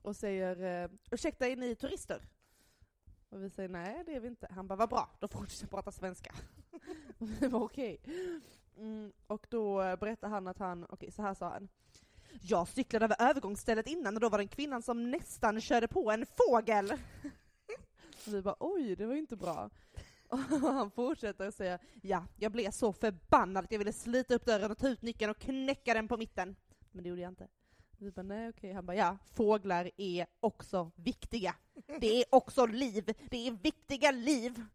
Och 0.02 0.16
säger 0.16 0.84
eh, 0.84 0.90
ursäkta 1.12 1.48
är 1.48 1.56
ni 1.56 1.76
turister? 1.76 2.22
Och 3.30 3.44
vi 3.44 3.50
säger 3.50 3.70
nej 3.70 4.04
det 4.06 4.16
är 4.16 4.20
vi 4.20 4.28
inte. 4.28 4.48
Han 4.52 4.68
bara 4.68 4.76
vad 4.76 4.90
bra, 4.90 5.10
då 5.20 5.28
fortsätter 5.28 5.64
jag 5.64 5.70
prata 5.70 5.92
svenska. 5.92 6.32
och 7.18 7.30
vi 7.42 7.48
var 7.48 7.60
okej. 7.60 8.00
Mm, 8.78 9.12
och 9.28 9.48
då 9.50 9.78
berättar 9.78 10.30
han 10.30 10.48
att 10.48 10.60
han, 10.60 10.86
okej 10.90 11.12
så 11.12 11.22
här 11.22 11.34
sa 11.34 11.50
han. 11.50 11.70
Jag 12.42 12.68
cyklade 12.68 13.06
över 13.06 13.16
övergångsstället 13.20 13.88
innan 13.88 14.16
och 14.16 14.22
då 14.22 14.30
var 14.30 14.38
det 14.38 14.44
en 14.44 14.48
kvinna 14.48 14.82
som 14.82 15.12
nästan 15.12 15.62
körde 15.62 15.88
på 15.88 16.12
en 16.12 16.26
fågel. 16.26 16.92
och 18.28 18.28
vi 18.34 18.42
bara 18.42 18.56
oj, 18.60 18.96
det 18.96 19.06
var 19.06 19.16
inte 19.16 19.36
bra. 19.36 19.70
Och 20.28 20.40
han 20.40 20.92
fortsätter 20.92 21.48
att 21.48 21.56
säga 21.56 21.80
ja, 22.02 22.26
jag 22.36 22.52
blev 22.52 22.72
så 22.72 22.94
förbannad 22.94 23.64
att 23.64 23.72
jag 23.72 23.80
ville 23.80 23.94
slita 23.94 24.36
upp 24.36 24.46
dörren 24.46 24.72
och 24.72 24.78
ta 24.78 24.88
ut 24.88 25.02
nyckeln 25.02 25.32
och 25.32 25.38
knäcka 25.38 25.94
den 25.94 26.08
på 26.08 26.18
mitten. 26.18 26.56
Men 26.92 27.04
det 27.04 27.10
gjorde 27.10 27.22
jag 27.22 27.32
inte. 27.32 27.48
Vi 28.02 28.12
bara 28.12 28.24
nej 28.24 28.50
okej, 28.50 28.74
han 28.74 28.86
bara 28.86 28.98
ja, 28.98 29.18
fåglar 29.34 29.92
är 29.98 30.26
också 30.40 30.92
viktiga. 30.96 31.56
Det 32.00 32.22
är 32.22 32.26
också 32.30 32.66
liv, 32.66 33.14
det 33.30 33.48
är 33.48 33.52
viktiga 33.52 34.12
liv. 34.12 34.66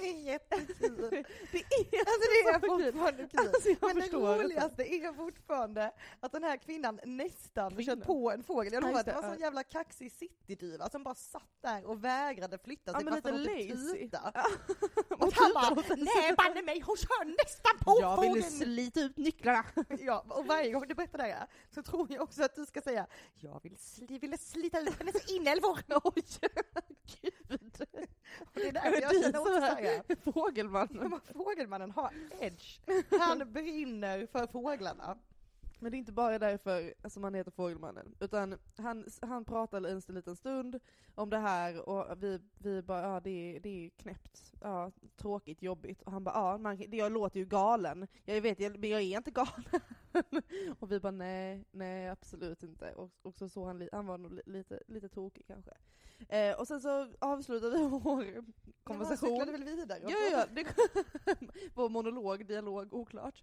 Det 0.00 0.08
är 0.08 0.22
jättekul. 0.32 1.10
Det 1.52 1.58
är 1.58 1.98
Alltså 1.98 2.28
det 2.28 2.50
är 2.50 2.60
fortfarande 2.68 3.28
kul. 3.28 3.48
Alltså, 3.48 3.68
jag 3.68 3.78
Men 3.80 3.96
det 4.10 4.16
roligaste 4.16 4.82
är 4.94 5.12
fortfarande 5.12 5.92
att 6.20 6.32
den 6.32 6.44
här 6.44 6.56
kvinnan 6.56 7.00
nästan 7.04 7.70
Kvinnan. 7.76 7.96
kört 7.98 8.06
på 8.06 8.30
en 8.32 8.42
fågel. 8.42 8.72
Jag 8.72 8.82
Ja, 8.82 8.86
lovar 8.88 9.02
det 9.04 9.12
var 9.12 9.22
det, 9.22 9.26
en 9.26 9.32
sån 9.32 9.40
ja. 9.40 9.46
jävla 9.46 9.62
kaxig 9.62 10.12
cityduva 10.12 10.90
som 10.90 11.02
bara 11.04 11.14
satt 11.14 11.42
där 11.62 11.84
och 11.84 12.04
vägrade 12.04 12.58
flytta 12.58 12.92
Ja 12.92 12.98
sig 12.98 13.04
men 13.04 13.14
fast 13.14 13.26
hon 13.34 13.42
lazy. 13.42 13.98
tuta. 13.98 14.32
Ja. 14.34 14.44
Och 15.18 15.32
han 15.34 15.52
bara, 15.54 15.96
nej 15.96 16.34
banne 16.36 16.62
mig 16.62 16.80
hon 16.80 16.96
kör 16.96 17.24
nästan 17.24 17.78
på 17.80 17.98
Jag 18.00 18.20
ville 18.20 18.42
fågeln! 18.42 18.50
slita 18.50 19.00
ut 19.00 19.16
nycklarna. 19.16 19.64
Ja, 20.00 20.24
och 20.28 20.46
varje 20.46 20.72
gång 20.72 20.88
du 20.88 20.94
berättar 20.94 21.18
det 21.18 21.24
här 21.24 21.46
så 21.74 21.82
tror 21.82 22.12
jag 22.12 22.22
också 22.22 22.42
att 22.42 22.54
du 22.54 22.66
ska 22.66 22.80
säga, 22.82 23.06
jag 23.34 23.60
vill 23.62 23.76
sli, 23.78 24.18
ville 24.18 24.38
slita 24.38 24.80
ut 24.80 24.98
hennes 24.98 25.30
inälvor. 25.30 25.78
Oj, 26.04 26.22
gud. 27.22 27.86
Och 28.40 28.48
det 28.54 28.68
är 28.68 28.72
därför 28.72 29.00
jag 29.00 29.22
känner 29.22 29.38
också 29.40 29.60
är 29.88 30.16
fågelmannen. 30.32 31.10
men 31.10 31.20
fågelmannen 31.20 31.90
har 31.90 32.10
edge. 32.40 32.80
Han 33.20 33.52
brinner 33.52 34.26
för 34.32 34.46
fåglarna. 34.46 35.18
Men 35.78 35.90
det 35.90 35.96
är 35.96 35.98
inte 35.98 36.12
bara 36.12 36.38
därför 36.38 36.94
som 37.08 37.24
han 37.24 37.34
heter 37.34 37.50
Fågelmannen, 37.50 38.14
utan 38.20 38.58
han, 38.76 39.06
han 39.20 39.44
pratar 39.44 39.82
en 39.86 40.14
liten 40.14 40.36
stund 40.36 40.80
om 41.14 41.30
det 41.30 41.38
här 41.38 41.88
och 41.88 42.22
vi, 42.22 42.40
vi 42.58 42.82
bara 42.82 43.02
ja 43.02 43.20
det 43.20 43.56
är, 43.56 43.60
det 43.60 43.68
är 43.86 43.90
knäppt, 43.90 44.52
ja, 44.60 44.92
tråkigt, 45.16 45.62
jobbigt. 45.62 46.02
Och 46.02 46.12
han 46.12 46.24
bara 46.24 46.34
ja, 46.34 46.58
man, 46.58 46.76
det- 46.76 46.96
jag 46.96 47.12
låter 47.12 47.40
ju 47.40 47.46
galen. 47.46 48.06
Jag 48.24 48.40
vet, 48.40 48.60
jag, 48.60 48.78
men 48.78 48.90
jag 48.90 49.00
är 49.02 49.16
inte 49.16 49.30
galen. 49.30 49.64
och 50.78 50.92
vi 50.92 51.00
bara 51.00 51.10
nej, 51.10 51.64
nej 51.70 52.08
absolut 52.08 52.62
inte. 52.62 52.92
Och, 52.94 53.10
och 53.22 53.34
så 53.34 53.48
såg 53.48 53.66
han, 53.66 53.88
han 53.92 54.06
var 54.06 54.18
nog 54.18 54.32
li, 54.32 54.42
lite, 54.46 54.82
lite 54.86 55.08
tokig 55.08 55.46
kanske. 55.46 55.72
Eh, 56.28 56.58
och 56.60 56.66
sen 56.68 56.80
så 56.80 57.08
avslutade 57.18 57.78
vi 57.78 57.88
vår 57.88 58.44
konversation. 58.84 59.28
Han 59.30 59.38
cyklade 59.38 59.52
väl 59.52 59.64
vidare? 59.64 60.00
Ja, 60.02 60.10
ja, 60.10 60.30
ja. 60.30 60.46
Det, 60.54 60.66
vår 61.74 61.88
monolog, 61.88 62.46
dialog, 62.46 62.94
oklart. 62.94 63.42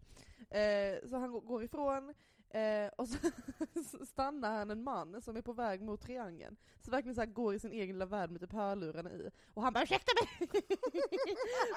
Eh, 0.50 1.10
så 1.10 1.18
han 1.18 1.32
går- 1.32 1.64
ifrån, 1.64 2.14
eh, 2.50 2.88
och 2.98 3.08
så 3.92 4.06
stannar 4.06 4.52
han 4.58 4.72
en 4.72 4.84
man 4.84 5.22
som 5.22 5.38
är 5.38 5.42
på 5.42 5.54
väg 5.54 5.82
mot 5.82 6.02
triangeln. 6.02 6.56
Så 6.82 6.92
verkligen 6.92 7.16
så 7.16 7.22
här 7.22 7.28
går 7.28 7.54
i 7.56 7.60
sin 7.60 7.72
egen 7.72 7.88
lilla 7.96 8.06
värld 8.06 8.30
med 8.32 8.42
typ 8.42 8.52
hörlurarna 8.54 9.12
i. 9.12 9.30
Och 9.54 9.64
han 9.64 9.74
bara 9.74 9.84
'ursäkta 9.84 10.12
mig!' 10.22 10.50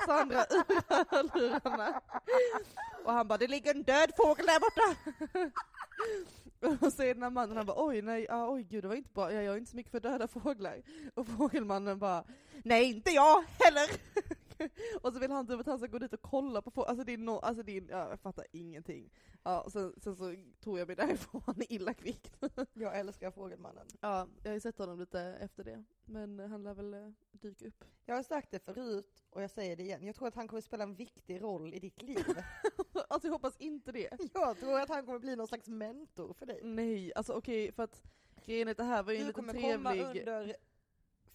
så 0.06 0.12
han 0.12 0.28
drar 0.28 0.46
ur 0.50 1.10
hörlurarna. 1.10 2.00
Och 3.04 3.12
han 3.12 3.28
bara 3.28 3.38
'det 3.38 3.48
ligger 3.48 3.74
en 3.74 3.82
död 3.82 4.10
fågel 4.16 4.46
där 4.46 4.60
borta' 4.60 4.96
Och 6.86 6.92
så 6.92 7.02
är 7.02 7.14
den 7.14 7.22
här 7.22 7.30
mannen, 7.30 7.56
han 7.56 7.66
bara 7.66 7.84
oj 7.86 8.02
nej, 8.02 8.26
ah, 8.30 8.48
oj 8.50 8.62
gud 8.62 8.84
det 8.84 8.88
var 8.88 8.94
inte 8.94 9.10
bra, 9.14 9.32
jag 9.32 9.44
gör 9.44 9.56
inte 9.56 9.70
så 9.70 9.76
mycket 9.76 9.92
för 9.92 10.00
döda 10.00 10.28
fåglar. 10.28 10.82
Och 11.14 11.26
fågelmannen 11.26 11.98
bara 11.98 12.24
nej 12.64 12.84
inte 12.84 13.10
jag 13.10 13.44
heller! 13.58 13.88
och 15.02 15.12
så 15.12 15.18
vill 15.18 15.30
han 15.30 15.46
typ 15.46 15.60
att 15.60 15.66
han 15.66 15.78
ska 15.78 15.86
gå 15.86 15.98
dit 15.98 16.12
och 16.12 16.22
kolla 16.22 16.62
på 16.62 16.70
fåglar, 16.70 16.88
alltså 16.88 17.04
det 17.04 17.12
är 17.12 17.18
no, 17.18 17.30
alltså 17.30 17.62
det 17.62 17.76
är, 17.76 17.82
ja, 17.90 18.08
jag 18.10 18.20
fattar 18.20 18.46
ingenting. 18.52 19.10
Ja, 19.42 19.66
sen, 19.72 19.94
sen 19.96 20.16
så 20.16 20.34
tog 20.60 20.78
jag 20.78 20.86
mig 20.86 20.96
därifrån 20.96 21.54
illa 21.68 21.94
kvickt. 21.94 22.36
Jag 22.74 22.98
älskar 22.98 23.30
Fågelmannen. 23.30 23.86
ja, 24.00 24.28
jag 24.42 24.50
har 24.50 24.54
ju 24.54 24.60
sett 24.60 24.78
honom 24.78 24.98
lite 25.00 25.20
efter 25.20 25.64
det, 25.64 25.84
men 26.04 26.38
han 26.38 26.62
lär 26.62 26.74
väl 26.74 26.94
eh, 26.94 27.10
dyka 27.30 27.66
upp. 27.66 27.84
Jag 28.04 28.14
har 28.16 28.22
sagt 28.22 28.50
det 28.50 28.58
förut 28.58 29.24
och 29.30 29.42
jag 29.42 29.50
säger 29.50 29.76
det 29.76 29.82
igen. 29.82 30.06
Jag 30.06 30.14
tror 30.16 30.28
att 30.28 30.34
han 30.34 30.48
kommer 30.48 30.60
spela 30.60 30.84
en 30.84 30.94
viktig 30.94 31.42
roll 31.42 31.74
i 31.74 31.78
ditt 31.78 32.02
liv. 32.02 32.24
alltså 33.08 33.28
jag 33.28 33.32
hoppas 33.32 33.56
inte 33.56 33.92
det. 33.92 34.08
Jag 34.34 34.58
tror 34.58 34.80
att 34.80 34.88
han 34.88 35.06
kommer 35.06 35.18
bli 35.18 35.36
någon 35.36 35.48
slags 35.48 35.68
mentor 35.68 36.32
för 36.32 36.46
dig. 36.46 36.60
Nej, 36.62 37.12
alltså 37.14 37.32
okej, 37.32 37.72
för 37.72 37.82
att 37.82 38.02
grejen 38.44 38.68
är 38.68 38.72
att 38.72 38.76
det 38.76 38.84
här 38.84 39.02
var 39.02 39.12
ju 39.12 39.18
en 39.18 39.22
Du 39.22 39.28
liten 39.28 39.44
kommer 39.46 39.72
komma 39.72 39.90
trevlig... 39.90 40.20
under 40.20 40.56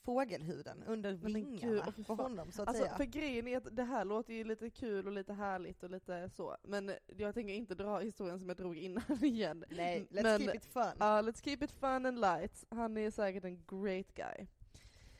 fågelhuden, 0.03 0.83
under 0.87 1.11
men 1.21 1.33
gud, 1.33 1.33
vingarna 1.61 1.91
fy 1.91 2.03
på 2.03 2.15
honom 2.15 2.51
så 2.51 2.61
att 2.61 2.67
Alltså 2.67 2.83
säga. 2.83 2.95
för 2.97 3.03
grejen 3.05 3.47
är 3.47 3.57
att 3.57 3.75
det 3.75 3.83
här 3.83 4.05
låter 4.05 4.33
ju 4.33 4.43
lite 4.43 4.69
kul 4.69 5.07
och 5.07 5.13
lite 5.13 5.33
härligt 5.33 5.83
och 5.83 5.89
lite 5.89 6.29
så, 6.29 6.57
men 6.63 6.91
jag 7.17 7.33
tänker 7.33 7.53
inte 7.53 7.75
dra 7.75 7.99
historien 7.99 8.39
som 8.39 8.47
jag 8.49 8.57
drog 8.57 8.77
innan 8.77 9.03
igen. 9.23 9.65
Nej, 9.69 10.07
let's 10.11 10.23
men- 10.23 10.39
keep 10.41 10.55
it 10.55 10.65
fun. 10.65 10.83
Ja, 10.99 11.21
let's 11.21 11.43
keep 11.43 11.57
it 11.61 11.71
fun 11.71 12.05
and 12.05 12.19
light. 12.19 12.63
Han 12.69 12.97
är 12.97 13.11
säkert 13.11 13.43
en 13.43 13.63
great 13.67 14.13
guy. 14.13 14.47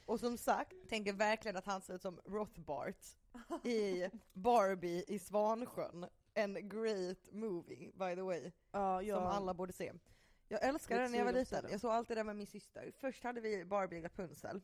Och 0.06 0.20
som 0.20 0.38
sagt, 0.38 0.74
tänker 0.90 1.14
verkligen 1.14 1.58
att 1.58 1.66
han 1.66 1.82
ser 1.82 1.94
ut 1.96 2.02
som 2.02 2.20
Rothbart 2.26 3.06
i 3.64 4.10
Barbie 4.34 5.04
i 5.08 5.20
Svansjön. 5.20 6.06
En 6.34 6.70
great 6.70 7.18
movie, 7.32 7.92
by 7.94 8.16
the 8.16 8.22
way, 8.22 8.52
Ja, 8.72 9.02
jag, 9.02 9.18
som 9.18 9.28
alla 9.28 9.54
borde 9.54 9.74
se. 9.74 9.94
Jag 10.48 10.64
älskade 10.64 11.02
den 11.02 11.12
när 11.12 11.18
jag 11.18 11.26
var 11.26 11.34
liten. 11.34 11.66
Jag 11.72 11.80
såg 11.82 11.92
alltid 11.92 12.18
den 12.18 12.26
med 12.26 12.36
min 12.36 12.48
syster. 12.48 12.92
Först 13.00 13.24
hade 13.24 13.42
vi 13.42 13.66
Barbie 13.66 14.02
Rapunzel. 14.02 14.62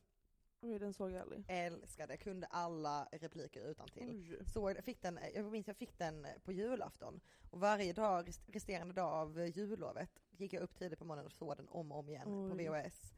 Oj, 0.62 0.80
den 0.80 0.93
såg 0.93 1.12
jag 1.12 1.22
aldrig. 1.22 1.45
Älskade, 1.47 2.18
kunde 2.18 2.47
alla 2.47 3.07
repliker 3.12 3.62
utan 3.72 3.88
till. 3.88 4.10
Oj. 4.39 4.45
Så 4.45 4.70
jag 4.72 4.84
fick 4.84 5.01
den, 5.01 5.20
jag 5.36 5.45
minns 5.51 5.68
jag 5.68 5.78
fick 5.78 5.97
den 5.97 6.28
på 6.43 6.51
julafton. 6.51 7.20
Och 7.51 7.60
varje 7.60 7.93
dag, 7.93 8.28
rest- 8.28 8.49
resterande 8.53 8.93
dag 8.93 9.14
av 9.14 9.39
eh, 9.39 9.57
jullovet, 9.57 10.10
gick 10.32 10.53
jag 10.53 10.64
upp 10.64 10.76
tidigt 10.76 10.99
på 10.99 11.05
morgonen 11.05 11.26
och 11.26 11.32
såg 11.32 11.57
den 11.57 11.68
om 11.70 11.91
och 11.91 11.99
om 11.99 12.10
igen 12.10 12.49
på 12.49 12.55
Oj. 12.55 12.68
VHS. 12.70 13.14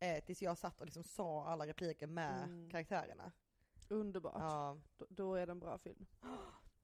Eh, 0.00 0.24
tills 0.24 0.42
jag 0.42 0.58
satt 0.58 0.80
och 0.80 0.86
liksom 0.86 1.04
sa 1.04 1.46
alla 1.46 1.66
repliker 1.66 2.06
med 2.06 2.44
Mm. 2.44 2.70
karaktärerna. 2.70 3.32
Underbart. 3.88 4.34
Ja. 4.38 4.78
Då, 4.96 5.06
då 5.08 5.34
är 5.34 5.46
det 5.46 5.52
en 5.52 5.60
bra 5.60 5.78
film. 5.78 6.06
Ja, 6.22 6.36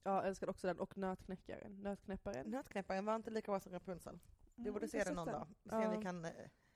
jag 0.02 0.26
älskar 0.26 0.50
också 0.50 0.66
den, 0.66 0.78
och 0.80 0.96
Nötknäckaren. 0.98 1.82
Nötknäpparen. 1.82 2.50
Nötknäpparen 2.50 3.04
var 3.04 3.16
inte 3.16 3.30
lika 3.30 3.52
bra 3.52 3.60
som 3.60 3.72
Rapunzel. 3.72 4.18
Du 4.54 4.62
Mm, 4.62 4.72
borde 4.72 4.88
se 4.88 5.04
den 5.04 5.14
någon 5.14 5.26
dag. 5.26 5.46
Se 5.64 5.76
om 5.76 5.82
Ja. 5.82 5.90
vi 5.98 6.02
kan... 6.04 6.26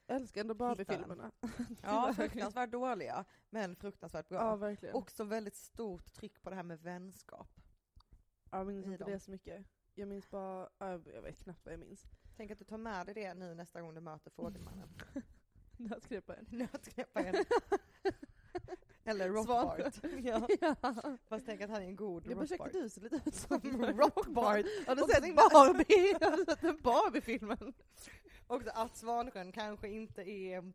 Jag 0.06 0.16
älskar 0.16 0.40
ändå 0.40 0.54
Barbie-filmerna. 0.54 1.32
Ja, 1.82 2.12
fruktansvärt 2.16 2.70
dåliga, 2.70 3.24
men 3.50 3.76
fruktansvärt 3.76 4.28
bra. 4.28 4.38
Ja, 4.38 4.56
verkligen. 4.56 4.94
Också 4.94 5.24
väldigt 5.24 5.56
stort 5.56 6.12
tryck 6.12 6.42
på 6.42 6.50
det 6.50 6.56
här 6.56 6.62
med 6.62 6.80
vänskap. 6.80 7.48
jag 8.50 8.66
minns 8.66 8.86
i 8.86 8.90
inte 8.92 9.04
dem. 9.04 9.12
det 9.12 9.20
så 9.20 9.30
mycket. 9.30 9.66
Jag 9.94 10.08
minns 10.08 10.30
bara, 10.30 10.68
ja, 10.78 11.00
jag 11.14 11.22
vet 11.22 11.38
knappt 11.38 11.64
vad 11.64 11.72
jag 11.72 11.80
minns. 11.80 12.06
Tänk 12.36 12.50
att 12.50 12.58
du 12.58 12.64
tar 12.64 12.78
med 12.78 13.06
dig 13.06 13.14
det 13.14 13.34
nu 13.34 13.54
nästa 13.54 13.80
gång 13.80 13.94
du 13.94 14.00
möter 14.00 14.30
Fågelmannen. 14.30 14.88
Nötknäpparen. 15.76 16.46
Nötknäpparen. 16.50 17.34
Eller 19.04 19.28
Rothbart. 19.28 19.94
ja. 20.22 20.48
ja. 20.60 21.16
Fast 21.28 21.46
tänk 21.46 21.60
att 21.60 21.70
han 21.70 21.82
är 21.82 21.86
en 21.86 21.96
god 21.96 22.26
Jag 22.26 22.34
bara, 22.36 22.44
ursäkta 22.44 22.64
Rothbart. 22.64 22.82
du 22.82 22.88
ser 22.88 23.00
lite 23.00 23.20
ut 23.26 23.34
som 23.34 23.60
Rothbart. 23.86 24.66
Har 24.86 24.96
du 24.96 25.02
sett 25.02 25.34
Barbie? 25.34 26.16
Har 26.20 26.36
du 26.36 26.44
sett 26.44 26.60
den 26.60 26.80
Barbie-filmen? 26.82 27.72
Också 28.52 28.70
att 28.74 28.96
Svansjön 28.96 29.52
kanske 29.52 29.88
inte 29.88 30.22
är 30.22 30.72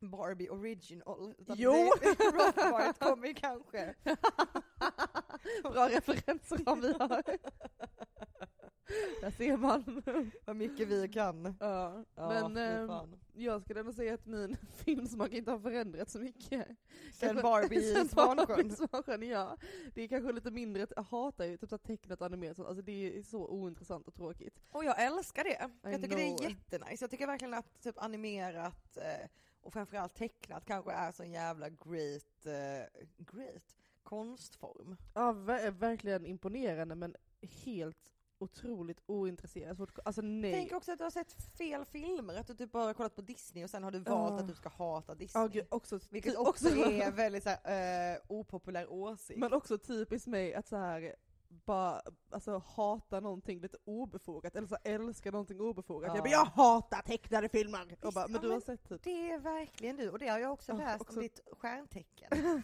Barbie 0.00 0.48
original. 0.48 1.34
Jo! 1.38 1.72
Rothbart 2.32 2.98
kommer 2.98 3.32
kanske. 3.32 3.94
Bra 5.62 5.88
referenser 5.88 6.60
har 6.66 6.76
vi 6.76 6.92
har. 6.92 7.22
Där 9.20 9.30
ser 9.30 9.56
man. 9.56 10.02
Vad 10.44 10.56
mycket 10.56 10.88
vi 10.88 11.08
kan. 11.08 11.56
Ja, 11.60 12.04
Ja, 12.14 12.48
men. 12.48 13.18
Jag 13.40 13.62
skulle 13.62 13.80
ändå 13.80 13.92
säga 13.92 14.14
att 14.14 14.26
min 14.26 14.56
filmsmak 14.84 15.32
inte 15.32 15.50
har 15.50 15.58
förändrats 15.58 16.12
så 16.12 16.18
mycket. 16.18 16.66
Sen 17.12 17.28
Kanske- 17.28 17.42
Barbie 17.42 17.76
i 18.02 18.08
Svansjön. 18.08 19.22
I 19.22 19.30
ja. 19.30 19.56
Det 19.94 20.02
är 20.02 20.08
kanske 20.08 20.32
lite 20.32 20.50
mindre, 20.50 20.86
jag 20.96 21.02
hatar 21.02 21.44
ju 21.44 21.56
typ 21.56 21.68
så 21.70 21.78
tecknat 21.78 22.20
och 22.20 22.26
animerat 22.26 22.56
sånt. 22.56 22.68
alltså 22.68 22.82
det 22.82 23.18
är 23.18 23.22
så 23.22 23.46
ointressant 23.48 24.08
och 24.08 24.14
tråkigt. 24.14 24.60
Och 24.70 24.84
jag 24.84 25.02
älskar 25.02 25.44
det. 25.44 25.70
Jag 25.90 26.02
tycker 26.02 26.16
det 26.16 26.36
know. 26.36 26.44
är 26.44 26.50
jättenice. 26.50 27.04
Jag 27.04 27.10
tycker 27.10 27.26
verkligen 27.26 27.54
att 27.54 27.80
typ 27.82 27.98
animerat 28.02 28.96
eh, 28.96 29.28
och 29.62 29.72
framförallt 29.72 30.14
tecknat 30.14 30.64
kanske 30.64 30.92
är 30.92 31.12
så 31.12 31.22
en 31.22 31.32
jävla 31.32 31.68
great, 31.68 32.46
eh, 32.46 33.02
great 33.18 33.76
konstform. 34.02 34.96
Ja, 35.14 35.32
ver- 35.32 35.70
verkligen 35.70 36.26
imponerande 36.26 36.94
men 36.94 37.16
helt 37.64 38.12
otroligt 38.38 39.00
ointresserad. 39.06 39.90
Alltså 40.04 40.20
nej. 40.22 40.52
Tänk 40.52 40.72
också 40.72 40.92
att 40.92 40.98
du 40.98 41.04
har 41.04 41.10
sett 41.10 41.56
fel 41.58 41.84
filmer, 41.84 42.34
att 42.40 42.46
du 42.46 42.54
typ 42.54 42.72
bara 42.72 42.84
har 42.84 42.94
kollat 42.94 43.16
på 43.16 43.22
Disney 43.22 43.64
och 43.64 43.70
sen 43.70 43.84
har 43.84 43.90
du 43.90 43.98
valt 43.98 44.32
Ja. 44.32 44.38
att 44.40 44.48
du 44.48 44.54
ska 44.54 44.68
hata 44.68 45.14
Disney. 45.14 45.42
Ja, 45.44 45.48
gud, 45.48 45.66
också, 45.68 45.98
Vilket 46.10 46.32
ty- 46.32 46.36
också 46.38 46.68
är 46.68 47.10
väldigt 47.16 47.42
så 47.42 47.50
här, 47.62 48.12
eh, 48.14 48.18
opopulär 48.28 48.92
åsikt. 48.92 49.38
Men 49.40 49.52
också 49.52 49.78
typiskt 49.78 50.26
mig 50.26 50.54
att 50.54 50.68
så 50.68 50.76
här 50.76 51.14
bara 51.48 52.02
alltså, 52.30 52.58
hata 52.66 53.20
någonting 53.20 53.60
lite 53.60 53.76
obefogat, 53.84 54.56
eller 54.56 54.68
så 54.68 54.76
älska 54.84 55.30
någonting 55.30 55.60
obefogat. 55.60 56.08
Ja. 56.08 56.14
Jag 56.14 56.24
bara, 56.24 56.30
jag 56.30 56.44
hatar 56.44 57.02
tecknade 57.02 57.48
filmer! 57.48 57.82
Och 57.82 57.90
Visst, 57.90 58.14
bara, 58.14 58.26
men 58.26 58.34
ja, 58.34 58.40
du 58.40 58.46
har 58.48 58.54
men 58.54 58.60
sett 58.60 58.88
typ 58.88 59.02
Det 59.04 59.30
är 59.30 59.38
verkligen 59.38 59.96
du, 59.96 60.10
och 60.10 60.18
det 60.18 60.28
har 60.28 60.38
jag 60.38 60.52
också 60.52 60.72
läst 60.72 61.00
också- 61.00 61.16
om 61.16 61.22
ditt 61.22 61.40
stjärntecken. 61.52 62.28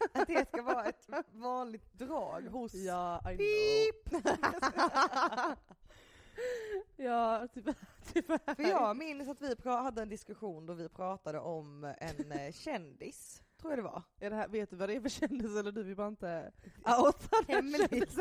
att 0.12 0.26
det 0.28 0.48
ska 0.48 0.62
vara 0.62 0.84
ett 0.84 1.08
vanligt 1.32 1.92
drag 1.92 2.42
hos 2.42 2.74
Ja, 2.74 3.32
I 3.32 3.36
Pip! 3.36 4.08
know. 4.08 4.22
ja, 6.96 7.48
tyvärr. 7.54 7.74
tyvärr. 8.12 8.54
För 8.54 8.62
jag 8.62 8.96
minns 8.96 9.28
att 9.28 9.42
vi 9.42 9.54
hade 9.64 10.02
en 10.02 10.08
diskussion 10.08 10.66
då 10.66 10.74
vi 10.74 10.88
pratade 10.88 11.38
om 11.38 11.84
en 11.98 12.32
eh, 12.32 12.52
kändis, 12.52 13.42
tror 13.60 13.72
jag 13.72 13.78
det 13.78 13.82
var. 13.82 14.02
Är 14.20 14.30
det 14.30 14.36
här, 14.36 14.48
vet 14.48 14.70
du 14.70 14.76
vad 14.76 14.88
det 14.88 14.96
är 14.96 15.00
för 15.00 15.08
kändis 15.08 15.56
eller 15.56 15.72
du 15.72 15.82
vill 15.82 15.96
bara 15.96 16.08
inte 16.08 16.52
outa 16.84 17.36
den 17.46 17.56
Hemligt 17.56 18.18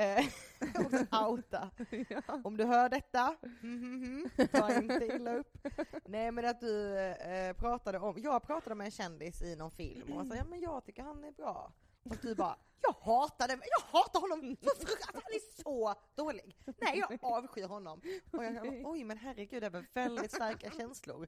Eh, 0.00 0.24
också 0.86 1.06
outa. 1.28 1.70
ja. 2.08 2.22
Om 2.44 2.56
du 2.56 2.64
hör 2.64 2.88
detta, 2.88 3.36
mhm, 3.60 4.30
ta 4.52 4.74
inte 4.74 5.06
illa 5.06 5.34
upp. 5.34 5.58
Nej 6.04 6.30
men 6.30 6.44
att 6.44 6.60
du 6.60 6.98
eh, 6.98 7.52
pratade 7.52 7.98
om, 7.98 8.14
jag 8.18 8.42
pratade 8.42 8.74
med 8.74 8.84
en 8.84 8.90
kändis 8.90 9.42
i 9.42 9.56
någon 9.56 9.70
film 9.70 10.12
och 10.12 10.26
sa 10.26 10.34
ja 10.34 10.44
men 10.44 10.60
jag 10.60 10.84
tycker 10.84 11.02
han 11.02 11.24
är 11.24 11.32
bra. 11.32 11.72
Och 12.10 12.16
du 12.22 12.34
bara, 12.34 12.56
jag 12.82 12.92
hatar 12.92 13.48
det, 13.48 13.52
jag 13.52 13.98
hatar 13.98 14.20
honom 14.20 14.56
så 14.62 14.86
fruktansvärt, 14.86 15.14
han 15.14 15.32
är 15.32 15.62
så 15.62 15.94
dålig. 16.14 16.56
Nej 16.78 16.98
jag 16.98 17.18
avskyr 17.22 17.64
honom. 17.64 18.00
Och 18.32 18.44
jag 18.44 18.54
bara, 18.54 18.90
oj 18.90 19.04
men 19.04 19.18
herregud 19.18 19.62
det 19.62 19.68
väl 19.68 19.84
väldigt 19.94 20.32
starka 20.32 20.70
känslor 20.70 21.26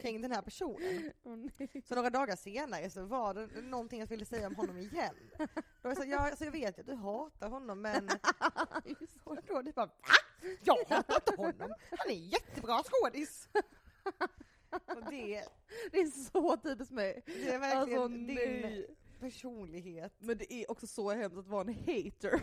kring 0.00 0.22
den 0.22 0.32
här 0.32 0.42
personen. 0.42 1.12
Så 1.88 1.94
några 1.94 2.10
dagar 2.10 2.36
senare 2.36 2.90
så 2.90 3.04
var 3.04 3.34
det 3.34 3.60
någonting 3.62 4.00
jag 4.00 4.06
ville 4.06 4.24
säga 4.24 4.46
om 4.46 4.54
honom 4.54 4.78
igen. 4.78 5.14
Då 5.38 5.46
var 5.82 5.90
jag 5.90 5.96
så, 5.96 6.04
ja, 6.04 6.18
alltså 6.18 6.44
jag 6.44 6.52
vet 6.52 6.78
att 6.78 6.86
du 6.86 6.94
hatar 6.94 7.48
honom 7.48 7.80
men... 7.82 8.08
Och 9.24 9.36
då 9.46 9.62
du 9.62 9.72
bara 9.72 9.86
va? 9.86 9.92
Jag 10.64 10.84
hatar 10.88 11.14
inte 11.14 11.36
honom, 11.36 11.74
han 11.90 12.10
är 12.10 12.32
jättebra 12.32 12.82
skådis! 12.82 13.48
Det, 15.10 15.44
Det 15.92 16.00
är 16.00 16.30
så 16.30 16.56
typiskt 16.56 16.92
mig. 16.94 17.22
det 17.26 17.50
är 17.50 17.58
verkligen 17.58 18.02
Alltså 18.02 18.08
din 18.18 18.60
nej. 18.60 18.96
Personlighet. 19.20 20.12
Men 20.18 20.38
det 20.38 20.52
är 20.52 20.70
också 20.70 20.86
så 20.86 21.10
hemskt 21.10 21.38
att 21.38 21.48
vara 21.48 21.60
en 21.60 21.74
hater. 21.74 22.42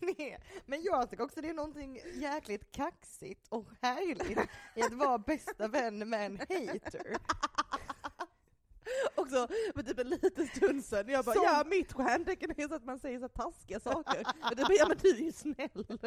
Nej, 0.18 0.38
Men 0.66 0.82
jag 0.82 1.10
tycker 1.10 1.24
också 1.24 1.40
det 1.40 1.48
är 1.48 1.54
någonting 1.54 2.00
jäkligt 2.14 2.72
kaxigt 2.72 3.46
och 3.48 3.66
härligt 3.82 4.48
i 4.74 4.82
att 4.82 4.92
vara 4.92 5.18
bästa 5.18 5.68
vän 5.68 6.08
med 6.08 6.26
en 6.26 6.38
hater. 6.38 7.16
också 9.14 9.48
för 9.74 9.82
typ 9.82 9.98
en 9.98 10.08
liten 10.08 10.46
stund 10.46 10.84
sedan, 10.84 11.08
jag 11.08 11.24
bara 11.24 11.34
Som- 11.34 11.44
ja 11.44 11.64
mitt 11.66 11.92
stjärntecken 11.92 12.50
är 12.56 12.68
så 12.68 12.74
att 12.74 12.84
man 12.84 12.98
säger 12.98 13.20
så 13.20 13.28
taskiga 13.28 13.80
saker. 13.80 14.26
Men 14.40 14.56
det 14.56 14.62
bara, 14.62 14.74
ja 14.74 14.88
men 14.88 14.98
du 15.02 15.10
är 15.10 15.20
ju 15.20 15.32
snäll. 15.32 15.98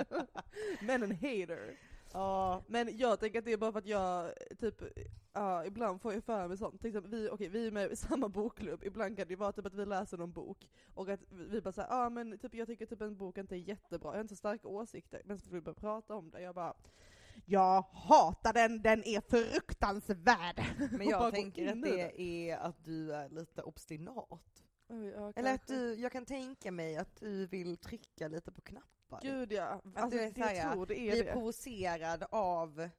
Men 0.81 1.03
en 1.03 1.11
hater. 1.11 1.77
Ja, 2.13 2.63
Men 2.67 2.97
jag 2.97 3.19
tänker 3.19 3.39
att 3.39 3.45
det 3.45 3.53
är 3.53 3.57
bara 3.57 3.71
för 3.71 3.79
att 3.79 3.85
jag 3.85 4.33
typ, 4.59 4.81
ja 5.33 5.65
ibland 5.65 6.01
får 6.01 6.13
jag 6.13 6.23
för 6.23 6.47
mig 6.47 6.57
sånt. 6.57 6.81
Till 6.81 6.87
exempel, 6.87 7.11
vi, 7.11 7.29
okej, 7.29 7.49
vi 7.49 7.67
är 7.67 7.71
med 7.71 7.91
i 7.91 7.95
samma 8.09 8.29
bokklubb, 8.29 8.83
ibland 8.83 9.17
kan 9.17 9.27
det 9.27 9.35
vara 9.35 9.51
typ 9.51 9.65
att 9.65 9.73
vi 9.73 9.85
läser 9.85 10.17
någon 10.17 10.31
bok 10.31 10.67
och 10.93 11.09
att 11.09 11.19
vi 11.29 11.61
bara 11.61 11.71
säger 11.71 11.89
ja 11.89 12.09
men 12.09 12.37
typ 12.37 12.55
jag 12.55 12.67
tycker 12.67 12.85
typ 12.85 13.01
en 13.01 13.17
bok 13.17 13.37
inte 13.37 13.55
är 13.55 13.57
jättebra, 13.57 14.09
jag 14.09 14.17
har 14.17 14.21
inte 14.21 14.35
så 14.35 14.39
starka 14.39 14.67
åsikter, 14.67 15.21
men 15.25 15.39
så 15.39 15.45
får 15.45 15.55
vi 15.55 15.61
börja 15.61 15.75
prata 15.75 16.15
om 16.15 16.29
det, 16.29 16.41
jag 16.41 16.55
bara 16.55 16.73
jag 17.45 17.81
hatar 17.81 18.53
den, 18.53 18.81
den 18.81 19.03
är 19.03 19.21
fruktansvärd! 19.21 20.63
men 20.91 21.07
jag 21.07 21.31
tänker 21.33 21.71
att 21.71 21.81
det 21.81 22.21
är 22.21 22.57
att 22.57 22.85
du 22.85 23.13
är 23.13 23.29
lite 23.29 23.61
obstinat. 23.61 24.63
Ja, 24.89 25.33
Eller 25.35 25.53
att 25.53 25.67
du, 25.67 25.93
jag 25.95 26.11
kan 26.11 26.25
tänka 26.25 26.71
mig 26.71 26.97
att 26.97 27.15
du 27.15 27.45
vill 27.47 27.77
trycka 27.77 28.27
lite 28.27 28.51
på 28.51 28.61
knappar. 28.61 29.19
Gud 29.21 29.51
ja, 29.51 29.63
Att 29.65 29.97
alltså, 29.97 30.17
du 30.17 30.23
är 30.23 30.27
det 30.27 30.33
så 30.35 30.41
här, 30.41 30.55
ja, 30.55 30.73
tror 30.73 30.85
det 30.85 30.99
är 30.99 31.11
blir 31.11 31.23
det. 31.23 31.31
provocerad 31.31 32.23
av 32.31 32.89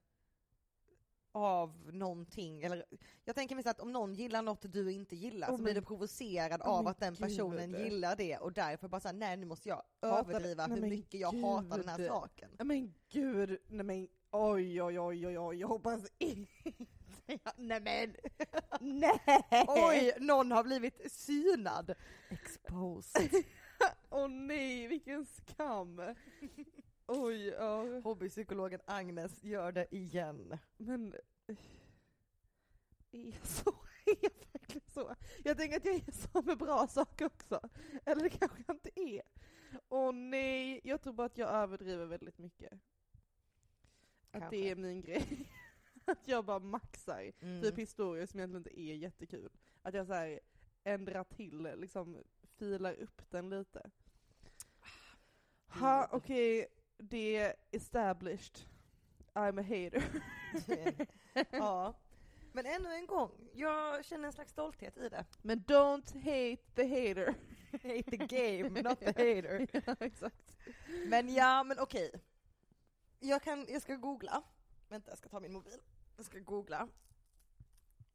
av 1.33 1.91
någonting, 1.93 2.63
eller 2.63 2.85
jag 3.25 3.35
tänker 3.35 3.55
mig 3.55 3.65
så 3.65 3.71
att 3.71 3.81
om 3.81 3.93
någon 3.93 4.15
gillar 4.15 4.43
något 4.43 4.73
du 4.73 4.93
inte 4.93 5.17
gillar 5.17 5.51
Åh, 5.51 5.57
så 5.57 5.63
blir 5.63 5.75
du 5.75 5.83
provocerad 5.83 6.61
Åh, 6.65 6.69
av 6.79 6.87
att 6.89 7.01
den 7.01 7.13
gud. 7.15 7.21
personen 7.23 7.85
gillar 7.85 8.17
det 8.17 8.37
och 8.39 8.53
därför 8.53 8.89
bara 8.89 9.01
såhär, 9.01 9.15
nej 9.15 9.37
nu 9.37 9.47
måste 9.47 9.69
jag 9.69 9.83
Hatar 10.03 10.19
överdriva 10.31 10.67
Nej, 10.67 10.81
hur 10.81 10.89
mycket 10.91 11.21
jag 11.21 11.33
hatar 11.33 11.79
den 11.79 11.89
här 11.89 11.99
gud. 11.99 12.07
saken. 12.09 12.51
Nej 12.59 12.67
men 12.67 12.95
gud, 13.09 13.59
nej 13.69 13.85
men 13.85 14.09
oj 14.31 14.83
oj 14.83 15.01
oj 15.01 15.27
oj 15.27 15.39
oj, 15.39 15.57
jag 15.61 15.69
hoppas 15.69 16.03
inte 16.19 16.53
Nej 17.57 17.81
men, 17.81 18.17
nej! 18.81 19.21
Oj, 19.69 20.13
någon 20.21 20.53
har 20.53 20.65
blivit 20.65 21.13
synad! 21.13 21.95
Exposed. 22.31 23.31
Åh 24.11 24.29
nej, 24.29 24.87
vilken 24.87 25.27
skam! 25.27 26.03
Oj, 27.07 27.47
ja. 27.47 28.01
Hobbypsykologen 28.01 28.81
Agnes 28.87 29.45
gör 29.45 29.73
det 29.73 29.95
igen. 29.95 30.59
Men... 30.77 31.15
Är 33.13 33.27
jag 33.27 33.47
så? 33.47 33.75
Är 34.07 34.17
jag 34.21 34.33
verkligen 34.53 34.91
så? 34.95 35.15
Jag 35.45 35.57
tänker 35.57 35.77
att 35.77 35.85
jag 35.85 35.95
är 35.95 36.13
så 36.13 36.43
med 36.43 36.59
bra 36.59 36.87
saker 36.87 37.27
också. 37.27 37.61
Eller 38.05 38.23
det 38.23 38.31
kanske 38.31 38.63
jag 38.67 38.77
inte 38.77 39.01
är. 39.01 39.23
Åh 39.89 40.13
nej, 40.13 40.81
jag 40.85 41.03
tror 41.03 41.13
bara 41.13 41.27
att 41.27 41.39
jag 41.39 41.51
överdriver 41.51 42.07
väldigt 42.07 42.39
mycket. 42.39 42.73
Att 42.73 44.41
Kanske. 44.41 44.57
det 44.57 44.71
är 44.71 44.77
min 44.77 45.01
grej. 45.01 45.51
Att 46.05 46.29
jag 46.29 46.45
bara 46.45 46.59
maxar. 46.59 47.33
Mm. 47.41 47.63
Typ 47.63 47.79
historier 47.79 48.27
som 48.27 48.41
egentligen 48.41 48.61
inte 48.61 48.81
är 48.81 48.95
jättekul. 48.95 49.51
Att 49.83 49.95
jag 49.95 50.07
så 50.07 50.13
här 50.13 50.41
ändrar 50.85 51.25
till, 51.25 51.63
liksom 51.77 52.23
filar 52.59 52.95
upp 52.95 53.31
den 53.31 53.51
lite. 53.51 53.91
Ha, 55.69 56.01
Gud. 56.01 56.09
okej, 56.13 56.67
det 56.99 57.37
är 57.37 57.55
established. 57.71 58.59
I'm 59.35 59.61
a 59.61 59.63
hater. 59.63 60.05
ja. 61.51 61.95
Men 62.53 62.67
ännu 62.67 62.89
en 62.89 63.07
gång, 63.07 63.31
jag 63.55 64.05
känner 64.05 64.27
en 64.27 64.33
slags 64.33 64.53
stolthet 64.53 64.99
i 64.99 65.09
det. 65.09 65.25
Men 65.43 65.61
don't 65.61 66.15
hate 66.15 66.63
the 66.75 66.85
hater. 66.85 67.35
Hate 67.73 68.03
the 68.03 68.17
game, 68.17 68.83
not 68.83 69.01
the 69.01 69.07
hater. 69.07 69.67
ja, 69.87 69.97
exakt. 70.01 70.55
Men 71.07 71.35
ja, 71.35 71.65
men 71.65 71.79
okej. 71.79 72.11
Jag, 73.19 73.43
kan, 73.43 73.67
jag 73.69 73.83
ska 73.83 73.97
googla. 73.97 74.43
Vänta, 74.91 75.11
jag 75.11 75.19
ska 75.19 75.29
ta 75.29 75.41
min 75.41 75.53
mobil. 75.53 75.79
Jag 76.17 76.27
ska 76.27 76.39
googla. 76.39 76.89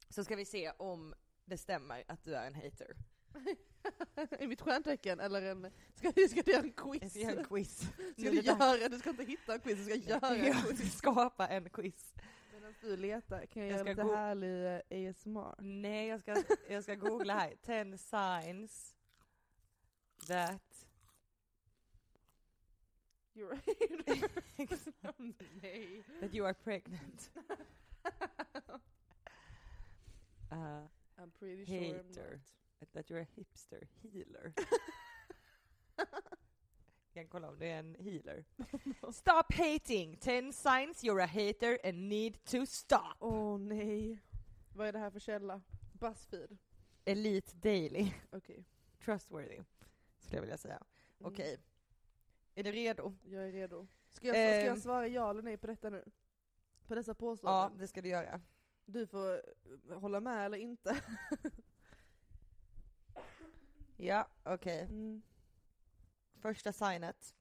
Så 0.08 0.24
ska 0.24 0.36
vi 0.36 0.44
se 0.44 0.70
om 0.70 1.14
det 1.44 1.58
stämmer 1.58 2.04
att 2.08 2.24
du 2.24 2.34
är 2.34 2.46
en 2.46 2.54
hater. 2.54 2.96
I 4.40 4.46
mitt 4.46 4.60
stjärntecken, 4.60 5.20
eller 5.20 5.42
en... 5.42 5.70
Ska, 5.94 6.10
du- 6.10 6.28
ska 6.28 6.42
du 6.42 6.52
göra 6.52 6.62
en 6.62 6.72
Jag 6.76 7.00
quiz? 7.00 7.10
ska 7.12 7.20
göra 7.20 7.38
en 7.38 7.44
quiz. 7.44 7.78
Ska 7.88 7.92
Nu 8.16 8.30
du 8.30 8.38
är 8.38 8.42
göra, 8.42 8.88
du 8.88 8.98
ska 8.98 9.10
inte 9.10 9.24
hitta 9.24 9.54
en 9.54 9.60
quiz, 9.60 9.78
du 9.78 9.84
ska 9.84 9.94
göra 9.94 10.28
en 10.36 10.44
Jag 10.46 10.62
quiz. 10.66 10.78
ska 10.78 10.98
skapa 10.98 11.48
en 11.48 11.70
quiz. 11.70 12.14
Medan 12.52 12.74
du 12.80 12.96
letar, 12.96 13.46
kan 13.46 13.62
jag, 13.62 13.72
Jag 13.72 13.78
göra 13.78 13.88
lite 13.90 14.02
gå- 14.02 14.14
härlig 14.14 14.66
eh, 14.66 15.10
ASMR? 15.10 15.54
Nej, 15.62 16.08
jag 16.08 16.20
ska, 16.20 16.42
jag 16.68 16.82
ska 16.82 16.94
googla 16.94 17.34
här. 17.34 17.54
10 17.62 17.98
signs 17.98 18.94
that... 20.26 20.62
You're 23.36 23.54
hater. 23.66 24.28
Nej. 25.62 26.02
that 26.20 26.34
you 26.34 26.44
are 26.46 26.54
pregnant. 26.54 27.30
Uh, 30.52 30.86
I'm 31.18 31.30
pretty 31.38 31.64
sure 31.64 31.74
I'm 31.76 31.82
Hater. 31.82 32.40
not. 32.80 32.92
that 32.94 33.10
you're 33.10 33.20
a 33.20 33.26
hipster 33.36 33.82
healer. 34.02 34.52
Jag 35.96 37.24
kan 37.24 37.28
kolla 37.28 37.48
om 37.48 37.58
det 37.58 37.66
är 37.70 37.78
en 37.78 37.94
healer. 37.98 38.44
Stop 39.12 39.54
hating! 39.54 40.16
10 40.16 40.52
signs 40.52 41.04
you're 41.04 41.22
a 41.22 41.26
hater 41.26 41.78
and 41.84 42.08
need 42.08 42.44
to 42.44 42.66
stop. 42.66 43.16
Åh 43.20 43.58
nej. 43.58 44.18
Vad 44.74 44.88
är 44.88 44.92
det 44.92 44.98
här 44.98 45.10
för 45.10 45.20
källa? 45.20 45.60
Buzzfeed? 45.92 46.58
Elite 47.04 47.52
Daily. 47.56 48.12
Okej. 48.32 48.64
Trustworthy, 49.04 49.62
skulle 50.18 50.36
jag 50.36 50.42
vilja 50.42 50.58
säga. 50.58 50.82
Mm. 51.20 51.32
Okej. 51.32 51.58
Är 52.58 52.62
du 52.64 52.72
redo? 52.72 53.14
Jag 53.24 53.44
är 53.48 53.52
redo. 53.52 53.86
Ska 54.12 54.26
jag, 54.26 54.36
ska 54.36 54.42
jag 54.60 54.66
Ehm. 54.66 54.80
svara 54.80 55.08
ja 55.08 55.30
eller 55.30 55.42
nej 55.42 55.56
på 55.56 55.66
detta 55.66 55.90
nu? 55.90 56.04
På 56.86 56.94
dessa 56.94 57.10
Ja, 57.10 57.14
påståenden? 57.14 57.78
det 57.78 57.88
ska 57.88 58.02
du 58.02 58.08
göra. 58.08 58.40
Du 58.84 59.06
får 59.06 59.42
eh, 59.90 59.98
hålla 59.98 60.20
med 60.20 60.46
eller 60.46 60.58
inte. 60.58 61.00
Ja, 63.98 64.28
okej. 64.44 64.80
Mm. 64.82 65.22
Första 66.40 66.72
signet. 66.72 67.34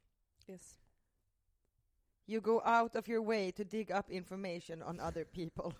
Yes. 0.48 0.80
You 2.26 2.42
go 2.42 2.52
out 2.82 2.96
of 2.96 3.10
your 3.10 3.26
way 3.26 3.52
to 3.52 3.64
dig 3.64 3.88
up 4.00 4.10
information 4.12 4.84
on 4.84 5.00
other 5.00 5.26
people. 5.26 5.80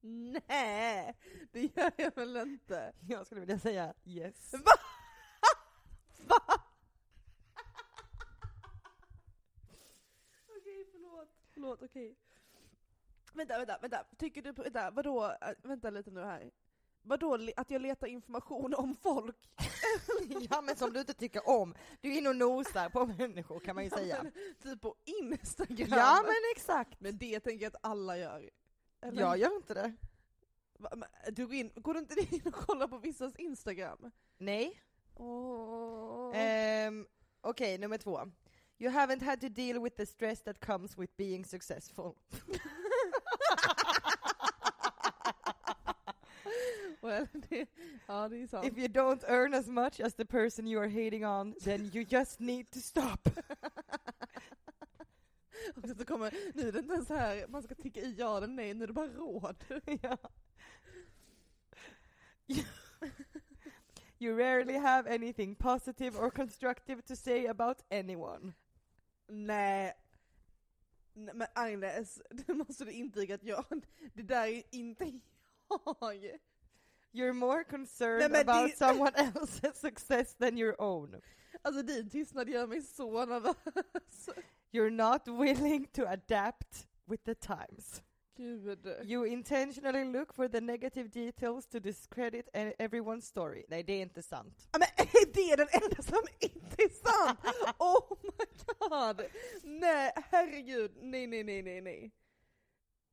Nej, 0.48 1.16
det 1.52 1.76
gör 1.76 1.92
jag 1.96 2.14
väl 2.16 2.36
inte? 2.36 2.92
Jag 3.08 3.26
skulle 3.26 3.40
vilja 3.40 3.58
säga 3.58 3.94
yes. 4.04 4.52
Va? 4.52 4.72
okej, 10.48 10.86
förlåt. 11.54 11.82
Okej. 11.82 12.16
Vänta, 13.32 13.58
vänta, 13.58 13.78
vänta. 13.78 14.04
Tycker 14.18 14.42
du, 14.42 14.52
på- 14.52 14.62
vänta, 14.62 14.90
vadå, 14.90 15.24
äh, 15.40 15.48
vänta 15.62 15.90
lite 15.90 16.10
nu 16.10 16.20
här. 16.20 16.50
Vadå 17.02 17.38
att 17.56 17.70
jag 17.70 17.82
letar 17.82 18.06
information 18.06 18.74
om 18.74 18.94
folk? 19.02 19.36
ja 20.50 20.60
men 20.60 20.76
som 20.76 20.92
du 20.92 21.00
inte 21.00 21.14
tycker 21.14 21.48
om. 21.48 21.74
Du 22.00 22.12
är 22.12 22.18
inne 22.18 22.28
och 22.28 22.36
nosar 22.36 22.88
på 22.88 23.06
människor 23.06 23.60
kan 23.60 23.74
man 23.74 23.84
ju 23.84 23.90
Ja, 23.90 23.96
säga. 23.96 24.22
men 24.22 24.32
typ 24.62 24.80
på 24.80 24.96
Instagram. 25.04 25.88
Ja 25.90 26.22
men 26.24 26.34
exakt. 26.56 27.00
Men 27.00 27.18
det 27.18 27.40
tänker 27.40 27.64
jag 27.64 27.70
att 27.76 27.80
alla 27.90 28.18
gör. 28.18 28.50
Eller? 29.00 29.22
Jag 29.22 29.38
gör 29.38 29.56
inte 29.56 29.74
det. 29.74 29.92
Va, 30.78 30.88
men, 30.96 31.08
du 31.34 31.46
går, 31.46 31.54
in, 31.54 31.70
går 31.74 31.94
du 31.94 32.00
inte 32.00 32.20
in 32.34 32.42
och 32.46 32.54
kollar 32.54 32.88
på 32.88 32.98
vissas 32.98 33.36
Instagram? 33.36 34.10
Nej. 34.38 34.82
Åh. 35.14 36.32
Ehm, 36.34 37.06
Okej, 37.40 37.78
nummer 37.78 37.98
två. 37.98 38.20
You 38.82 38.90
haven't 38.90 39.22
had 39.22 39.40
to 39.42 39.48
deal 39.48 39.80
with 39.80 39.96
the 39.96 40.04
stress 40.04 40.40
that 40.40 40.60
comes 40.60 40.98
with 40.98 41.16
being 41.16 41.44
successful. 41.44 42.16
well, 47.00 47.28
det, 47.48 47.68
ja 48.08 48.28
det 48.28 48.42
är 48.42 48.46
sant. 48.46 48.66
If 48.66 48.76
you 48.78 48.88
don't 48.88 49.24
earn 49.28 49.54
as 49.54 49.68
much 49.68 50.00
as 50.00 50.14
the 50.14 50.24
person 50.24 50.66
you 50.66 50.80
are 50.80 50.88
hating 50.88 51.24
on, 51.24 51.54
then 51.64 51.90
you 51.94 52.04
just 52.08 52.40
need 52.40 52.72
to 52.72 52.80
stop. 52.80 53.28
Och 55.76 55.88
så 55.98 56.04
kommer, 56.04 56.34
nu 56.54 56.68
är 56.68 56.72
det 56.72 56.78
inte 56.78 56.94
ens 56.94 57.08
här, 57.08 57.46
man 57.48 57.62
ska 57.62 57.74
ticka 57.74 58.00
i 58.00 58.14
ja 58.18 58.36
eller 58.36 58.46
nej, 58.46 58.74
nu 58.74 58.82
är 58.82 58.86
det 58.86 58.92
bara 58.92 59.08
råd. 59.08 59.56
ja. 60.02 60.18
You 64.18 64.36
rarely 64.38 64.78
have 64.78 65.14
anything 65.14 65.54
positive 65.54 66.16
or 66.18 66.30
constructive 66.30 67.02
to 67.02 67.16
say 67.16 67.46
about 67.46 67.76
anyone. 67.90 68.54
Nej. 69.32 69.92
Nej 71.14 71.34
men 71.34 71.46
Agnes, 71.54 72.20
du 72.30 72.54
måste 72.54 72.84
du 72.84 72.92
intyga 72.92 73.34
att 73.34 73.42
jag, 73.42 73.64
det 74.14 74.22
där 74.22 74.46
är 74.46 74.62
inte 74.70 75.04
jag. 75.68 76.40
You're 77.12 77.32
more 77.32 77.64
concerned 77.64 78.30
Nej, 78.30 78.40
about 78.40 78.70
det- 78.70 78.76
someone 78.76 79.10
else's 79.16 79.72
success 79.74 80.34
than 80.34 80.58
your 80.58 80.80
own. 80.82 81.20
Alltså 81.62 81.82
din 81.82 82.10
tystnad 82.10 82.48
gör 82.48 82.66
mig 82.66 82.82
så 82.82 83.24
nervös. 83.26 84.28
You're 84.72 84.90
not 84.90 85.28
willing 85.40 85.86
to 85.86 86.02
adapt 86.06 86.88
with 87.04 87.24
the 87.24 87.34
times. 87.34 88.02
Gud. 88.36 88.86
You 89.04 89.26
intentionally 89.26 90.04
look 90.04 90.32
for 90.34 90.48
the 90.48 90.60
negative 90.60 91.08
details 91.10 91.66
to 91.66 91.78
discredit 91.80 92.48
e- 92.52 92.74
everyone's 92.78 93.20
story. 93.24 93.64
Nej, 93.68 93.82
det 93.82 93.92
är 93.92 94.02
inte 94.02 94.22
sant. 94.22 94.68
Men 94.72 95.06
det 95.34 95.40
är 95.40 95.56
den 95.56 95.68
enda 95.82 96.02
som 96.02 96.18
inte 96.40 96.82
är 96.82 96.88
sant! 96.88 97.38
Oh 97.78 98.16
my 98.22 98.46
god! 98.88 99.26
Nej, 99.62 100.12
herregud, 100.30 100.92
nej 101.00 101.26
nej 101.26 101.44
nej 101.44 101.62
nej 101.62 101.80
nej. 101.80 102.10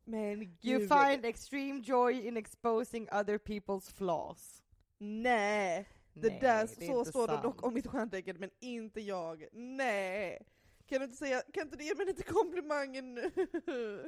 Men 0.03 0.39
gud. 0.39 0.57
You 0.63 0.79
find 0.87 1.25
extreme 1.25 1.81
joy 1.83 2.27
in 2.27 2.37
exposing 2.37 3.07
other 3.11 3.37
people's 3.37 3.93
flaws. 3.93 4.61
Nej! 4.97 5.87
Det 6.13 6.29
Nej, 6.29 6.39
där, 6.41 6.63
är 6.63 6.67
så 6.67 7.05
står 7.05 7.27
det 7.27 7.33
sant. 7.33 7.43
dock 7.43 7.63
om 7.63 7.73
mitt 7.73 7.87
stjärntecken, 7.87 8.37
men 8.39 8.49
inte 8.59 9.01
jag. 9.01 9.47
Nej! 9.51 10.45
Kan 10.85 10.99
du 10.99 11.05
inte 11.05 11.17
säga, 11.17 11.41
kan 11.53 11.63
inte 11.63 11.77
du 11.77 11.83
ge 11.83 11.95
mig 11.95 12.05
lite 12.05 12.23
komplimanger 12.23 13.01
nu? 13.01 13.31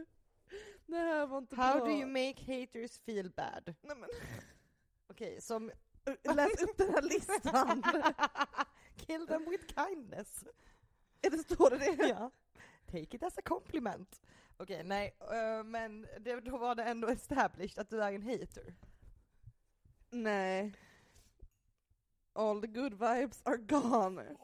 Det 0.85 0.97
här 0.97 1.27
var 1.27 1.37
inte 1.37 1.55
How 1.55 1.73
bra. 1.73 1.85
do 1.85 1.91
you 1.91 2.05
make 2.05 2.35
haters 2.47 2.99
feel 2.99 3.29
bad? 3.29 3.75
Nej, 3.81 3.97
men, 3.97 4.09
Okej, 5.07 5.41
som... 5.41 5.71
läs 6.23 6.61
upp 6.61 6.77
den 6.77 6.93
här 6.93 7.01
listan. 7.01 7.83
Kill 9.05 9.27
them 9.27 9.45
with 9.49 9.65
kindness. 9.65 10.43
Är 11.21 11.29
det, 11.29 11.37
står 11.37 11.69
det 11.69 11.77
det? 11.77 12.07
ja. 12.07 12.31
Take 12.85 13.15
it 13.15 13.23
as 13.23 13.37
a 13.37 13.41
compliment. 13.45 14.21
Okej, 14.57 14.83
nej, 14.83 15.15
eh, 15.19 15.63
men 15.63 16.07
det, 16.19 16.39
då 16.39 16.57
var 16.57 16.75
det 16.75 16.83
ändå 16.83 17.07
established 17.07 17.81
att 17.81 17.89
du 17.89 18.03
är 18.03 18.13
en 18.13 18.21
hater. 18.21 18.75
Nej. 20.09 20.73
All 22.33 22.61
the 22.61 22.67
good 22.67 22.93
vibes 22.93 23.41
are 23.45 23.57
gone. 23.57 24.37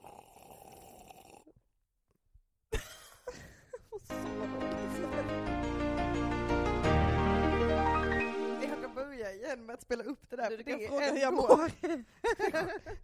Igen 9.58 9.66
med 9.66 9.74
att 9.74 9.82
spela 9.82 10.03
upp 10.03 10.30
det 10.30 10.36
där. 10.36 10.49
Du 10.49 10.58
för 10.58 10.64
kan 10.64 10.80
det 10.80 10.86
är 10.86 10.89
fråga 10.89 11.12
hur 11.12 11.20
jag 11.20 11.34
mår. 11.34 11.72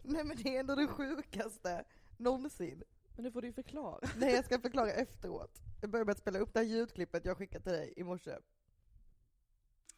Nej 0.02 0.24
men 0.24 0.36
det 0.36 0.56
är 0.56 0.60
ändå 0.60 0.74
det 0.74 0.88
sjukaste 0.88 1.84
någonsin. 2.16 2.82
Men 3.16 3.24
nu 3.24 3.32
får 3.32 3.42
du 3.42 3.46
ju 3.48 3.52
förklara. 3.52 4.08
Nej 4.16 4.34
jag 4.34 4.44
ska 4.44 4.60
förklara 4.60 4.92
efteråt. 4.92 5.60
Jag 5.80 5.90
börjar 5.90 6.04
med 6.04 6.12
att 6.12 6.18
spela 6.18 6.38
upp 6.38 6.52
det 6.52 6.58
här 6.60 6.66
ljudklippet 6.66 7.24
jag 7.24 7.38
skickade 7.38 7.64
till 7.64 7.72
dig 7.72 7.92
i 7.96 8.04
morse. 8.04 8.38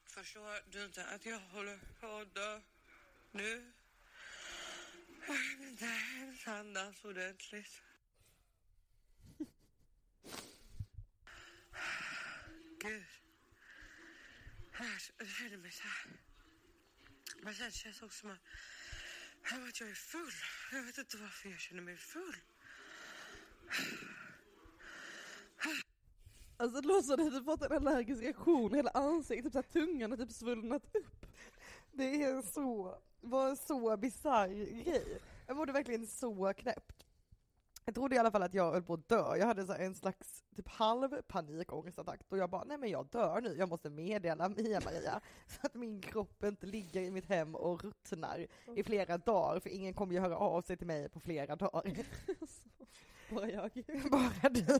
Förstår 0.04 0.72
du 0.72 0.84
inte 0.84 1.04
att 1.04 1.26
jag 1.26 1.38
håller 1.38 1.78
på 2.00 2.06
att 2.06 2.34
dö 2.34 2.60
nu? 3.32 3.72
Jag 5.18 5.26
kan 5.26 5.68
inte 5.68 5.84
ens 5.84 6.48
andas 6.48 7.04
ordentligt. 7.04 7.82
Gud. 12.78 13.04
Jag 15.18 15.28
känner 15.28 15.56
mig 15.56 15.70
så 15.70 15.82
här. 15.82 16.25
Men 17.42 17.54
sen 17.54 17.70
känns 17.70 17.98
det 17.98 18.06
också 18.06 18.18
som 18.18 18.30
att, 18.30 18.38
jag 19.80 19.90
är 19.90 19.94
full. 19.94 20.32
Jag 20.72 20.82
vet 20.82 20.98
inte 20.98 21.16
varför 21.16 21.48
jag 21.48 21.60
känner 21.60 21.82
mig 21.82 21.96
full. 21.96 22.36
Alltså 26.56 26.80
det 26.80 26.88
låter 26.88 27.02
som 27.02 27.26
att 27.26 27.32
du 27.32 27.44
fått 27.44 27.62
en 27.62 27.72
allergisk 27.72 28.22
reaktion, 28.22 28.74
hela 28.74 28.90
ansiktet, 28.90 29.44
typ 29.44 29.52
så 29.52 29.58
här, 29.58 29.86
tungan 29.86 30.10
har 30.10 30.18
typ 30.18 30.32
svullnat 30.32 30.82
upp. 30.96 31.26
Det 31.92 32.22
är 32.22 32.42
så, 32.42 32.98
var 33.20 33.48
en 33.48 33.56
så 33.56 33.96
bisarr 33.96 34.48
grej. 34.84 35.20
Jag 35.46 35.56
mådde 35.56 35.72
verkligen 35.72 36.06
så 36.06 36.54
knäppt. 36.54 36.95
Jag 37.88 37.94
trodde 37.94 38.16
i 38.16 38.18
alla 38.18 38.30
fall 38.30 38.42
att 38.42 38.54
jag 38.54 38.72
höll 38.72 38.82
på 38.82 38.94
att 38.94 39.08
dö. 39.08 39.36
Jag 39.36 39.46
hade 39.46 39.66
så 39.66 39.72
en 39.72 39.94
slags 39.94 40.44
typ 40.56 40.68
halv 40.68 41.22
panikångestattack 41.22 42.20
och 42.28 42.38
jag 42.38 42.50
bara, 42.50 42.64
nej 42.64 42.78
men 42.78 42.90
jag 42.90 43.06
dör 43.06 43.40
nu, 43.40 43.56
jag 43.58 43.68
måste 43.68 43.90
meddela 43.90 44.48
Mia-Maria 44.48 45.20
så 45.46 45.66
att 45.66 45.74
min 45.74 46.00
kropp 46.00 46.44
inte 46.44 46.66
ligger 46.66 47.00
i 47.00 47.10
mitt 47.10 47.26
hem 47.26 47.54
och 47.54 47.84
ruttnar 47.84 48.46
i 48.76 48.82
flera 48.82 49.18
dagar 49.18 49.60
för 49.60 49.70
ingen 49.70 49.94
kommer 49.94 50.12
ju 50.14 50.20
höra 50.20 50.36
av 50.36 50.62
sig 50.62 50.76
till 50.76 50.86
mig 50.86 51.08
på 51.08 51.20
flera 51.20 51.56
dagar. 51.56 52.06
Bara 53.30 53.50
jag. 53.50 53.70
Bara 54.10 54.48
du. 54.50 54.78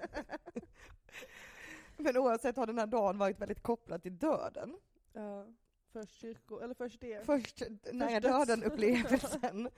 Men 1.96 2.16
oavsett 2.16 2.56
har 2.56 2.66
den 2.66 2.78
här 2.78 2.86
dagen 2.86 3.18
varit 3.18 3.40
väldigt 3.40 3.62
kopplad 3.62 4.02
till 4.02 4.18
döden. 4.18 4.76
Ja, 5.12 5.46
först 5.92 6.20
kyrko, 6.20 6.60
eller 6.60 6.74
först 6.74 7.00
det. 7.00 7.26
Först 7.26 7.62
nära 7.92 8.20
döds- 8.20 8.46
döden-upplevelsen. 8.46 9.68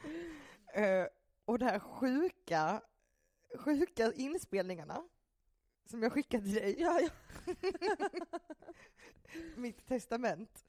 Eh, 0.75 1.07
och 1.45 1.59
de 1.59 1.65
här 1.65 1.79
sjuka, 1.79 2.81
sjuka 3.55 4.13
inspelningarna 4.13 5.09
som 5.85 6.03
jag 6.03 6.13
skickade 6.13 6.45
till 6.45 6.55
dig, 6.55 6.81
Ja, 6.81 7.01
ja. 7.01 7.11
mitt 9.57 9.87
testament. 9.87 10.67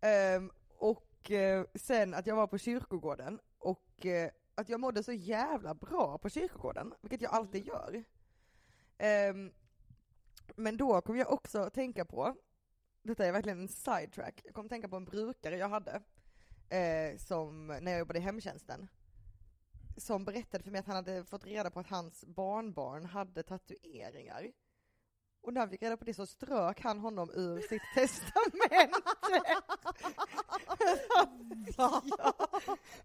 Ehm, 0.00 0.50
och 0.78 1.30
eh, 1.30 1.64
sen 1.74 2.14
att 2.14 2.26
jag 2.26 2.36
var 2.36 2.46
på 2.46 2.58
kyrkogården 2.58 3.40
och 3.58 4.06
eh, 4.06 4.30
att 4.54 4.68
jag 4.68 4.80
mådde 4.80 5.02
så 5.02 5.12
jävla 5.12 5.74
bra 5.74 6.18
på 6.18 6.28
kyrkogården, 6.28 6.94
vilket 7.00 7.22
jag 7.22 7.32
alltid 7.32 7.66
gör. 7.66 8.04
Ehm, 8.98 9.52
men 10.56 10.76
då 10.76 11.00
kom 11.00 11.16
jag 11.16 11.32
också 11.32 11.58
att 11.58 11.74
tänka 11.74 12.04
på, 12.04 12.36
detta 13.02 13.26
är 13.26 13.32
verkligen 13.32 13.60
en 13.60 13.68
sidetrack, 13.68 14.40
jag 14.44 14.54
kom 14.54 14.64
att 14.64 14.70
tänka 14.70 14.88
på 14.88 14.96
en 14.96 15.04
brukare 15.04 15.56
jag 15.56 15.68
hade, 15.68 16.02
eh, 16.68 17.18
som, 17.18 17.66
när 17.66 17.92
jag 17.92 17.98
jobbade 17.98 18.18
i 18.18 18.22
hemtjänsten. 18.22 18.88
Som 19.96 20.24
berättade 20.24 20.64
för 20.64 20.70
mig 20.70 20.78
att 20.78 20.86
han 20.86 20.96
hade 20.96 21.24
fått 21.24 21.44
reda 21.44 21.70
på 21.70 21.80
att 21.80 21.86
hans 21.90 22.24
barnbarn 22.24 23.04
hade 23.04 23.42
tatueringar. 23.42 24.52
Och 25.42 25.52
när 25.52 25.60
han 25.60 25.70
fick 25.70 25.82
reda 25.82 25.96
på 25.96 26.04
det 26.04 26.14
så 26.14 26.26
strök 26.26 26.80
han 26.80 26.98
honom 26.98 27.30
ur 27.30 27.60
sitt 27.60 27.82
testamente. 27.94 29.00
ja, 31.76 32.02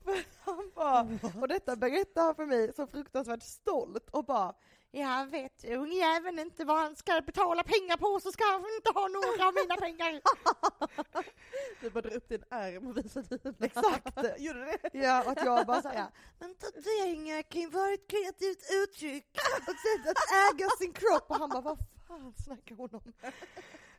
för 0.04 0.26
han 0.40 0.72
bara, 0.76 1.42
och 1.42 1.48
detta 1.48 1.76
berättade 1.76 2.26
han 2.26 2.36
för 2.36 2.46
mig 2.46 2.74
så 2.74 2.88
fruktansvärt 2.88 3.44
stolt 3.44 4.10
och 4.10 4.26
bara 4.26 4.56
Ja, 5.00 5.28
vet 5.32 5.66
ungjäveln 5.66 6.40
inte 6.40 6.66
vad 6.66 6.78
han 6.78 6.96
ska 6.96 7.22
betala 7.22 7.64
pengar 7.64 7.98
på 7.98 8.20
så 8.20 8.32
ska 8.32 8.44
han 8.44 8.64
inte 8.78 8.92
ha 9.00 9.08
några 9.08 9.48
av 9.48 9.54
mina 9.54 9.76
pengar. 9.76 10.22
Du 11.82 11.90
bara 11.90 12.02
drar 12.02 12.16
upp 12.16 12.30
din 12.30 12.44
arm 12.50 12.88
och 12.88 12.98
visar 12.98 13.22
dina. 13.22 13.56
Exakt. 13.60 14.18
Gjorde 14.42 14.60
du 14.60 14.66
det? 14.66 14.98
Ja, 14.98 15.24
och 15.24 15.32
att 15.32 15.46
jag 15.46 15.66
bara 15.66 15.82
säger 15.82 16.08
men 16.40 16.56
tatueringar 16.56 17.42
kan 17.42 17.62
ju 17.62 17.70
vara 17.70 17.94
ett 17.94 18.08
kreativt 18.08 18.72
uttryck 18.84 19.38
och 19.64 19.70
ett 19.70 19.80
sätt 19.80 20.08
att 20.12 20.54
äga 20.54 20.70
sin 20.80 20.94
kropp. 20.94 21.26
Och 21.30 21.36
han 21.36 21.50
bara, 21.50 21.62
vad 21.62 21.78
fan 22.08 22.34
snackar 22.46 22.76
hon 22.76 22.90
om? 22.94 23.14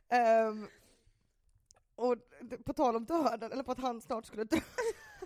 Ehm, 0.09 0.67
och 1.95 2.15
på 2.65 2.73
tal 2.73 2.95
om 2.95 3.05
döden, 3.05 3.51
eller 3.51 3.63
på 3.63 3.71
att 3.71 3.79
han 3.79 4.01
snart 4.01 4.25
skulle 4.25 4.43
dö. 4.43 4.59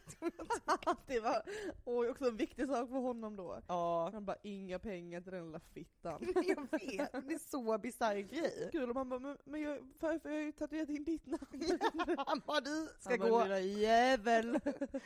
det 1.08 1.20
var 1.20 1.44
oj, 1.86 2.10
också 2.10 2.26
en 2.26 2.38
viktig 2.38 2.68
sak 2.68 2.90
för 2.90 2.98
honom 2.98 3.36
då. 3.36 3.62
Ja, 3.68 4.10
Han 4.14 4.26
bara, 4.26 4.38
inga 4.44 4.80
pengar 4.80 5.22
till 5.22 5.32
den 5.32 5.46
lilla 5.46 5.60
fittan. 5.60 6.22
jag 6.36 6.72
vet, 6.72 7.28
det 7.28 7.34
är 7.34 7.50
så 7.50 7.78
bisarr 7.78 8.16
grej. 8.16 8.70
Kul 8.72 8.90
om 8.90 8.96
han 8.96 9.10
bara, 9.10 9.20
men, 9.20 9.38
men 9.44 9.62
jag, 9.62 9.94
jag 10.00 10.20
har 10.24 10.32
ju 10.32 10.52
tatuerat 10.52 10.90
in 10.90 11.04
ditt 11.04 11.26
namn. 11.26 11.80
Han 12.28 12.42
bara, 12.46 12.62
du 12.62 12.90
ska 13.00 13.10
Han 13.10 13.20
bara, 13.20 13.30
gå. 13.30 13.44
lilla 13.44 13.60
jävel. 13.60 14.60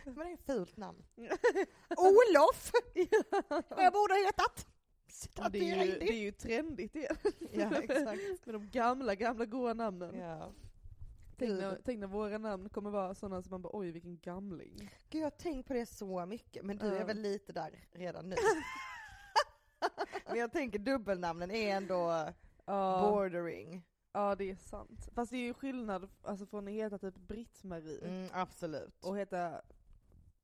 Men 0.06 0.16
det 0.16 0.24
är 0.24 0.34
ett 0.34 0.45
fult 0.45 0.78
namn. 0.78 1.04
Olof! 1.98 2.72
Jag 3.70 3.93
borde 3.93 4.14
ha 4.14 4.26
hetat. 4.26 4.68
Ja, 5.36 5.50
det, 5.50 5.70
är 5.72 5.86
ju, 5.86 6.00
det 6.00 6.10
är 6.10 6.22
ju 6.22 6.32
trendigt 6.32 6.95
igen. 6.95 7.16
Ja, 7.52 7.72
exakt. 7.82 8.45
Med 8.45 8.56
de 8.56 8.70
gamla, 8.70 9.16
gamla 9.16 9.45
goa 9.45 9.74
namnen. 9.74 10.16
Ja. 10.18 10.52
Tänk, 11.40 11.60
när, 11.60 11.82
tänk 11.86 12.00
när 12.00 12.08
våra 12.08 12.38
namn 12.38 12.70
kommer 12.70 12.90
vara 12.90 13.16
sådana 13.16 13.42
som 13.42 13.52
man 13.52 13.62
bara 13.62 13.78
oj 13.78 13.92
vilken 13.92 14.18
gamling. 14.20 14.90
Gud 15.10 15.22
jag 15.22 15.26
har 15.26 15.32
tänkt 15.32 15.68
på 15.68 15.74
det 15.74 15.86
så 15.86 16.26
mycket, 16.26 16.66
men 16.66 16.78
du 16.78 16.86
är 16.96 17.06
väl 17.06 17.22
lite 17.22 17.54
där 17.54 17.88
redan 17.92 18.30
nu? 18.30 18.36
men 20.28 20.36
jag 20.40 20.52
tänker 20.52 20.80
dubbelnamnen 20.80 21.52
är 21.52 21.76
ändå 21.78 22.34
bordering. 23.02 23.84
ja 24.12 24.36
det 24.36 24.52
är 24.52 24.56
sant. 24.56 25.10
Fast 25.14 25.32
det 25.32 25.38
är 25.38 25.46
ju 25.46 25.54
skillnad 25.54 26.10
alltså, 26.22 26.46
från 26.46 26.68
att 26.68 26.74
heta 26.74 26.98
typ 26.98 27.16
Britt-Marie 27.16 28.06
Mm, 28.08 28.30
absolut. 28.34 29.06
och 29.06 29.18
heta, 29.18 29.62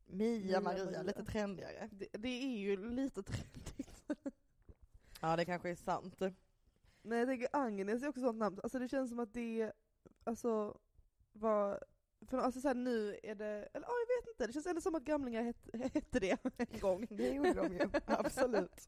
Mia 0.06 0.62
Maria, 0.62 0.86
Maria. 0.86 1.02
lite 1.02 1.26
trendigare. 1.26 1.90
det, 1.92 2.08
det 2.12 2.30
är 2.44 2.58
ju 2.58 2.90
lite 2.90 3.24
trendigt. 3.24 4.04
Ja 5.22 5.36
det 5.36 5.46
kanske 5.46 5.70
är 5.70 5.76
sant. 5.76 6.20
Men 7.02 7.18
jag 7.18 7.28
tänker 7.28 7.48
Agnes 7.52 8.04
är 8.04 8.08
också 8.08 8.22
sånt 8.22 8.38
namn, 8.38 8.60
alltså 8.64 8.80
det 8.80 8.88
känns 8.90 9.10
som 9.10 9.20
att 9.20 9.34
det, 9.34 9.72
alltså, 10.24 10.78
var, 11.34 11.84
för 12.28 12.38
alltså 12.38 12.62
så 12.62 12.68
här, 12.68 12.76
nu 12.76 13.20
är 13.24 13.36
det, 13.36 13.46
eller 13.74 13.88
ja, 13.88 13.94
jag 14.08 14.22
vet 14.22 14.34
inte, 14.34 14.48
det 14.48 14.54
känns 14.54 14.66
ändå 14.66 14.82
som 14.82 14.96
att 14.96 15.04
gamlingar 15.04 15.44
hette, 15.44 15.78
hette 15.94 16.20
det 16.20 16.38
en 16.58 16.80
gång. 16.80 17.08
Det 17.10 17.30
gjorde 17.30 17.54
de 17.54 17.74
ju, 17.74 17.90
absolut. 18.06 18.88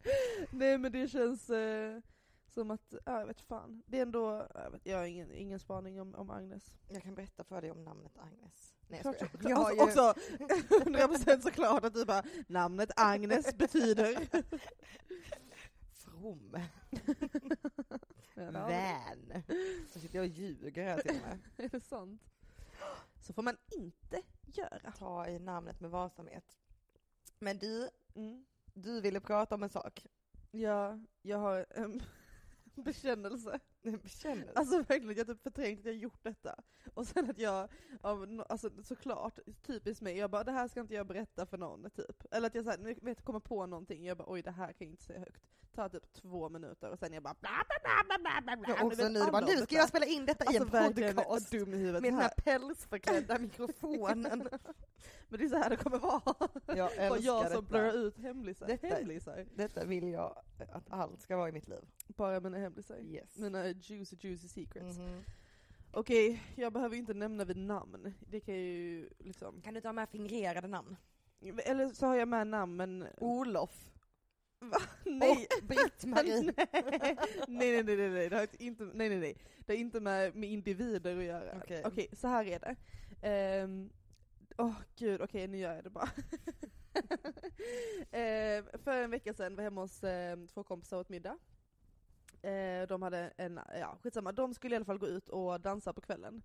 Nej 0.52 0.78
men 0.78 0.92
det 0.92 1.08
känns 1.08 1.50
eh, 1.50 2.00
som 2.48 2.72
att, 2.72 2.94
ja, 3.06 3.20
jag 3.20 3.28
vet 3.28 3.42
fan. 3.42 3.84
Det 3.86 3.98
är 3.98 4.02
ändå, 4.02 4.48
jag, 4.54 4.72
vet, 4.72 4.86
jag 4.86 4.98
har 4.98 5.06
ingen, 5.06 5.34
ingen 5.34 5.60
spaning 5.60 6.02
om, 6.02 6.16
om 6.16 6.30
Agnes. 6.30 6.74
Jag 6.90 7.04
kan 7.04 7.16
berätta 7.16 7.44
för 7.44 7.62
dig 7.62 7.72
om 7.72 7.84
namnet 7.84 8.18
Agnes. 8.18 8.74
Nej 8.88 9.02
jag 9.04 9.16
skojar. 9.16 9.50
Jag 9.50 9.58
har 9.58 9.82
alltså, 9.82 10.14
ju- 10.40 10.46
också 10.46 10.76
100% 10.76 11.40
såklart 11.42 11.84
att 11.84 11.94
du 11.94 12.06
bara, 12.06 12.24
namnet 12.48 12.92
Agnes 12.96 13.58
betyder... 13.58 14.28
Vi. 16.22 16.52
Vän. 18.36 19.44
Så 19.94 20.00
sitter 20.00 20.16
jag 20.20 20.24
och 20.24 20.32
ljuger 20.32 20.84
här 20.84 21.00
till 21.02 21.16
och 21.16 21.28
med. 21.28 21.40
Är 21.58 21.70
det 21.70 21.80
sant? 21.80 22.22
Så 23.22 23.34
får 23.34 23.42
man 23.44 23.58
inte 23.72 24.22
göra. 24.46 24.92
Ta 24.92 25.28
i 25.28 25.40
namnet 25.40 25.80
med 25.82 25.92
varsamhet. 25.92 26.58
Men 27.40 27.58
du, 27.58 27.90
Mm. 28.16 28.46
du 28.74 29.02
ville 29.02 29.20
prata 29.20 29.56
om 29.56 29.64
en 29.64 29.70
sak. 29.70 30.06
Ja, 30.52 31.00
jag 31.22 31.38
har 31.38 31.66
en 31.70 32.02
bekännelse. 32.76 33.60
Bekännelse. 34.04 34.52
Alltså 34.56 34.78
verkligen, 34.78 35.18
jag 35.18 35.28
typ 35.28 35.44
förträngt 35.44 35.80
att 35.80 35.86
jag 35.86 35.96
gjort 35.96 36.24
detta. 36.24 36.56
Och 36.94 37.08
sen 37.08 37.30
att 37.30 37.38
jag, 37.40 37.70
alltså 38.02 38.70
såklart, 38.84 39.40
typiskt 39.68 40.02
mig, 40.02 40.18
jag 40.18 40.32
bara 40.32 40.44
det 40.44 40.52
här 40.52 40.68
ska 40.68 40.80
inte 40.80 40.94
jag 40.94 41.08
berätta 41.08 41.46
för 41.46 41.58
någon 41.58 41.90
typ. 41.90 42.24
Eller 42.32 42.48
att 42.48 42.56
jag 42.56 42.64
såhär, 42.64 42.96
vet 43.06 43.22
kommer 43.22 43.40
på 43.40 43.66
någonting, 43.66 44.06
jag 44.06 44.18
bara 44.18 44.32
oj 44.32 44.42
det 44.42 44.52
här 44.52 44.68
kan 44.68 44.76
jag 44.80 44.90
inte 44.90 45.04
säga 45.04 45.20
högt. 45.20 45.42
Tar 45.76 45.90
typ 45.90 46.14
två 46.14 46.50
minuter 46.50 46.90
och 46.92 47.00
sen 47.00 47.14
jag 47.14 47.24
bara 47.24 47.36
bla 47.42 47.50
bla 47.68 48.04
bla 48.04 48.18
bla 48.20 48.42
bla 48.42 48.58
bla. 48.58 48.76
Ja, 48.80 48.90
vet 48.90 49.12
nu, 49.12 49.20
alla 49.20 49.32
bara, 49.32 49.46
nu 49.46 49.52
detta. 49.54 49.66
ska 49.66 49.76
jag 49.76 49.88
spela 49.90 50.06
in 50.06 50.26
detta 50.26 50.44
i 50.46 50.48
Alltså 50.48 50.64
en 50.64 50.70
verkligen 50.70 51.16
podcast. 51.16 51.52
dum 51.52 51.74
i 51.74 51.78
huvudet. 51.78 52.02
Med 52.02 52.14
den 52.14 52.20
här 52.22 52.30
pälsförklädda 52.38 53.40
mikrofonen. 53.40 54.50
Men 55.30 55.40
det 55.40 55.46
är 55.46 55.50
så 55.50 55.56
här 55.58 55.70
det 55.70 55.78
kommer 55.78 55.98
vara. 56.00 56.22
Jag 56.78 56.92
älskar 56.98 57.26
jag 57.26 57.52
som 57.52 57.66
blurrar 57.66 57.86
detta. 57.86 57.98
ut 57.98 58.18
hemlisar. 58.18 58.68
Detta- 58.68 58.88
hemlisar. 58.88 59.46
Detta 59.56 59.86
vill 59.86 60.08
jag 60.12 60.42
att 60.72 60.92
allt 60.92 61.22
ska 61.22 61.38
vara 61.38 61.50
i 61.50 61.52
mitt 61.52 61.68
liv. 61.68 61.82
Bara 62.08 62.40
mina 62.40 62.58
hemlisar. 62.58 62.98
Yes. 62.98 63.38
Mina 63.38 63.74
juicy 63.82 64.16
juicy 64.20 64.48
secrets. 64.48 64.98
Mhm. 64.98 65.24
Okej, 65.92 66.44
jag 66.56 66.74
behöver 66.74 66.96
ju 66.96 67.00
inte 67.00 67.14
nämna 67.14 67.46
vid 67.46 67.58
namn. 67.58 68.14
Det 68.20 68.40
kan 68.40 68.56
ju 68.56 69.10
liksom... 69.20 69.62
Kan 69.62 69.74
du 69.74 69.82
ta 69.82 69.94
med 69.94 70.10
fingerade 70.10 70.68
namn? 70.68 70.96
Eller 71.66 71.90
så 71.90 72.06
har 72.06 72.16
jag 72.16 72.28
med 72.28 72.48
namn 72.48 72.76
men... 72.76 73.08
Olof. 73.18 73.92
Va? 74.60 74.78
Nej! 75.06 75.32
Och 75.32 75.68
Britt-Marie. 75.68 76.42
nej, 77.48 77.84
nej, 77.84 77.84
nej, 77.84 77.98
nej, 77.98 78.10
nej, 78.10 78.30
det 78.30 78.36
har 78.36 78.48
inte, 78.60 78.84
nej, 78.84 79.10
nej, 79.10 79.20
nej. 79.20 79.38
Det 79.66 79.74
har 79.74 79.78
inte 79.78 80.00
med, 80.00 80.36
med 80.36 80.50
individer 80.50 81.18
att 81.18 81.24
göra. 81.24 81.58
Okej. 81.64 81.84
Okej, 81.86 82.08
så 82.14 82.28
här 82.28 82.46
är 82.46 82.60
det. 82.60 82.76
Ehm, 83.22 83.90
Åh 84.58 84.74
gud, 84.96 85.22
okej 85.22 85.48
nu 85.48 85.58
gör 85.58 85.76
jag 85.76 85.84
det 85.84 85.90
bara. 85.90 86.10
Ehm, 88.12 88.66
för 88.84 89.04
en 89.04 89.12
vecka 89.12 89.34
sedan 89.34 89.56
var 89.56 89.64
jag 89.64 89.72
hemma 89.72 89.82
hos 89.82 90.04
ehm, 90.04 90.48
två 90.48 90.64
kompisar 90.64 91.00
åt 91.00 91.10
middag. 91.10 91.38
Eh, 92.46 92.88
de 92.88 93.02
hade 93.02 93.34
en, 93.38 93.60
ja 93.80 93.98
skitsamma, 94.02 94.32
de 94.32 94.54
skulle 94.54 94.76
i 94.76 94.78
alla 94.78 94.86
fall 94.86 94.98
gå 94.98 95.08
ut 95.08 95.30
och 95.30 95.62
dansa 95.62 95.94
på 95.94 96.02
kvällen. 96.02 96.44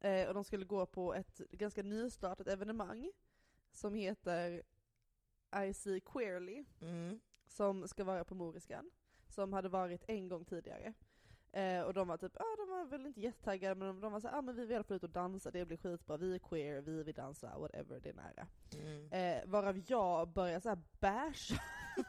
Eh, 0.00 0.28
och 0.28 0.34
de 0.34 0.44
skulle 0.44 0.64
gå 0.64 0.86
på 0.86 1.14
ett 1.14 1.40
ganska 1.50 1.82
nystartat 1.82 2.48
evenemang 2.48 3.12
som 3.72 3.94
heter 3.94 4.62
I 5.66 5.74
See 5.74 6.00
Queerly 6.00 6.64
Mm. 6.80 7.20
som 7.46 7.88
ska 7.88 8.04
vara 8.04 8.24
på 8.24 8.34
Moriskan, 8.34 8.90
som 9.28 9.52
hade 9.52 9.68
varit 9.68 10.04
en 10.08 10.28
gång 10.28 10.44
tidigare. 10.44 10.92
Eh, 11.54 11.82
och 11.82 11.94
de 11.94 12.08
var 12.08 12.16
typ, 12.16 12.32
ja 12.38 12.44
ah, 12.44 12.56
de 12.56 12.70
var 12.70 12.84
väl 12.84 13.06
inte 13.06 13.20
jättetaggade 13.20 13.74
men 13.74 13.88
de, 13.88 14.00
de 14.00 14.12
var 14.12 14.20
såhär, 14.20 14.38
ah, 14.38 14.42
men 14.42 14.54
vi 14.54 14.62
vill 14.62 14.70
i 14.70 14.74
alla 14.74 14.84
fall 14.84 14.96
ut 14.96 15.02
och 15.02 15.10
dansa, 15.10 15.50
det 15.50 15.64
blir 15.64 15.76
skitbra, 15.76 16.16
vi 16.16 16.34
är 16.34 16.38
queer, 16.38 16.80
vi 16.80 17.02
vill 17.02 17.14
dansa, 17.14 17.58
whatever, 17.58 18.00
det 18.00 18.08
är 18.08 18.14
nära. 18.14 18.46
Mm. 18.72 19.12
Eh, 19.12 19.50
varav 19.50 19.82
jag 19.86 20.28
börjar 20.28 20.60
såhär 20.60 20.78
basha 21.00 21.62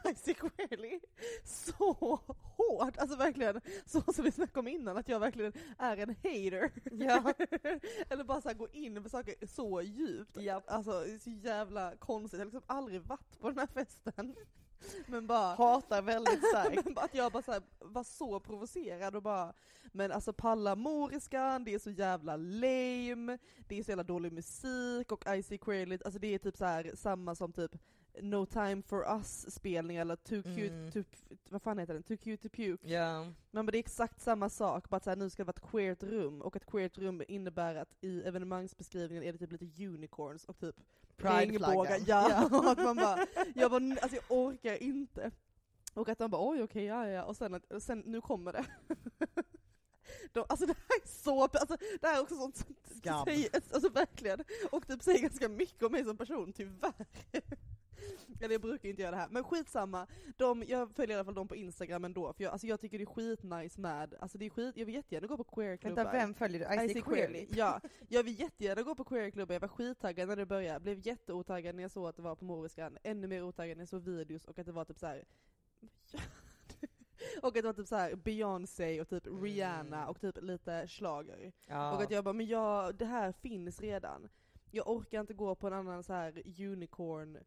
Icy 0.10 0.34
Queerly 0.34 1.00
så 1.44 2.20
hårt, 2.42 2.98
alltså 2.98 3.16
verkligen 3.16 3.60
så 3.86 4.12
som 4.12 4.24
vi 4.24 4.32
snackade 4.32 4.60
om 4.60 4.68
innan, 4.68 4.96
att 4.96 5.08
jag 5.08 5.20
verkligen 5.20 5.52
är 5.78 5.96
en 5.96 6.08
hater. 6.08 6.70
Ja. 6.90 7.32
Eller 8.08 8.24
bara 8.24 8.40
såhär 8.40 8.56
gå 8.56 8.68
in 8.68 9.02
på 9.02 9.08
saker 9.08 9.46
så 9.46 9.82
djupt. 9.82 10.36
Japp. 10.36 10.64
Alltså 10.66 11.04
så 11.20 11.30
jävla 11.30 11.96
konstigt, 11.96 12.38
jag 12.38 12.46
har 12.46 12.52
liksom 12.52 12.62
aldrig 12.66 13.02
varit 13.02 13.40
på 13.40 13.48
den 13.48 13.58
här 13.58 13.66
festen. 13.66 14.36
Men 15.06 15.26
bara 15.26 15.54
Hatar 15.54 16.02
väldigt 16.02 16.48
starkt. 16.48 16.84
men 16.84 16.94
bara 16.94 17.04
att 17.04 17.14
jag 17.14 17.32
bara 17.32 17.42
så 17.42 17.52
här, 17.52 17.62
var 17.78 18.04
så 18.04 18.40
provocerad 18.40 19.16
och 19.16 19.22
bara 19.22 19.54
Men 19.92 20.12
alltså 20.12 20.32
palla 20.32 20.76
moriskan, 20.76 21.64
det 21.64 21.74
är 21.74 21.78
så 21.78 21.90
jävla 21.90 22.36
lame, 22.36 23.38
det 23.68 23.78
är 23.78 23.82
så 23.82 23.90
jävla 23.90 24.04
dålig 24.04 24.32
musik 24.32 25.12
och 25.12 25.24
Icy 25.28 25.58
Queerly, 25.58 25.98
alltså 26.04 26.18
det 26.18 26.34
är 26.34 26.38
typ 26.38 26.56
så 26.56 26.64
här 26.64 26.92
samma 26.94 27.34
som 27.34 27.52
typ 27.52 27.76
No 28.22 28.46
time 28.46 28.82
for 28.82 29.04
us 29.16 29.54
spelning 29.54 29.96
eller 29.96 30.16
Too 30.16 30.42
cute 30.42 30.74
Mm. 30.74 30.92
to, 30.92 31.02
vad 31.48 31.62
fan 31.62 31.78
heter 31.78 31.94
den? 31.94 32.02
Too 32.02 32.16
cute 32.16 32.48
to 32.48 32.56
puke. 32.56 32.88
Ja. 32.88 33.32
Men 33.50 33.66
det 33.66 33.76
är 33.76 33.78
exakt 33.78 34.20
samma 34.20 34.48
sak, 34.48 34.88
bara 34.88 34.96
att 34.96 35.04
så 35.04 35.10
här, 35.10 35.16
nu 35.16 35.30
ska 35.30 35.42
det 35.42 35.46
vara 35.46 35.54
ett 35.56 35.70
queert 35.70 36.02
rum, 36.02 36.42
och 36.42 36.56
ett 36.56 36.66
queert 36.66 36.98
rum 36.98 37.22
innebär 37.28 37.74
att 37.74 37.88
i 38.00 38.22
evenemangsbeskrivningen 38.22 39.24
är 39.24 39.32
det 39.32 39.38
typ 39.38 39.52
lite 39.52 39.86
unicorns 39.86 40.44
och 40.44 40.58
typ 40.58 40.76
regnbågar. 41.16 41.98
Ja, 42.06 42.46
och 42.58 42.70
att 42.70 42.78
man 42.78 42.96
bara, 42.96 43.26
jag 43.54 43.70
bara, 43.70 43.96
alltså 44.02 44.16
jag 44.16 44.24
orkar 44.38 44.82
inte. 44.82 45.30
Och 45.94 46.08
att 46.08 46.18
de 46.18 46.30
bara 46.30 46.48
oj 46.50 46.62
okej, 46.62 46.84
ja 46.84 47.08
ja, 47.08 47.24
och 47.24 47.36
sen, 47.36 47.54
att, 47.54 47.82
sen 47.82 47.98
nu 48.06 48.20
kommer 48.20 48.52
det. 48.52 48.64
De, 50.32 50.44
alltså 50.48 50.66
det 50.66 50.74
här 50.88 51.02
är 51.02 51.08
så, 51.08 51.42
alltså 51.42 51.76
det 52.00 52.06
här 52.06 52.16
är 52.16 52.22
också 52.22 52.34
sånt 52.36 52.56
som 52.56 52.74
säger, 53.24 53.50
alltså 53.54 53.88
verkligen, 53.88 54.40
och 54.70 54.86
typ 54.86 55.02
säger 55.02 55.20
ganska 55.22 55.48
mycket 55.48 55.82
om 55.82 55.92
mig 55.92 56.04
som 56.04 56.16
person, 56.16 56.52
tyvärr. 56.52 57.06
Eller 58.40 58.54
jag 58.54 58.60
brukar 58.60 58.88
inte 58.88 59.02
göra 59.02 59.10
det 59.10 59.16
här, 59.16 59.28
men 59.28 59.44
skitsamma. 59.44 60.06
De, 60.36 60.64
jag 60.66 60.90
följer 60.90 61.16
i 61.16 61.18
alla 61.18 61.24
fall 61.24 61.34
dem 61.34 61.48
på 61.48 61.56
Instagram 61.56 62.04
ändå, 62.04 62.32
för 62.32 62.44
jag, 62.44 62.52
alltså 62.52 62.66
jag 62.66 62.80
tycker 62.80 62.98
det 62.98 63.04
är 63.04 63.06
skitnice 63.06 63.80
med, 63.80 64.14
alltså 64.20 64.38
det 64.38 64.46
är 64.46 64.50
skit, 64.50 64.76
jag 64.76 64.86
vill 64.86 64.94
jättegärna 64.94 65.26
gå 65.26 65.36
på 65.36 65.44
queerklubbar. 65.44 65.96
Vänta, 66.04 66.12
vem 66.12 66.34
följer 66.34 66.76
du? 66.76 66.84
I, 66.84 66.88
see 66.88 67.00
queerly. 67.00 67.46
Ja, 67.56 67.80
jag 68.08 68.22
vill 68.22 68.40
jättegärna 68.40 68.82
gå 68.82 68.94
på 68.94 69.04
queerklubbar, 69.04 69.54
jag 69.54 69.60
var 69.60 69.68
skittaggad 69.68 70.28
när 70.28 70.36
det 70.36 70.46
började, 70.46 70.80
blev 70.80 71.06
jätteotaggad 71.06 71.74
när 71.74 71.82
jag 71.82 71.90
såg 71.90 72.08
att 72.08 72.16
det 72.16 72.22
var 72.22 72.36
på 72.36 72.44
Moriskan, 72.44 72.98
ännu 73.02 73.26
mer 73.26 73.42
otaggad 73.42 73.76
när 73.76 73.82
jag 73.82 73.88
såg 73.88 74.02
videos 74.04 74.44
och 74.44 74.58
att 74.58 74.66
det 74.66 74.72
var 74.72 74.84
typ 74.84 74.98
så 74.98 75.06
här. 75.06 75.24
och 77.42 77.48
att 77.48 77.54
det 77.54 77.62
var 77.62 77.72
typ 77.72 77.88
så 77.88 77.96
här 77.96 78.14
Beyoncé 78.14 79.00
och 79.00 79.08
typ 79.08 79.26
Rihanna 79.42 80.08
och 80.08 80.20
typ 80.20 80.42
lite 80.42 80.88
schlager. 80.88 81.52
Ja. 81.66 81.96
Och 81.96 82.02
att 82.02 82.10
jag 82.10 82.24
bara, 82.24 82.32
men 82.32 82.46
jag, 82.46 82.94
det 82.94 83.04
här 83.04 83.32
finns 83.32 83.80
redan. 83.80 84.28
Jag 84.70 84.88
orkar 84.88 85.20
inte 85.20 85.34
gå 85.34 85.54
på 85.54 85.66
en 85.66 85.72
annan 85.72 86.02
så 86.02 86.12
här 86.12 86.42
unicorn 86.58 87.38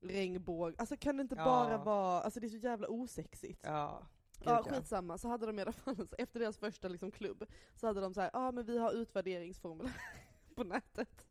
regnbåg, 0.00 0.74
alltså 0.78 0.96
kan 0.96 1.16
det 1.16 1.20
inte 1.20 1.34
Ja. 1.34 1.44
bara 1.44 1.78
vara, 1.78 2.20
alltså 2.20 2.40
det 2.40 2.46
är 2.46 2.48
så 2.48 2.56
jävla 2.56 2.88
osexigt. 2.88 3.60
Ja. 3.64 4.02
Ja 4.40 4.62
Gud, 4.64 4.74
skitsamma, 4.74 5.18
så 5.18 5.28
hade 5.28 5.46
de 5.46 5.58
i 5.58 5.62
alla 5.62 5.72
fall, 5.72 5.96
så 5.96 6.06
efter 6.18 6.40
deras 6.40 6.58
första 6.58 6.88
liksom, 6.88 7.10
klubb, 7.10 7.44
så 7.74 7.86
hade 7.86 8.00
de 8.00 8.14
så 8.14 8.20
här, 8.20 8.30
ja 8.32 8.48
ah, 8.48 8.52
men 8.52 8.66
vi 8.66 8.78
har 8.78 8.92
utvärderingsformulär 8.92 9.92
på 10.54 10.64
nätet. 10.64 11.24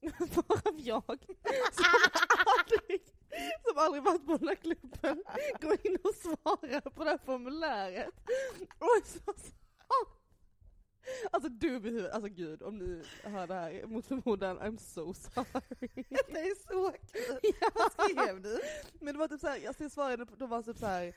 Varav 0.18 0.80
jag, 0.80 1.04
som 1.72 1.84
aldrig, 2.58 3.02
som 3.68 3.78
aldrig 3.78 4.02
varit 4.02 4.26
på 4.26 4.36
den 4.36 4.48
här 4.48 4.54
klubben, 4.54 5.24
går 5.60 5.86
in 5.86 5.96
och 6.04 6.14
svarar 6.14 6.90
på 6.90 7.04
det 7.04 7.10
här 7.10 7.18
formuläret. 7.18 8.14
Och 8.78 9.06
så, 9.06 9.18
så 9.36 9.52
Alltså 11.30 11.48
dum 11.48 11.86
i 11.86 11.90
huvudet, 11.90 12.12
alltså 12.12 12.28
gud 12.28 12.62
om 12.62 12.78
ni 12.78 13.02
hör 13.22 13.46
det 13.46 13.54
här 13.54 13.86
mot 13.86 14.06
förmodan, 14.06 14.58
I'm 14.58 14.78
so 14.78 15.14
sorry. 15.14 15.88
Det 16.28 16.38
är 16.40 16.54
så 16.72 16.92
kul! 17.12 17.38
Ja. 17.60 17.70
Vad 17.96 18.10
skrev 18.10 18.42
du? 18.42 18.60
Men 19.00 19.14
det 19.14 19.18
var 19.18 19.28
typ 19.28 19.40
såhär, 19.40 19.58
jag 19.80 19.90
svarade, 19.92 20.26
på- 20.26 20.36
de 20.36 20.48
var 20.50 20.62
typ 20.62 20.78
såhär, 20.78 21.14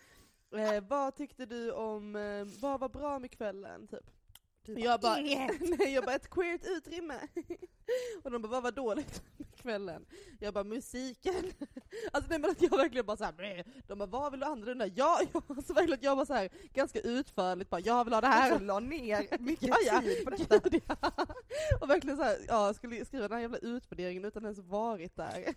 eh, 0.55 0.83
vad 0.89 1.15
tyckte 1.15 1.45
du 1.45 1.71
om, 1.71 2.15
eh, 2.15 2.43
vad 2.61 2.79
var 2.79 2.89
bra 2.89 3.19
med 3.19 3.31
kvällen? 3.31 3.87
Typ. 3.87 4.05
Jag 4.75 4.99
bara, 5.01 5.15
nej 5.79 5.93
jag 5.93 6.05
bara 6.05 6.15
ett 6.15 6.29
queert 6.29 6.61
utrymme. 6.65 7.19
Och 8.23 8.31
de 8.31 8.41
bara, 8.41 8.47
vad 8.47 8.63
var 8.63 8.71
dåligt 8.71 9.23
med 9.37 9.55
kvällen? 9.55 10.05
Jag 10.39 10.53
bara, 10.53 10.63
musiken. 10.63 11.33
Alltså 12.11 12.29
nej 12.29 12.39
men 12.39 12.49
att 12.51 12.61
jag 12.61 12.69
verkligen 12.77 13.05
bara 13.05 13.17
såhär, 13.17 13.63
de 13.87 13.97
bara, 13.99 14.05
vad 14.05 14.31
vill 14.31 14.39
du 14.39 14.45
annorlunda? 14.45 14.87
Ja, 14.87 15.19
ja, 15.33 15.41
alltså 15.47 15.73
verkligen 15.73 15.99
jag 16.01 16.15
var 16.15 16.25
såhär 16.25 16.49
ganska 16.73 16.99
utförligt 16.99 17.69
bara, 17.69 17.81
jag 17.81 18.03
vill 18.03 18.13
ha 18.13 18.21
det 18.21 18.27
Här 18.27 18.51
här. 18.51 18.59
la 18.59 18.79
ner 18.79 19.37
mycket 19.39 19.67
Ja, 19.67 19.75
ja. 19.85 20.01
tid 20.01 20.23
på 20.23 20.29
detta. 20.29 20.57
Gud, 20.59 20.81
ja. 20.87 21.11
Och 21.81 21.89
verkligen 21.89 22.17
såhär, 22.17 22.37
ja, 22.47 22.73
skulle 22.73 23.05
skriva 23.05 23.27
den 23.27 23.31
här 23.35 23.41
jävla 23.41 23.57
utvärderingen 23.57 24.25
utan 24.25 24.43
ens 24.43 24.59
varit 24.59 25.15
där. 25.15 25.53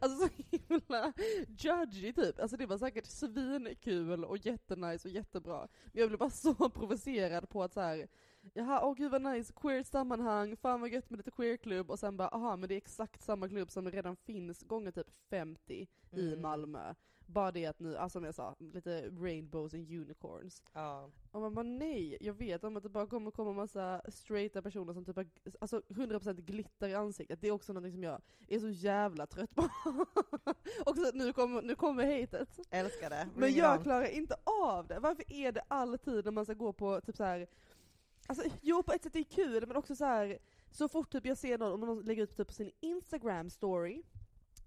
Alltså 0.00 0.28
så 0.28 0.32
himla 0.68 1.12
judgy 1.58 2.12
typ. 2.12 2.40
Alltså 2.40 2.56
det 2.56 2.66
var 2.66 2.78
säkert 2.78 3.06
svinkul 3.06 4.24
och 4.24 4.38
jättenice 4.38 5.08
och 5.08 5.14
jättebra. 5.14 5.68
Men 5.84 6.00
jag 6.00 6.08
blev 6.08 6.18
bara 6.18 6.30
så 6.30 6.54
provocerad 6.54 7.48
på 7.48 7.62
att 7.62 7.72
såhär, 7.72 8.08
jaha 8.54 8.80
åh 8.86 8.94
gud 8.94 9.10
vad 9.10 9.22
nice, 9.22 9.52
queer 9.52 9.82
sammanhang, 9.82 10.56
fan 10.56 10.80
vad 10.80 10.90
gött 10.90 11.10
med 11.10 11.16
lite 11.16 11.30
queerklubb 11.30 11.90
och 11.90 11.98
sen 11.98 12.16
bara 12.16 12.28
aha 12.28 12.56
men 12.56 12.68
det 12.68 12.74
är 12.74 12.76
exakt 12.76 13.22
samma 13.22 13.48
klubb 13.48 13.70
som 13.70 13.90
redan 13.90 14.16
finns 14.16 14.62
gånger 14.62 14.90
typ 14.92 15.10
50 15.30 15.74
i 15.74 15.88
Mm. 16.12 16.42
Malmö. 16.42 16.94
Bara 17.26 17.52
det 17.52 17.66
att 17.66 17.80
nu, 17.80 17.96
alltså 17.96 18.18
som 18.18 18.24
jag 18.24 18.34
sa, 18.34 18.56
lite 18.58 19.08
rainbows 19.10 19.74
and 19.74 19.90
unicorns. 19.90 20.62
Ja. 20.72 21.10
Och 21.30 21.40
man 21.40 21.54
bara 21.54 21.62
nej, 21.62 22.16
jag 22.20 22.34
vet 22.34 22.64
om 22.64 22.76
att 22.76 22.82
det 22.82 22.88
bara 22.88 23.06
kommer 23.06 23.30
komma 23.30 23.52
massa 23.52 24.02
straighta 24.08 24.62
personer 24.62 24.92
som 24.92 25.04
typ 25.04 25.16
har, 25.16 25.26
alltså 25.60 25.82
100% 25.88 26.40
glitter 26.40 26.88
i 26.88 26.94
ansiktet, 26.94 27.40
det 27.40 27.48
är 27.48 27.52
också 27.52 27.72
något 27.72 27.92
som 27.92 28.02
jag 28.02 28.20
är 28.48 28.58
så 28.58 28.68
jävla 28.68 29.26
trött 29.26 29.54
på. 29.54 29.68
också 30.86 31.10
nu 31.14 31.32
kommer, 31.32 31.62
nu 31.62 31.74
kommer 31.74 32.20
hatet. 32.20 32.58
Älskar 32.70 33.10
det. 33.10 33.28
Men 33.36 33.52
jag 33.52 33.82
klarar 33.82 34.06
inte 34.06 34.36
av 34.44 34.86
det, 34.86 34.98
varför 34.98 35.32
är 35.32 35.52
det 35.52 35.62
alltid 35.68 36.24
när 36.24 36.32
man 36.32 36.44
ska 36.44 36.54
gå 36.54 36.72
på 36.72 37.00
typ 37.00 37.16
så 37.16 37.24
här. 37.24 37.46
Alltså 38.26 38.44
jo 38.60 38.82
på 38.82 38.92
ett 38.92 39.02
sätt 39.02 39.14
är 39.14 39.18
det 39.18 39.24
kul 39.24 39.66
men 39.66 39.76
också 39.76 39.96
så 39.96 40.04
här. 40.04 40.38
så 40.70 40.88
fort 40.88 41.12
typ 41.12 41.26
jag 41.26 41.38
ser 41.38 41.58
någon, 41.58 41.72
om 41.72 41.80
någon 41.80 42.00
lägger 42.04 42.22
ut 42.22 42.36
typ 42.36 42.46
på 42.46 42.52
sin 42.54 42.70
instagram 42.80 43.50
story, 43.50 44.02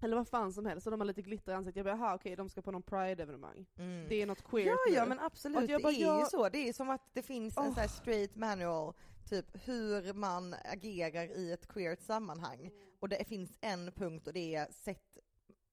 eller 0.00 0.16
vad 0.16 0.28
fan 0.28 0.52
som 0.52 0.66
helst, 0.66 0.86
och 0.86 0.90
de 0.90 1.00
har 1.00 1.06
lite 1.06 1.22
glitter 1.22 1.52
i 1.52 1.54
ansiktet, 1.54 1.76
jag 1.86 1.98
bara 1.98 2.04
aha 2.06 2.14
okej 2.14 2.36
de 2.36 2.48
ska 2.48 2.62
på 2.62 2.70
någon 2.70 2.82
pride-evenemang. 2.82 3.66
Mm. 3.78 4.08
Det 4.08 4.22
är 4.22 4.26
något 4.26 4.42
queert 4.44 4.66
Ja, 4.88 4.94
ja 4.94 5.02
nu. 5.02 5.08
men 5.08 5.20
absolut, 5.20 5.70
jag 5.70 5.80
det 5.80 5.82
bara, 5.82 5.92
är 5.92 5.96
ju 5.96 6.04
jag- 6.04 6.30
så. 6.30 6.48
Det 6.48 6.68
är 6.68 6.72
som 6.72 6.90
att 6.90 7.02
det 7.12 7.22
finns 7.22 7.56
en 7.56 7.62
Åh. 7.62 7.68
sån 7.68 7.76
här 7.80 7.88
straight 7.88 8.34
manual, 8.36 8.94
typ 9.28 9.46
hur 9.68 10.12
man 10.12 10.54
agerar 10.64 11.24
i 11.38 11.52
ett 11.52 11.66
queert 11.68 12.00
sammanhang. 12.00 12.70
Och 13.00 13.08
det 13.08 13.24
finns 13.28 13.58
en 13.60 13.92
punkt 13.92 14.26
och 14.26 14.32
det 14.32 14.54
är 14.54 14.72
sätt 14.72 15.18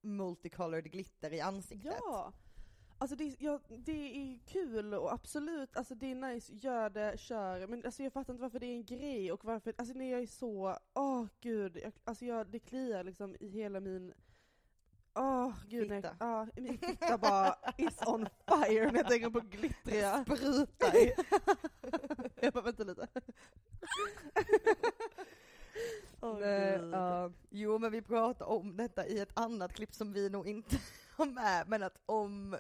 multicolored 0.02 0.92
glitter 0.92 1.34
i 1.34 1.42
ansiktet. 1.42 1.94
Ja! 2.02 2.34
Alltså 3.04 3.16
det, 3.16 3.24
är- 3.24 3.36
ja, 3.40 3.60
det 3.70 3.92
är 4.18 4.40
kul 4.48 4.94
och 4.94 5.14
absolut, 5.14 5.78
alltså 5.78 5.96
det 5.96 6.12
är 6.12 6.16
nice, 6.16 6.54
gör 6.56 6.90
det, 6.90 7.20
kör. 7.20 7.68
Men 7.68 7.86
alltså 7.86 8.04
jag 8.04 8.14
fattar 8.14 8.34
inte 8.34 8.42
varför 8.42 8.60
det 8.60 8.66
är 8.66 8.74
en 8.76 8.86
grej 8.86 9.32
och 9.32 9.46
varför, 9.46 9.74
alltså 9.78 9.94
när 9.98 10.12
jag 10.12 10.22
är 10.22 10.28
så, 10.28 10.78
åh 10.94 11.26
gud, 11.42 11.78
jag, 11.84 11.94
alltså 12.04 12.26
jag, 12.26 12.48
det 12.48 12.60
kliar 12.60 13.04
liksom 13.04 13.36
i 13.40 13.48
hela 13.50 13.80
min, 13.80 14.14
åh 15.14 15.54
gud, 15.68 15.90
när 15.90 15.96
jag- 15.96 16.04
Fitta. 16.04 16.16
ja, 16.20 16.48
min 16.56 16.78
fitta 16.78 17.18
bara 17.18 17.56
is 17.78 18.00
on 18.08 18.28
fire 18.48 18.92
när 18.92 18.98
jag 19.00 19.08
tänker 19.08 19.30
på 19.30 19.40
glittriga. 19.40 20.24
Spruta 20.26 20.98
i. 20.98 21.14
jag 22.42 22.54
bara 22.54 22.64
vänta 22.64 22.84
lite. 22.84 23.08
Åh, 26.22 26.40
Nej, 26.40 26.80
ja. 26.92 27.32
Jo 27.50 27.80
men 27.80 27.92
vi 27.92 28.02
pratar 28.02 28.46
om 28.46 28.78
detta 28.78 29.06
i 29.08 29.20
ett 29.20 29.40
annat 29.40 29.74
klipp 29.74 29.94
som 29.94 30.14
vi 30.14 30.30
nog 30.30 30.48
inte 30.48 30.76
har 31.18 31.26
med, 31.26 31.68
men 31.68 31.84
att 31.84 32.00
om 32.06 32.58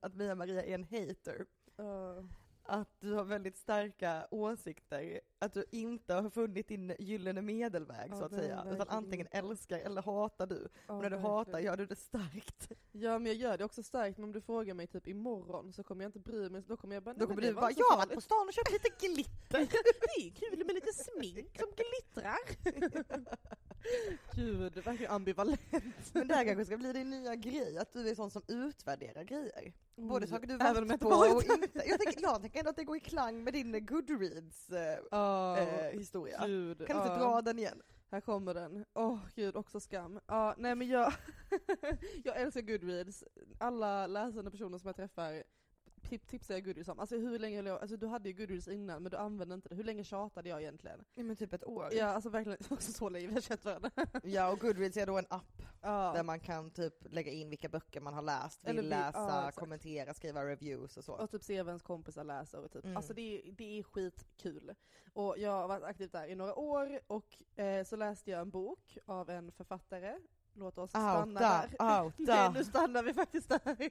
att 0.00 0.14
Mia 0.14 0.34
Maria 0.34 0.64
är 0.64 0.74
en 0.74 0.84
hater. 0.84 1.46
Ja. 1.76 2.24
Att 2.68 2.88
du 3.00 3.12
har 3.12 3.24
väldigt 3.24 3.56
starka 3.56 4.26
åsikter, 4.30 5.20
att 5.38 5.54
du 5.54 5.64
inte 5.70 6.14
har 6.14 6.30
funnit 6.30 6.68
din 6.68 6.94
gyllene 6.98 7.42
medelväg 7.42 8.10
Ja, 8.10 8.16
så 8.16 8.24
att 8.24 8.32
säga. 8.34 8.66
Utan 8.70 8.88
antingen 8.88 9.26
älskar 9.30 9.78
eller 9.78 10.02
hatar 10.02 10.46
du. 10.46 10.68
Ja, 10.86 10.94
och 10.94 11.02
när 11.02 11.10
du 11.10 11.16
verkligen. 11.16 11.22
hatar 11.36 11.58
gör 11.58 11.76
du 11.76 11.86
det 11.86 11.96
starkt. 11.96 12.72
Ja 12.92 13.18
men 13.18 13.26
jag 13.26 13.34
gör 13.36 13.58
det 13.58 13.64
också 13.64 13.82
starkt, 13.82 14.18
men 14.18 14.24
om 14.24 14.32
du 14.32 14.40
frågar 14.40 14.74
mig 14.74 14.86
typ 14.86 15.06
imorgon 15.08 15.72
så 15.72 15.82
kommer 15.82 16.04
jag 16.04 16.08
inte 16.08 16.18
bry 16.20 16.48
mig, 16.50 16.62
då 16.66 16.76
kommer 16.76 16.94
jag 16.96 17.02
bara 17.02 17.14
Då 17.14 17.18
"Nej, 17.18 17.26
kommer 17.36 17.42
du 17.48 17.54
bara, 17.54 17.70
jag 17.70 17.84
har 17.84 17.96
varit 17.96 18.00
farligt." 18.02 18.14
på 18.14 18.20
stan 18.20 18.46
och 18.48 18.52
köpt 18.52 18.72
lite 18.72 19.06
glitter. 19.06 19.58
Det 20.16 20.26
är 20.26 20.30
kul 20.30 20.66
med 20.66 20.74
lite 20.74 20.92
smink 20.92 21.58
som 21.58 21.68
glittrar. 21.76 22.38
Gud, 24.36 24.74
verkligen 24.84 25.12
ambivalent. 25.12 25.60
Men 26.12 26.28
det 26.28 26.34
här 26.34 26.44
kanske 26.44 26.64
ska 26.64 26.76
bli 26.76 26.92
din 26.92 27.10
nya 27.10 27.34
grej, 27.34 27.78
att 27.78 27.92
du 27.92 28.08
är 28.08 28.14
sån 28.14 28.30
som 28.30 28.42
utvärderar 28.48 29.22
grejer. 29.24 29.72
Både 29.96 30.26
saker 30.26 30.46
du 30.46 30.54
Mm. 30.54 30.88
Varit 30.88 31.00
på 31.00 31.08
och 31.08 31.62
inte. 31.62 31.82
Jag 31.86 32.00
tänker, 32.00 32.22
jag 32.22 32.40
tänker 32.40 32.58
ändå 32.58 32.70
att 32.70 32.76
det 32.76 32.84
går 32.84 32.96
i 32.96 33.00
klang 33.00 33.44
med 33.44 33.52
din 33.52 33.86
Goodreads 33.86 34.70
eh, 34.70 34.98
Ja, 35.10 35.58
eh, 35.58 35.98
historia. 35.98 36.46
gud. 36.46 36.86
Kan 36.86 36.96
du 36.96 37.02
inte 37.02 37.14
ja. 37.14 37.18
dra 37.18 37.42
den 37.42 37.58
igen? 37.58 37.82
Här 38.10 38.20
kommer 38.20 38.54
den. 38.54 38.84
Åh 38.94 39.18
gud, 39.34 39.56
också 39.56 39.80
skam. 39.80 40.20
Ja, 40.26 40.54
nej 40.58 40.74
men 40.74 40.88
jag, 40.88 41.12
jag 42.24 42.40
älskar 42.40 42.60
Goodreads. 42.60 43.24
Alla 43.58 44.06
läsande 44.06 44.50
personer 44.50 44.78
som 44.78 44.86
jag 44.86 44.96
träffar 44.96 45.42
tip- 46.08 46.26
tipsar 46.26 46.54
jag 46.54 46.64
Goodreads 46.64 46.88
om. 46.88 46.98
Alltså 47.00 47.16
hur 47.16 47.38
länge 47.38 47.56
höll 47.56 47.66
jag, 47.66 47.80
alltså 47.80 47.96
du 47.96 48.06
hade 48.06 48.28
ju 48.28 48.34
Goodreads 48.34 48.68
innan 48.68 49.02
men 49.02 49.10
du 49.10 49.16
använde 49.16 49.54
inte 49.54 49.68
det. 49.68 49.74
Hur 49.74 49.84
länge 49.84 50.04
tjatade 50.04 50.48
jag 50.48 50.62
egentligen? 50.62 51.04
Ja 51.14 51.22
men 51.24 51.36
typ 51.36 51.52
ett 51.52 51.64
år. 51.64 51.88
Ja 51.92 52.04
alltså 52.06 52.30
verkligen, 52.30 52.58
också 52.70 52.92
så 52.92 53.08
länge 53.08 53.26
vi 53.26 53.34
har 53.34 53.40
känt 53.40 53.64
varandra. 53.64 53.90
Ja 54.24 54.52
och 54.52 54.58
Goodreads 54.60 54.96
är 54.96 55.06
då 55.06 55.18
en 55.18 55.26
app 55.30 55.62
Ja. 55.82 56.12
där 56.16 56.22
man 56.22 56.40
kan 56.40 56.70
typ 56.70 56.94
lägga 57.12 57.32
in 57.32 57.50
vilka 57.50 57.68
böcker 57.68 58.00
man 58.00 58.14
har 58.14 58.22
läst, 58.22 58.60
vill 58.64 58.78
Eller 58.78 58.88
läsa, 58.88 59.18
ja, 59.44 59.50
kommentera, 59.54 60.14
skriva 60.14 60.44
reviews 60.44 60.96
och 60.96 61.04
så. 61.04 61.12
Och 61.12 61.30
typ 61.30 61.42
se 61.42 61.62
vad 61.62 61.68
ens 61.68 61.82
kompisar 61.82 62.24
läser 62.24 62.64
och 62.64 62.72
typ. 62.72 62.84
Mm. 62.84 62.96
Alltså 62.96 63.14
det, 63.14 63.22
är- 63.48 63.52
det 63.52 63.78
är 63.78 63.82
skitkul. 63.82 64.74
Och 65.12 65.34
jag 65.38 65.50
har 65.50 65.68
varit 65.68 65.84
aktiv 65.84 66.10
där 66.12 66.26
i 66.28 66.34
några 66.34 66.54
år 66.54 67.00
och 67.06 67.58
eh, 67.60 67.84
så 67.84 67.96
läste 67.96 68.30
jag 68.30 68.40
en 68.40 68.50
bok 68.50 68.98
av 69.06 69.30
en 69.30 69.52
författare. 69.52 70.18
Låt 70.58 70.78
oss 70.78 70.90
stanna 70.90 71.24
Outa, 71.24 71.68
där. 71.78 72.04
outa. 72.04 72.12
Nej, 72.34 72.50
nu 72.54 72.64
stannar 72.64 73.02
vi 73.02 73.14
faktiskt 73.14 73.48
där. 73.48 73.76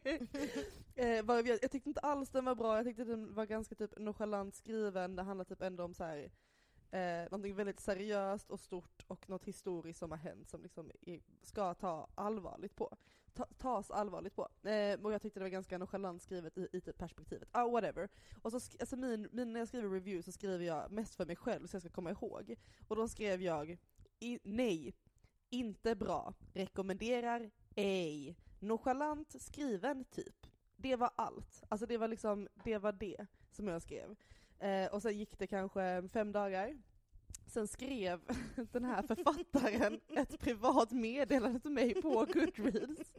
eh, 0.95 1.07
jag, 1.07 1.47
jag 1.47 1.71
tyckte 1.71 1.89
inte 1.89 1.99
alls 1.99 2.29
den 2.29 2.45
var 2.45 2.55
bra, 2.55 2.75
jag 2.75 2.85
tyckte 2.85 3.03
den 3.03 3.33
var 3.33 3.45
ganska 3.45 3.75
typ 3.75 3.97
nonchalant 3.97 4.55
skriven, 4.55 5.15
det 5.15 5.23
handlar 5.23 5.45
typ 5.45 5.61
ändå 5.61 5.83
om 5.83 5.93
så 5.93 6.03
här. 6.03 6.31
Eh, 6.91 7.23
någonting 7.31 7.55
väldigt 7.55 7.79
seriöst 7.79 8.51
och 8.51 8.59
stort 8.59 9.03
och 9.07 9.29
något 9.29 9.45
historiskt 9.45 9.99
som 9.99 10.11
har 10.11 10.17
hänt 10.17 10.49
som 10.49 10.61
liksom 10.61 10.91
ska 11.43 11.73
ta 11.73 12.07
allvarligt 12.15 12.75
på. 12.75 12.97
Ta, 13.33 13.45
tas 13.57 13.91
allvarligt 13.91 14.35
på. 14.35 14.69
Eh, 14.69 14.99
och 15.03 15.13
jag 15.13 15.21
tyckte 15.21 15.39
det 15.39 15.43
var 15.43 15.49
ganska 15.49 15.77
nonchalant 15.77 16.21
skrivet 16.21 16.57
i, 16.57 16.67
i 16.73 16.81
typ 16.81 16.97
perspektivet. 16.97 17.49
Ah, 17.51 17.67
whatever. 17.67 18.09
Och 18.41 18.51
så, 18.51 18.55
alltså 18.79 18.95
min, 18.95 19.29
min, 19.31 19.53
när 19.53 19.59
jag 19.59 19.67
skriver 19.67 19.89
reviews 19.89 20.25
så 20.25 20.31
skriver 20.31 20.65
jag 20.65 20.91
mest 20.91 21.15
för 21.15 21.25
mig 21.25 21.35
själv 21.35 21.67
så 21.67 21.75
jag 21.75 21.81
ska 21.81 21.91
komma 21.91 22.11
ihåg. 22.11 22.55
Och 22.87 22.95
då 22.95 23.07
skrev 23.07 23.41
jag 23.41 23.77
i, 24.19 24.39
nej, 24.43 24.93
inte 25.55 25.95
bra, 25.95 26.33
rekommenderar 26.53 27.51
ej, 27.75 28.35
nonchalant 28.59 29.41
skriven 29.41 30.05
typ. 30.05 30.47
Det 30.77 30.95
var 30.95 31.09
allt. 31.15 31.63
Alltså 31.69 31.85
det 31.85 31.97
var 31.97 32.07
liksom, 32.07 32.47
det 32.63 32.77
var 32.77 32.91
det 32.91 33.25
som 33.51 33.67
jag 33.67 33.81
skrev. 33.81 34.15
Eh, 34.59 34.93
och 34.93 35.01
sen 35.01 35.17
gick 35.17 35.39
det 35.39 35.47
kanske 35.47 36.09
fem 36.13 36.31
dagar. 36.31 36.77
Sen 37.47 37.67
skrev 37.67 38.21
den 38.71 38.85
här 38.85 39.03
författaren 39.03 40.01
ett 40.09 40.39
privat 40.39 40.91
meddelande 40.91 41.59
till 41.59 41.71
mig 41.71 42.01
på 42.01 42.09
Goodreads. 42.09 43.13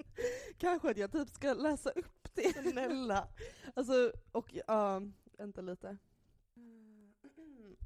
Kanske 0.58 0.90
att 0.90 0.96
jag 0.96 1.12
typ 1.12 1.28
ska 1.28 1.54
läsa 1.54 1.90
upp 1.90 2.28
det. 2.34 2.70
Snälla. 2.70 3.28
Alltså, 3.74 4.12
och 4.32 4.54
ja, 4.66 5.02
vänta 5.38 5.60
lite. 5.60 5.98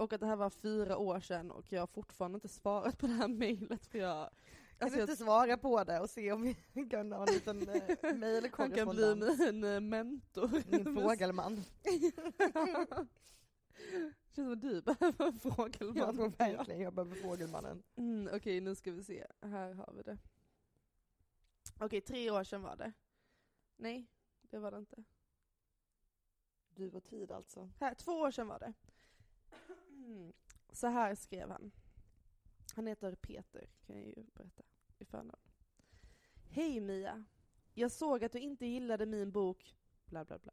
Och 0.01 0.13
att 0.13 0.21
det 0.21 0.27
här 0.27 0.37
var 0.37 0.51
fyra 0.51 0.97
år 0.99 1.21
sedan 1.21 1.51
och 1.51 1.73
jag 1.73 1.81
har 1.83 1.87
fortfarande 1.87 2.37
inte 2.37 2.49
svarat 2.49 2.99
på 2.99 3.07
det 3.07 3.13
här 3.13 3.29
mejlet 3.29 3.87
för 3.87 3.99
jag... 3.99 4.31
Kan 4.31 4.87
Alltså 4.87 4.97
du 4.97 5.01
jag 5.01 5.11
inte 5.11 5.25
svara 5.25 5.57
på 5.59 5.85
det 5.85 6.01
och 6.01 6.11
se 6.11 6.33
om 6.33 6.43
vi 6.73 6.85
kan 6.91 7.13
ha 7.13 7.27
en 7.29 7.35
liten 7.35 7.69
eh, 7.69 7.75
han 7.93 7.97
kan 7.97 8.11
bli 8.11 8.19
mejlkorrespondens? 8.19 9.39
min 9.39 9.65
eh, 9.65 9.81
mentor. 9.81 10.63
Min 10.71 10.95
fågelman. 11.03 11.65
Känns 14.35 14.35
som 14.35 14.53
att 14.53 14.61
du 14.63 14.83
behöver 14.83 15.27
en 15.27 15.41
Jag 15.43 15.55
fågelman. 15.57 16.17
tror 16.17 16.29
verkligen 16.39 16.81
jag 16.81 16.95
behöver 16.95 17.17
fågelmannen. 17.17 17.83
Mm, 17.97 18.29
Okej, 18.35 18.61
nu 18.61 18.75
ska 18.75 18.93
vi 18.93 19.05
se. 19.05 19.27
Här 19.41 19.75
har 19.75 19.93
vi 19.97 20.03
det. 20.03 20.19
Okej, 21.81 22.01
tre 22.01 22.31
år 22.31 22.45
sedan 22.45 22.63
var 22.63 22.77
det. 22.77 22.93
Nej, 23.77 24.07
det 24.43 24.59
var 24.59 24.71
det 24.71 24.79
inte. 24.79 25.05
Du 26.75 26.91
och 26.91 27.05
tid 27.05 27.31
alltså. 27.33 27.71
Här, 27.81 27.95
två 27.95 28.13
år 28.13 28.31
sedan 28.31 28.49
var 28.49 28.59
det. 28.59 28.73
Mm. 30.07 30.33
Så 30.73 30.87
här 30.87 31.15
skrev 31.15 31.51
han. 31.51 31.71
Han 32.75 32.87
heter 32.87 33.15
Peter, 33.15 33.67
kan 33.87 33.97
jag 33.97 34.07
ju 34.07 34.25
berätta 34.35 34.63
i 34.99 35.05
förnamn. 35.05 35.43
Hej 36.49 36.81
Mia. 36.81 37.25
Jag 37.75 37.93
såg 37.93 38.25
att 38.25 38.33
du 38.33 38.39
inte 38.39 38.67
gillade 38.67 39.07
min 39.07 39.31
bok 39.31 39.77
bla 40.07 40.25
bla 40.25 40.39
bla. 40.39 40.53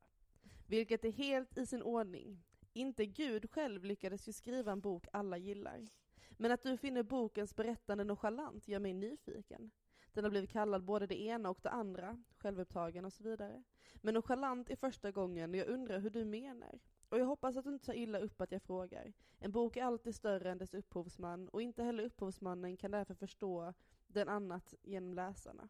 Vilket 0.68 1.06
är 1.06 1.12
helt 1.12 1.58
i 1.58 1.66
sin 1.66 1.82
ordning. 1.82 2.44
Inte 2.74 3.06
Gud 3.06 3.52
själv 3.52 3.84
lyckades 3.84 4.28
ju 4.28 4.34
skriva 4.34 4.72
en 4.72 4.82
bok 4.82 5.08
alla 5.12 5.38
gillar. 5.38 5.88
Men 6.32 6.52
att 6.52 6.64
du 6.64 6.78
finner 6.78 7.04
bokens 7.04 7.56
berättande 7.56 8.04
nonchalant 8.04 8.68
gör 8.68 8.80
mig 8.80 8.94
nyfiken. 8.94 9.72
Den 10.14 10.24
har 10.24 10.32
blivit 10.32 10.50
kallad 10.50 10.84
både 10.84 11.08
det 11.08 11.22
ena 11.22 11.50
och 11.50 11.60
det 11.62 11.70
andra, 11.70 12.24
självupptagen 12.38 13.06
och 13.06 13.14
så 13.14 13.24
vidare. 13.24 13.64
Men 13.96 14.14
nonchalant 14.14 14.70
är 14.70 14.76
första 14.76 15.12
gången 15.12 15.50
och 15.50 15.56
jag 15.56 15.68
undrar 15.68 16.00
hur 16.00 16.10
du 16.10 16.26
menar. 16.26 16.80
Och 17.10 17.20
jag 17.20 17.26
hoppas 17.26 17.58
att 17.58 17.66
du 17.66 17.74
inte 17.74 17.86
tar 17.86 17.94
illa 17.94 18.20
upp 18.20 18.42
att 18.42 18.52
jag 18.52 18.62
frågar. 18.62 19.14
En 19.40 19.52
bok 19.52 19.78
är 19.78 19.84
alltid 19.84 20.16
större 20.16 20.52
än 20.52 20.58
dess 20.58 20.74
upphovsman 20.74 21.50
och 21.50 21.62
inte 21.62 21.84
heller 21.84 22.04
upphovsmannen 22.04 22.78
kan 22.78 22.92
därför 22.92 23.14
förstå 23.14 23.74
den 24.08 24.30
annat 24.30 24.74
genom 24.84 25.14
läsarna. 25.14 25.70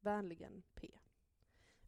Vänligen 0.00 0.62
P. 0.74 0.98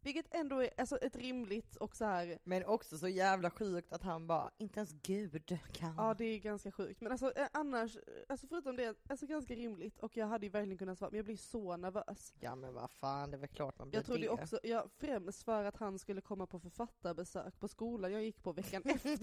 Vilket 0.03 0.26
ändå 0.34 0.62
är 0.62 0.70
alltså, 0.76 0.96
ett 0.96 1.16
rimligt 1.16 1.76
och 1.76 1.96
så 1.96 2.05
här. 2.05 2.38
Men 2.44 2.64
också 2.64 2.99
så 2.99 3.09
jävla 3.09 3.51
sjukt 3.51 3.92
att 3.92 4.03
han 4.03 4.26
bara, 4.26 4.51
inte 4.59 4.80
ens 4.80 4.92
Gud 5.03 5.59
kan. 5.72 5.94
ja 5.96 6.14
det 6.18 6.24
är 6.24 6.38
ganska 6.38 6.72
sjukt. 6.72 7.01
Men 7.01 7.12
alltså 7.12 7.32
eh, 7.36 7.46
annars, 7.53 7.96
eh, 7.96 8.03
alltså 8.28 8.46
förutom 8.46 8.76
det, 8.76 8.96
alltså 9.09 9.26
ganska 9.26 9.55
rimligt 9.55 9.99
och 9.99 10.16
jag 10.16 10.26
hade 10.26 10.46
ju 10.46 10.51
verkligen 10.53 10.78
kunnat 10.78 10.99
svara, 10.99 11.11
men 11.11 11.16
jag 11.16 11.24
blir 11.24 11.36
så 11.36 11.76
nervös. 11.76 12.34
Ja 12.40 12.55
men 12.55 12.74
vad 12.74 12.90
fan, 12.90 13.30
det 13.30 13.36
är 13.36 13.38
väl 13.38 13.49
klart 13.49 13.78
man 13.78 13.90
blir 13.90 13.99
Jag 13.99 14.07
trodde 14.07 14.20
det. 14.20 14.28
också, 14.28 14.61
ja, 14.62 14.86
främst 14.99 15.42
för 15.42 15.64
att 15.64 15.76
han 15.76 15.99
skulle 15.99 16.20
komma 16.20 16.46
på 16.46 16.61
författarbesök 16.61 17.61
på 17.61 17.68
skolan 17.68 18.12
jag 18.12 18.24
gick 18.24 18.42
på 18.42 18.53
veckan 18.53 18.82
efter. 18.84 19.18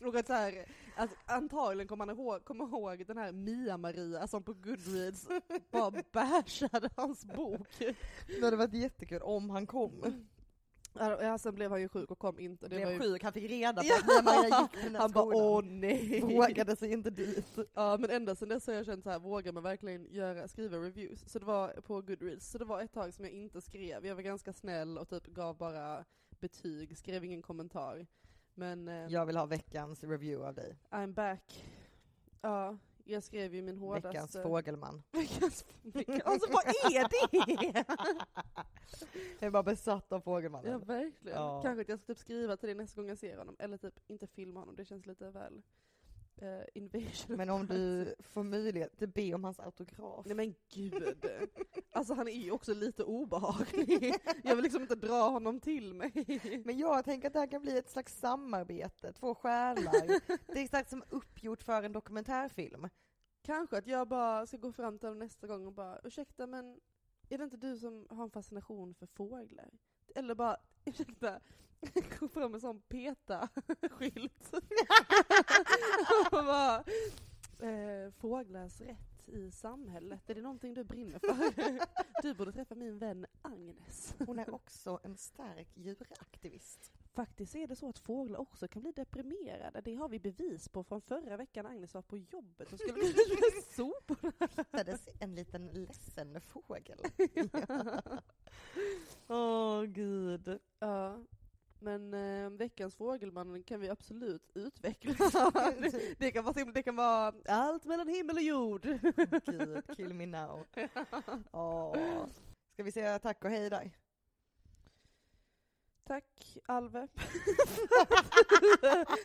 och 0.06 0.14
att 0.14 0.26
så 0.26 0.32
här, 0.32 0.66
att 0.96 1.10
antagligen 1.26 1.88
kommer 1.88 2.06
han 2.06 2.16
ihåg, 2.18 2.44
kommer 2.44 2.64
ihåg 2.64 3.06
den 3.06 3.18
här 3.18 3.32
Mia-Maria 3.32 4.26
som 4.26 4.42
på 4.42 4.52
Goodreads 4.54 5.28
bara 5.70 6.02
bashade 6.12 6.90
hans 6.96 7.24
bok. 7.24 7.68
Det 8.26 8.44
hade 8.44 8.56
varit 8.56 8.74
jättekul 8.74 9.22
om 9.22 9.39
han 9.48 9.66
kom. 9.66 10.24
Ja, 10.94 11.38
sen 11.38 11.54
blev 11.54 11.70
han 11.70 11.80
ju 11.80 11.88
sjuk 11.88 12.10
och 12.10 12.18
kom 12.18 12.38
inte. 12.38 12.68
Det 12.68 12.76
Blev 12.76 12.84
var 12.86 12.92
ju... 12.92 12.98
sjuk, 13.00 13.22
han 13.22 13.32
fick 13.32 13.50
reda 13.50 13.82
på 13.82 13.88
Ja! 13.88 14.18
att 14.18 14.24
Maria 14.24 14.44
gick 14.72 14.92
här 14.92 14.98
Han 15.00 15.10
bara 15.10 15.24
åh 15.24 15.62
nej. 15.64 16.20
Vågade 16.20 16.76
sig 16.76 16.92
inte 16.92 17.10
dit. 17.10 17.58
Ja 17.74 17.96
men 18.00 18.10
ända 18.10 18.34
sen 18.34 18.48
dess 18.48 18.66
har 18.66 18.74
jag 18.74 18.86
känt 18.86 19.04
så 19.04 19.10
här, 19.10 19.18
vågar 19.18 19.52
man 19.52 19.62
verkligen 19.62 20.06
göra, 20.12 20.48
skriva 20.48 20.76
reviews? 20.78 21.24
Så 21.32 21.38
det 21.38 21.44
var 21.46 21.68
på 21.68 22.02
Goodreads, 22.02 22.50
så 22.50 22.58
det 22.58 22.64
var 22.64 22.80
ett 22.82 22.92
tag 22.92 23.14
som 23.14 23.24
jag 23.24 23.34
inte 23.34 23.60
skrev, 23.60 24.06
jag 24.06 24.14
var 24.14 24.22
ganska 24.22 24.52
snäll 24.52 24.98
och 24.98 25.08
typ 25.08 25.26
gav 25.26 25.56
bara 25.56 26.04
betyg, 26.40 26.96
skrev 26.98 27.24
ingen 27.24 27.42
kommentar. 27.42 28.06
Men 28.54 28.88
eh, 28.88 29.06
Jag 29.08 29.26
vill 29.26 29.36
ha 29.36 29.46
veckans 29.46 30.04
review 30.04 30.48
av 30.48 30.54
dig. 30.54 30.76
I'm 30.90 31.14
back. 31.14 31.64
Ja, 32.40 32.78
jag 33.04 33.22
skrev 33.22 33.54
ju 33.54 33.62
min 33.62 33.78
hårdaste... 33.78 34.08
Veckans 34.08 34.36
fågelman. 34.42 35.02
Veckans 35.12 35.64
veckans- 35.82 36.22
Alltså 36.24 36.52
vad 36.52 36.64
är 36.66 37.08
det? 37.08 37.84
Jag 39.40 39.46
är 39.46 39.50
bara 39.50 39.62
besatt 39.62 40.12
av 40.12 40.20
fågelmannen. 40.20 40.72
ja 40.72 40.78
verkligen. 40.78 41.38
Ja. 41.38 41.62
Kanske 41.62 41.80
att 41.82 41.88
jag 41.88 41.98
ska 41.98 42.06
typ 42.06 42.18
skriva 42.18 42.56
till 42.56 42.66
dig 42.66 42.74
nästa 42.76 43.00
gång 43.00 43.08
jag 43.08 43.18
ser 43.18 43.36
honom, 43.38 43.56
eller 43.58 43.76
typ 43.76 43.94
inte 44.10 44.26
filma 44.26 44.60
honom, 44.60 44.76
det 44.76 44.84
känns 44.84 45.06
lite 45.06 45.30
väl 45.30 45.62
eh, 46.42 46.62
invasion. 46.74 47.36
Men 47.36 47.50
om 47.50 47.66
du 47.66 48.14
får 48.20 48.42
möjlighet, 48.42 49.02
att 49.02 49.14
be 49.14 49.34
om 49.34 49.44
hans 49.44 49.60
autograf. 49.60 50.26
Nej 50.26 50.36
men 50.36 50.54
gud. 50.74 51.30
Alltså 51.92 52.14
han 52.14 52.28
är 52.28 52.32
ju 52.32 52.50
också 52.50 52.74
lite 52.74 53.04
obehaglig. 53.04 54.14
Jag 54.42 54.54
vill 54.54 54.62
liksom 54.62 54.82
inte 54.82 54.94
dra 54.94 55.30
honom 55.30 55.60
till 55.60 55.94
mig. 55.94 56.12
Men 56.64 56.78
jag 56.78 57.04
tänker 57.04 57.26
att 57.26 57.32
det 57.32 57.38
här 57.38 57.46
kan 57.46 57.62
bli 57.62 57.78
ett 57.78 57.90
slags 57.90 58.18
samarbete, 58.18 59.12
två 59.12 59.34
själar. 59.34 60.06
Det 60.52 60.58
är 60.58 60.64
exakt 60.64 60.90
som 60.90 61.02
uppgjort 61.08 61.62
för 61.62 61.82
en 61.82 61.92
dokumentärfilm. 61.92 62.88
Kanske 63.42 63.78
att 63.78 63.86
jag 63.86 64.08
bara 64.08 64.46
ska 64.46 64.56
gå 64.56 64.72
fram 64.72 64.98
till 64.98 65.08
honom 65.08 65.18
nästa 65.18 65.46
gång 65.46 65.66
och 65.66 65.72
bara 65.72 66.00
ursäkta 66.04 66.46
men 66.46 66.80
är 67.28 67.38
det 67.38 67.44
inte 67.44 67.56
du 67.56 67.78
som 67.78 68.06
har 68.10 68.24
en 68.24 68.30
fascination 68.30 68.94
för 68.94 69.06
fåglar? 69.06 69.70
Eller 70.14 70.34
bara 70.34 70.56
ursäkta, 70.84 71.40
gå 72.18 72.28
fram 72.28 72.54
en 72.54 72.60
sån 72.60 72.80
PETA-skylt. 72.80 74.52
eh, 77.62 78.10
fåglars 78.10 78.80
rätt 78.80 79.10
i 79.32 79.50
samhället, 79.50 80.30
är 80.30 80.34
det 80.34 80.40
någonting 80.40 80.74
du 80.74 80.84
brinner 80.84 81.18
för? 81.18 81.80
Du 82.22 82.34
borde 82.34 82.52
träffa 82.52 82.74
min 82.74 82.98
vän 82.98 83.26
Agnes. 83.42 84.14
Hon 84.26 84.38
är 84.38 84.54
också 84.54 85.00
en 85.02 85.16
stark 85.16 85.68
djuraktivist. 85.74 86.92
Faktiskt 87.12 87.54
är 87.54 87.66
det 87.66 87.76
så 87.76 87.88
att 87.88 87.98
fåglar 87.98 88.40
också 88.40 88.68
kan 88.68 88.82
bli 88.82 88.92
deprimerade. 88.92 89.80
Det 89.80 89.94
har 89.94 90.08
vi 90.08 90.18
bevis 90.18 90.68
på 90.68 90.84
från 90.84 91.00
förra 91.00 91.36
veckan 91.36 91.66
Agnes 91.66 91.94
var 91.94 92.02
på 92.02 92.18
jobbet 92.18 92.72
och 92.72 92.78
skulle 92.78 92.92
med 92.92 93.64
soporna. 93.76 94.48
Hittades 94.56 95.08
en 95.20 95.34
liten 95.34 95.66
ledsen 95.66 96.40
fågel. 96.40 96.98
Åh 99.28 99.84
gud. 99.84 100.58
Ja, 100.78 101.24
men 101.80 102.14
eh, 102.14 102.50
veckans 102.50 102.94
fågelman 102.96 103.62
kan 103.62 103.80
vi 103.80 103.88
absolut 103.88 104.50
utveckla. 104.54 105.14
det, 105.80 106.18
det, 106.18 106.30
kan 106.30 106.44
vara, 106.44 106.64
det 106.64 106.82
kan 106.82 106.96
vara 106.96 107.34
allt 107.48 107.84
mellan 107.84 108.08
himmel 108.08 108.36
och 108.36 108.42
jord. 108.42 108.82
Gud, 109.46 109.96
kill 109.96 110.14
me 110.14 110.26
now. 110.26 110.66
Åh. 111.52 112.26
Ska 112.72 112.82
vi 112.82 112.92
säga 112.92 113.18
tack 113.18 113.44
och 113.44 113.50
hej 113.50 113.70
där? 113.70 113.90
Tack 116.04 116.58
Alve. 116.64 117.08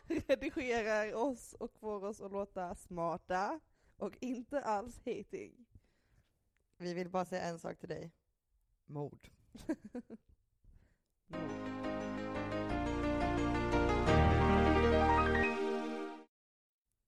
Redigerar 0.27 1.13
oss 1.13 1.53
och 1.53 1.71
får 1.71 2.03
oss 2.05 2.21
att 2.21 2.31
låta 2.31 2.75
smarta 2.75 3.59
och 3.97 4.17
inte 4.19 4.61
alls 4.61 4.97
hating. 5.05 5.65
Vi 6.77 6.93
vill 6.93 7.09
bara 7.09 7.25
säga 7.25 7.43
en 7.43 7.59
sak 7.59 7.77
till 7.77 7.89
dig. 7.89 8.11
Mord. 8.85 9.29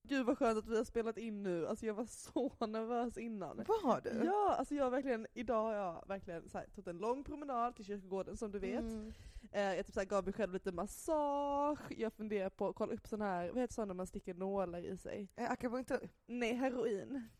Gud 0.07 0.25
vad 0.25 0.37
skönt 0.37 0.57
att 0.57 0.67
vi 0.67 0.77
har 0.77 0.83
spelat 0.83 1.17
in 1.17 1.43
nu, 1.43 1.67
alltså 1.67 1.85
jag 1.85 1.93
var 1.93 2.05
så 2.05 2.51
nervös 2.65 3.17
innan. 3.17 3.63
Var 3.83 4.01
du? 4.01 4.25
Ja, 4.25 4.55
alltså 4.59 4.75
jag 4.75 4.83
har 4.83 4.91
verkligen, 4.91 5.27
idag 5.33 5.63
har 5.63 5.73
jag 5.73 6.03
verkligen 6.07 6.49
så 6.49 6.57
här, 6.57 6.65
tagit 6.65 6.87
en 6.87 6.97
lång 6.97 7.23
promenad 7.23 7.75
till 7.75 7.85
kyrkogården 7.85 8.37
som 8.37 8.51
du 8.51 8.59
vet. 8.59 8.79
Mm. 8.79 9.13
Eh, 9.51 9.61
jag 9.75 9.85
typ 9.85 9.93
så 9.93 9.99
här, 9.99 10.07
gav 10.07 10.23
mig 10.23 10.33
själv 10.33 10.53
lite 10.53 10.71
massage, 10.71 11.79
jag 11.89 12.13
funderar 12.13 12.49
på 12.49 12.67
att 12.67 12.75
kolla 12.75 12.93
upp 12.93 13.07
sån 13.07 13.21
här, 13.21 13.49
vad 13.51 13.61
heter 13.61 13.73
sån 13.73 13.87
när 13.87 13.95
man 13.95 14.07
sticker 14.07 14.33
nålar 14.33 14.79
i 14.79 14.97
sig? 14.97 15.27
Eh, 15.35 15.51
Akupunktur. 15.51 16.09
Nej, 16.25 16.53
heroin. 16.53 17.29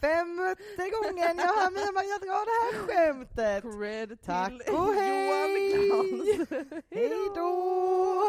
Femte 0.00 0.90
gången 0.90 1.36
jag 1.38 1.46
hör 1.46 1.70
Mia-Maria 1.70 2.18
dra 2.18 2.44
det 2.44 2.58
här 2.60 2.72
skämtet. 2.86 3.62
Cred 3.62 4.22
Tack 4.22 4.64
till 4.64 4.74
och 4.74 4.94
hej! 4.94 5.88
Johan 5.88 6.10
Glans. 6.10 6.48
Hej 6.90 7.30
då! 7.34 8.20